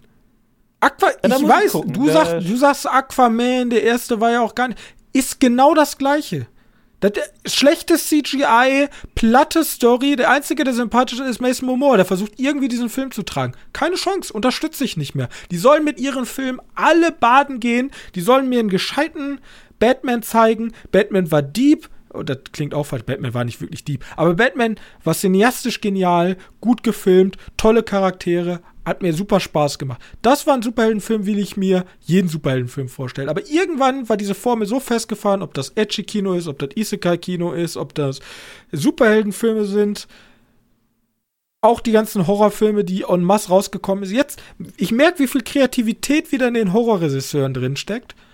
[0.82, 4.56] Aqua, ja, ich weiß, ich du, sagst, du sagst Aquaman, der erste war ja auch
[4.56, 4.80] gar nicht.
[5.14, 6.48] Ist genau das Gleiche.
[7.02, 7.12] Das,
[7.46, 10.16] schlechtes CGI, platte Story.
[10.16, 11.98] Der einzige, der sympathisch ist, ist Mason Momoa.
[11.98, 13.54] Der versucht irgendwie diesen Film zu tragen.
[13.74, 15.28] Keine Chance, unterstütze ich nicht mehr.
[15.50, 17.92] Die sollen mit ihren Filmen alle baden gehen.
[18.16, 19.40] Die sollen mir einen gescheiten
[19.80, 20.74] Batman zeigen.
[20.92, 21.90] Batman war deep.
[22.14, 23.04] Oh, das klingt auch falsch.
[23.04, 24.06] Batman war nicht wirklich deep.
[24.16, 30.02] Aber Batman war cineastisch genial, gut gefilmt, tolle Charaktere, hat mir super Spaß gemacht.
[30.22, 33.30] Das war ein Superheldenfilm, wie ich mir jeden Superheldenfilm vorstelle.
[33.30, 37.78] Aber irgendwann war diese Formel so festgefahren, ob das Edgy-Kino ist, ob das Isekai-Kino ist,
[37.78, 38.20] ob das
[38.72, 40.08] Superheldenfilme sind.
[41.64, 44.18] Auch die ganzen Horrorfilme, die en masse rausgekommen sind.
[44.18, 44.42] Jetzt,
[44.78, 48.14] ich merke, wie viel Kreativität wieder in den Horrorregisseuren drinsteckt.
[48.14, 48.31] steckt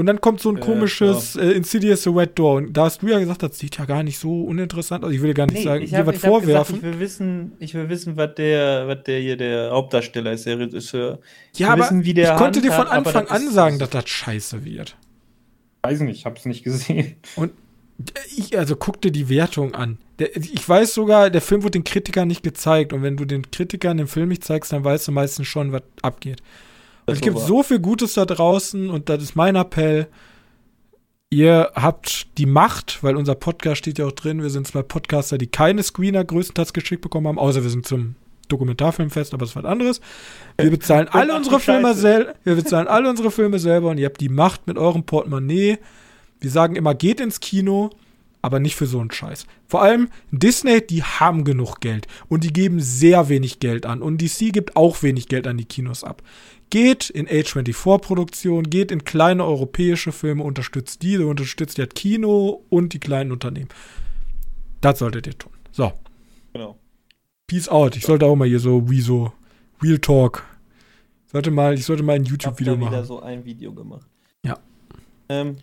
[0.00, 2.56] und dann kommt so ein komisches äh, Insidious The Red Door.
[2.56, 5.12] Und da hast du ja gesagt, das sieht ja gar nicht so uninteressant aus.
[5.12, 6.76] Ich will gar nicht nee, sagen, dir was vorwerfen.
[6.76, 10.46] Gesagt, ich will wissen, ich will wissen, was der, was der hier der Hauptdarsteller ist,
[10.46, 11.20] der Regisseur.
[11.54, 14.96] Ja, aber wissen, ich konnte dir von Anfang an sagen, dass das scheiße wird.
[15.82, 17.16] Weiß nicht, ich hab's nicht gesehen.
[17.36, 17.52] Und
[18.36, 19.98] Ich, also guck dir die Wertung an.
[20.18, 22.92] Der, ich weiß sogar, der Film wurde den Kritikern nicht gezeigt.
[22.92, 25.82] Und wenn du den Kritikern den Film nicht zeigst, dann weißt du meistens schon, was
[26.02, 26.42] abgeht.
[27.12, 30.08] Es gibt so viel Gutes da draußen und das ist mein Appell.
[31.32, 34.42] Ihr habt die Macht, weil unser Podcast steht ja auch drin.
[34.42, 38.16] Wir sind zwei Podcaster, die keine Screener größtenteils geschickt bekommen haben, außer wir sind zum
[38.48, 40.00] Dokumentarfilmfest, aber das ist was anderes.
[40.58, 42.34] Wir bezahlen alle unsere Filme selber.
[42.42, 45.78] Wir bezahlen alle unsere Filme selber und ihr habt die Macht mit eurem Portemonnaie.
[46.40, 47.90] Wir sagen immer, geht ins Kino,
[48.42, 49.46] aber nicht für so einen Scheiß.
[49.66, 54.20] Vor allem Disney, die haben genug Geld und die geben sehr wenig Geld an und
[54.20, 56.22] DC gibt auch wenig Geld an die Kinos ab.
[56.70, 63.00] Geht in A24-Produktion, geht in kleine europäische Filme, unterstützt diese, unterstützt das Kino und die
[63.00, 63.68] kleinen Unternehmen.
[64.80, 65.52] Das solltet ihr tun.
[65.72, 65.92] So.
[66.52, 66.78] Genau.
[67.46, 67.96] Peace out.
[67.96, 69.32] Ich sollte auch mal hier so wie so
[69.82, 70.44] Real Talk.
[71.26, 72.82] Sollte mal, ich sollte mal ein YouTube-Video machen.
[72.84, 74.06] Ich wieder so ein Video gemacht.
[74.44, 74.58] Ja.
[75.28, 75.58] Ähm,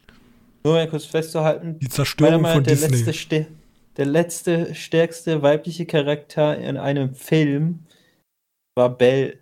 [0.64, 1.80] nur mal kurz festzuhalten.
[1.80, 3.04] Die Zerstörung von der Disney.
[3.04, 3.48] Letzte,
[3.96, 7.80] der letzte, stärkste weibliche Charakter in einem Film
[8.76, 9.40] war Belle.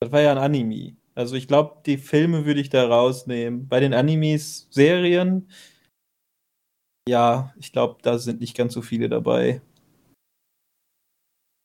[0.00, 0.96] Das war ja ein Anime.
[1.14, 3.68] Also ich glaube, die Filme würde ich da rausnehmen.
[3.68, 5.48] Bei den Animes, Serien,
[7.08, 9.60] ja, ich glaube, da sind nicht ganz so viele dabei.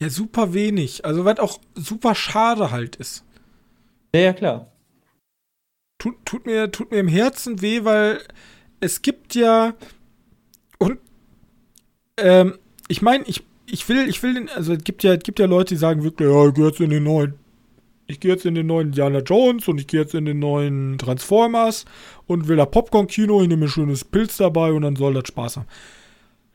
[0.02, 1.06] Ja, super wenig.
[1.06, 3.24] Also, was auch super schade halt ist.
[4.14, 4.72] Ja, ja klar.
[5.99, 8.22] Tut, tut, mir, tut mir im Herzen weh, weil
[8.80, 9.76] es gibt ja.
[10.80, 10.99] Und.
[12.18, 12.57] Ähm,
[12.88, 15.45] ich meine, ich, ich will, ich will den, also es gibt ja, es gibt ja
[15.45, 17.34] Leute, die sagen wirklich, ja, jetzt in den neuen,
[18.07, 20.98] ich gehe jetzt in den neuen Indiana Jones und ich gehe jetzt in den neuen
[20.98, 21.86] Transformers
[22.27, 25.57] und will da Popcorn-Kino, ich nehme ein schönes Pilz dabei und dann soll das Spaß
[25.57, 25.68] haben.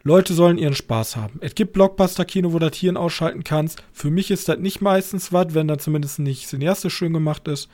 [0.03, 1.39] Leute sollen ihren Spaß haben.
[1.43, 3.83] Es gibt Blockbuster-Kino, wo du das Hirn ausschalten kannst.
[3.93, 7.69] Für mich ist das nicht meistens was, wenn da zumindest nicht Cineaste schön gemacht ist.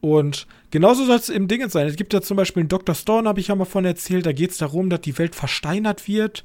[0.00, 1.86] Und genauso soll es im Ding sein.
[1.86, 2.94] Es gibt ja zum Beispiel einen Dr.
[2.94, 4.26] Stone, habe ich ja mal von erzählt.
[4.26, 6.42] Da geht es darum, dass die Welt versteinert wird.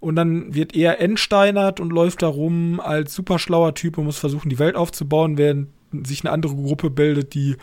[0.00, 4.18] Und dann wird er entsteinert und läuft da rum als super schlauer Typ und muss
[4.18, 5.68] versuchen, die Welt aufzubauen, während
[6.04, 7.56] sich eine andere Gruppe bildet, die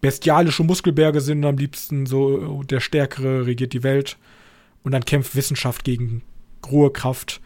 [0.00, 4.18] bestialische Muskelberge sind und am liebsten so der Stärkere regiert die Welt.
[4.82, 6.22] Und dann kämpft Wissenschaft gegen
[6.70, 7.40] rohe Kraft.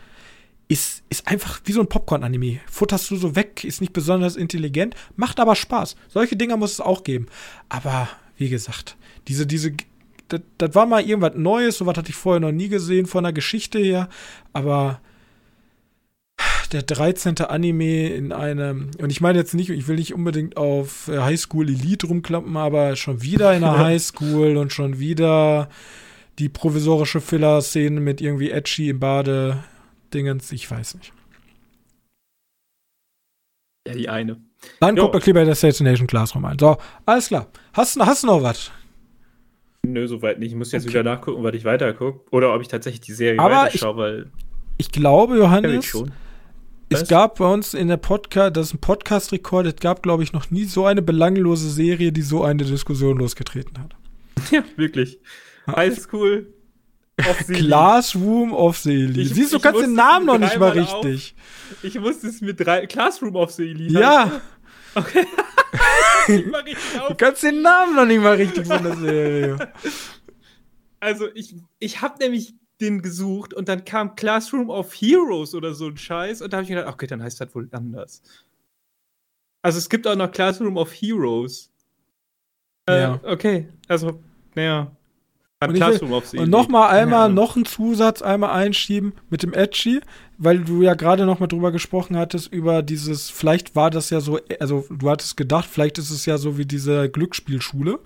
[0.68, 2.60] Ist, ist einfach wie so ein Popcorn-Anime.
[2.70, 5.96] Futterst du so weg, ist nicht besonders intelligent, macht aber Spaß.
[6.08, 7.26] Solche Dinger muss es auch geben.
[7.68, 9.72] Aber wie gesagt, diese, diese,
[10.28, 13.78] das, war mal irgendwas Neues, sowas hatte ich vorher noch nie gesehen von der Geschichte
[13.78, 14.08] her.
[14.52, 15.00] Aber
[16.72, 17.38] der 13.
[17.40, 21.68] Anime in einem, und ich meine jetzt nicht, ich will nicht unbedingt auf High School
[21.68, 25.68] Elite rumklappen, aber schon wieder in der High School und schon wieder
[26.38, 31.12] die provisorische Filler-Szene mit irgendwie Edgy im Bade-Dingens, ich weiß nicht.
[33.86, 34.40] Ja, die eine.
[34.78, 35.04] Dann jo.
[35.04, 36.58] guckt man lieber der Assassination Classroom ein.
[36.58, 36.76] So,
[37.06, 37.48] alles klar.
[37.72, 38.70] Hast, hast du noch was?
[39.86, 40.50] Nö, soweit nicht.
[40.50, 40.90] Ich muss jetzt okay.
[40.90, 42.20] wieder nachgucken, was ich weiter gucke.
[42.30, 44.30] Oder ob ich tatsächlich die Serie Aber weiterschaue, weil.
[44.76, 46.04] Ich glaube, Johannes.
[46.92, 50.32] Es gab bei uns in der Podcast, das ist ein Podcast-Rekord, es gab, glaube ich,
[50.32, 53.94] noch nie so eine belanglose Serie, die so eine Diskussion losgetreten hat.
[54.50, 55.20] Ja, wirklich.
[55.68, 56.52] High School
[57.28, 59.34] of the Classroom of the Elite.
[59.34, 61.34] Siehst du, du kannst den Namen noch nicht mal richtig.
[61.70, 61.84] Auf.
[61.84, 62.86] Ich wusste es mit drei.
[62.86, 64.00] Classroom of the Elite.
[64.00, 64.40] Ja.
[64.94, 65.26] Okay.
[67.08, 69.72] du kannst den Namen noch nicht mal richtig von der Serie.
[70.98, 75.86] Also, ich, ich habe nämlich den gesucht und dann kam Classroom of Heroes oder so
[75.88, 78.22] ein Scheiß und da habe ich gedacht, okay, dann heißt das wohl anders.
[79.62, 81.70] Also es gibt auch noch Classroom of Heroes.
[82.88, 83.20] Äh, ja.
[83.22, 84.20] Okay, also,
[84.54, 84.90] naja.
[85.62, 87.34] Und, will, und nochmal einmal ja.
[87.34, 90.00] noch einen Zusatz einmal einschieben mit dem Edgy,
[90.38, 94.20] weil du ja gerade noch mal drüber gesprochen hattest über dieses, vielleicht war das ja
[94.20, 97.98] so, also du hattest gedacht, vielleicht ist es ja so wie diese Glücksspielschule.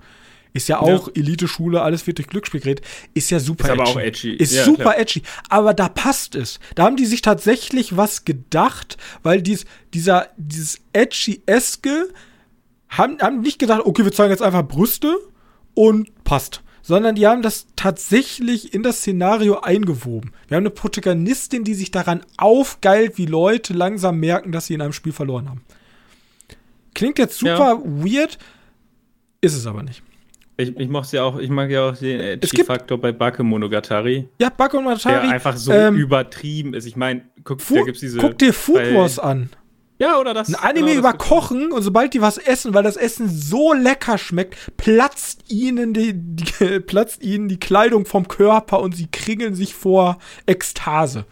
[0.55, 1.15] Ist ja auch ja.
[1.17, 2.87] Elite-Schule, alles wird durch Glücksspiel geredet.
[3.13, 3.81] Ist ja super ist edgy.
[3.81, 4.31] aber auch edgy.
[4.35, 4.99] Ist ja, super klar.
[5.01, 5.23] edgy.
[5.49, 6.61] Aber da passt es.
[6.77, 12.09] Da haben die sich tatsächlich was gedacht, weil dies, dieser, dieses edgy-eske
[12.89, 15.17] haben, haben nicht gedacht, okay, wir zeigen jetzt einfach Brüste
[15.75, 20.33] und passt sondern die haben das tatsächlich in das Szenario eingewoben.
[20.49, 24.83] Wir haben eine Protagonistin, die sich daran aufgeilt, wie Leute langsam merken, dass sie in
[24.83, 25.63] einem Spiel verloren haben.
[26.95, 27.83] Klingt jetzt super ja.
[27.83, 28.39] weird,
[29.41, 30.03] ist es aber nicht.
[30.57, 34.29] Ich, ich mochte ja auch, ich mag ja auch den Edgy-Faktor bei Bakemonogatari.
[34.41, 35.27] Ja, Bakemonogatari.
[35.27, 36.87] Der einfach so ähm, übertrieben ist.
[36.87, 38.19] Ich meine, guck, da gibt's diese.
[38.19, 39.51] Guck dir Food Wars an.
[39.99, 40.49] Ja, oder das.
[40.49, 44.19] Ein Anime genau, über Kochen und sobald die was essen, weil das Essen so lecker
[44.19, 49.75] schmeckt, platzt ihnen die, die, platzt ihnen die Kleidung vom Körper und sie kringeln sich
[49.75, 51.27] vor Ekstase.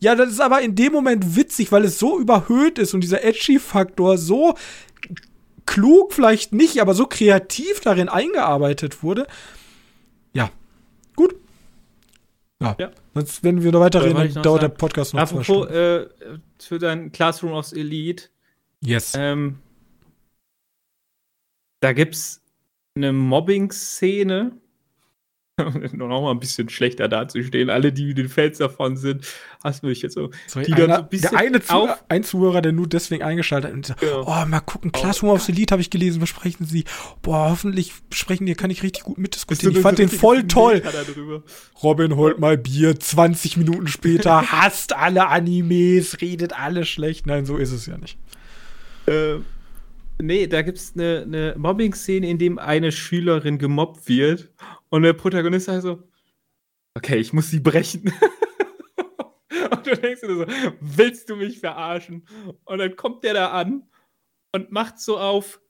[0.00, 3.24] Ja, das ist aber in dem Moment witzig, weil es so überhöht ist und dieser
[3.24, 4.54] Edgy-Faktor so
[5.68, 9.26] klug vielleicht nicht, aber so kreativ darin eingearbeitet wurde.
[10.32, 10.50] Ja,
[11.14, 11.36] gut.
[12.60, 12.74] Ja.
[12.78, 12.90] ja.
[13.14, 14.72] Sonst, wenn wir noch weiterreden, dann dauert sagen.
[14.72, 16.08] der Podcast noch Apropos, äh,
[16.58, 18.24] für dein Classroom of Elite.
[18.80, 19.12] Yes.
[19.14, 19.58] Ähm,
[21.80, 22.42] da gibt's
[22.96, 24.52] eine Mobbing-Szene
[25.92, 27.70] noch mal ein bisschen schlechter dazustehen.
[27.70, 29.26] Alle, die den Fans davon sind,
[29.62, 30.30] hast du mich jetzt so.
[30.46, 33.86] Sorry, die einer, so der eine Zuh ein Zuhörer, der nur deswegen eingeschaltet hat und
[33.86, 34.20] so, ja.
[34.20, 36.84] oh, mal gucken, Classroom of the Elite habe ich gelesen, besprechen sie.
[37.22, 39.74] Boah, hoffentlich sprechen die, kann ich richtig gut mitdiskutieren.
[39.74, 40.82] Ich fand den voll toll.
[41.82, 47.26] Robin holt mal Bier, 20 Minuten später, hasst alle Animes, redet alle schlecht.
[47.26, 48.18] Nein, so ist es ja nicht.
[49.06, 49.36] Äh,
[50.20, 54.52] nee, da gibt es eine, eine Mobbing-Szene, in dem eine Schülerin gemobbt wird
[54.90, 56.02] und der Protagonist sagt so,
[56.94, 58.12] okay, ich muss sie brechen.
[59.70, 60.46] und du denkst dir so,
[60.80, 62.26] willst du mich verarschen?
[62.64, 63.88] Und dann kommt der da an
[64.52, 65.60] und macht so auf,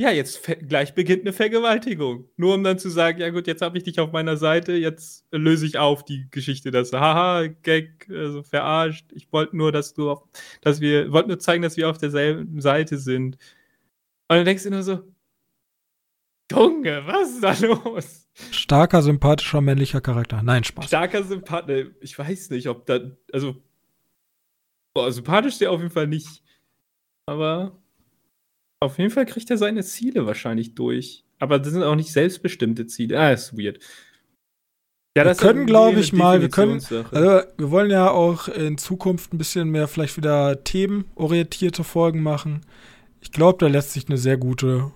[0.00, 2.28] ja, jetzt gleich beginnt eine Vergewaltigung.
[2.36, 5.26] Nur um dann zu sagen, ja gut, jetzt habe ich dich auf meiner Seite, jetzt
[5.32, 9.06] löse ich auf die Geschichte, dass, haha, Gag, also verarscht.
[9.12, 10.22] Ich wollte nur, dass du auf,
[10.60, 13.38] dass wir, wollten nur zeigen, dass wir auf derselben Seite sind.
[14.28, 15.02] Und dann denkst du nur so,
[16.50, 18.28] Junge, was ist da los?
[18.50, 20.42] Starker, sympathischer, männlicher Charakter.
[20.42, 20.86] Nein, Spaß.
[20.86, 21.90] Starker, sympathischer.
[22.00, 23.00] Ich weiß nicht, ob da.
[23.32, 23.56] Also.
[24.94, 26.42] Boah, sympathisch ist der auf jeden Fall nicht.
[27.26, 27.76] Aber.
[28.80, 31.24] Auf jeden Fall kriegt er seine Ziele wahrscheinlich durch.
[31.40, 33.18] Aber das sind auch nicht selbstbestimmte Ziele.
[33.18, 33.80] Ah, ist weird.
[35.16, 39.32] Ja, wir können, glaube ich, mal, wir können, also wir wollen ja auch in Zukunft
[39.32, 42.64] ein bisschen mehr vielleicht wieder themenorientierte Folgen machen.
[43.20, 44.92] Ich glaube, da lässt sich eine sehr gute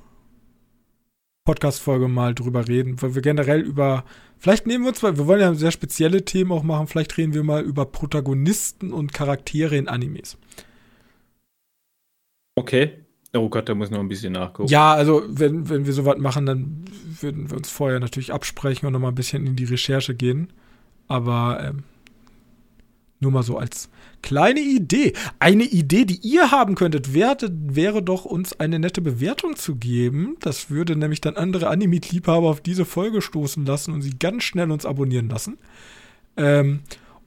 [1.44, 4.04] Podcast-Folge mal drüber reden, weil wir generell über,
[4.38, 7.34] vielleicht nehmen wir uns mal, wir wollen ja sehr spezielle Themen auch machen, vielleicht reden
[7.34, 10.38] wir mal über Protagonisten und Charaktere in Animes.
[12.54, 12.92] Okay.
[13.34, 14.68] Oh Gott, da muss noch ein bisschen nachgucken.
[14.68, 16.84] Ja, also wenn, wenn wir sowas machen, dann
[17.20, 20.52] würden wir uns vorher natürlich absprechen und noch mal ein bisschen in die Recherche gehen.
[21.08, 21.84] Aber ähm,
[23.22, 23.88] nur mal so als
[24.20, 25.14] kleine Idee.
[25.38, 30.36] Eine Idee, die ihr haben könntet, wäre, wäre doch uns eine nette Bewertung zu geben.
[30.40, 34.70] Das würde nämlich dann andere Anime-Liebhaber auf diese Folge stoßen lassen und sie ganz schnell
[34.70, 35.58] uns abonnieren lassen.
[36.36, 36.80] Ähm,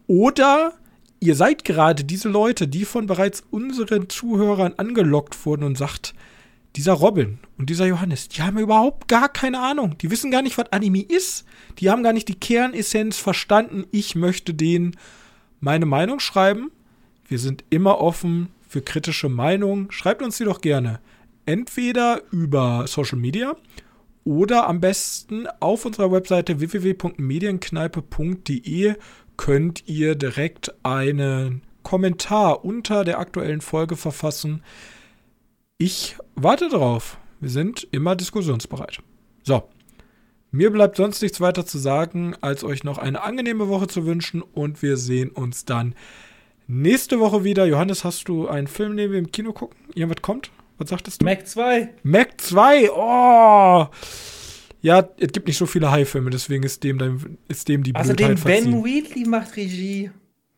[0.07, 0.73] oder
[1.19, 6.13] ihr seid gerade diese Leute, die von bereits unseren Zuhörern angelockt wurden und sagt,
[6.76, 9.97] dieser Robin und dieser Johannes, die haben überhaupt gar keine Ahnung.
[9.99, 11.45] Die wissen gar nicht, was Anime ist.
[11.80, 13.85] Die haben gar nicht die Kernessenz verstanden.
[13.91, 14.97] Ich möchte denen
[15.65, 16.71] meine Meinung schreiben.
[17.27, 19.91] Wir sind immer offen für kritische Meinungen.
[19.91, 20.99] Schreibt uns die doch gerne.
[21.47, 23.55] Entweder über Social Media
[24.23, 28.93] oder am besten auf unserer Webseite www.medienkneipe.de
[29.37, 34.61] könnt ihr direkt einen Kommentar unter der aktuellen Folge verfassen.
[35.79, 37.17] Ich warte drauf.
[37.39, 38.99] Wir sind immer diskussionsbereit.
[39.41, 39.67] So,
[40.56, 44.41] mir bleibt sonst nichts weiter zu sagen, als euch noch eine angenehme Woche zu wünschen
[44.41, 45.95] und wir sehen uns dann
[46.68, 47.65] nächste Woche wieder.
[47.65, 49.77] Johannes, hast du einen Film, den wir im Kino gucken?
[49.94, 50.52] Irgendwas kommt?
[50.77, 51.26] Was sagtest du?
[51.26, 51.90] Mac 2.
[52.03, 53.88] Mac 2, oh!
[54.82, 58.14] Ja, es gibt nicht so viele High-Filme, deswegen ist dem, dann, ist dem die also
[58.14, 60.11] Blödheit Also den Ben Wheatley macht Regie.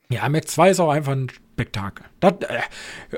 [0.09, 2.05] Ja, Mac 2 ist auch einfach ein Spektakel.
[2.19, 2.59] Das, äh,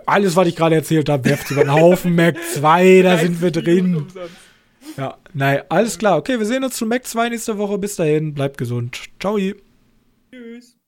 [0.06, 2.16] alles, was ich gerade erzählt habe, werft über den Haufen.
[2.16, 3.96] Mac 2, da sind wir drin.
[3.96, 4.49] Umsonst.
[4.98, 6.18] Ja, nein, alles klar.
[6.18, 7.78] Okay, wir sehen uns zu Mac 2 nächste Woche.
[7.78, 9.10] Bis dahin, bleibt gesund.
[9.20, 9.38] Ciao.
[10.32, 10.79] Tschüss.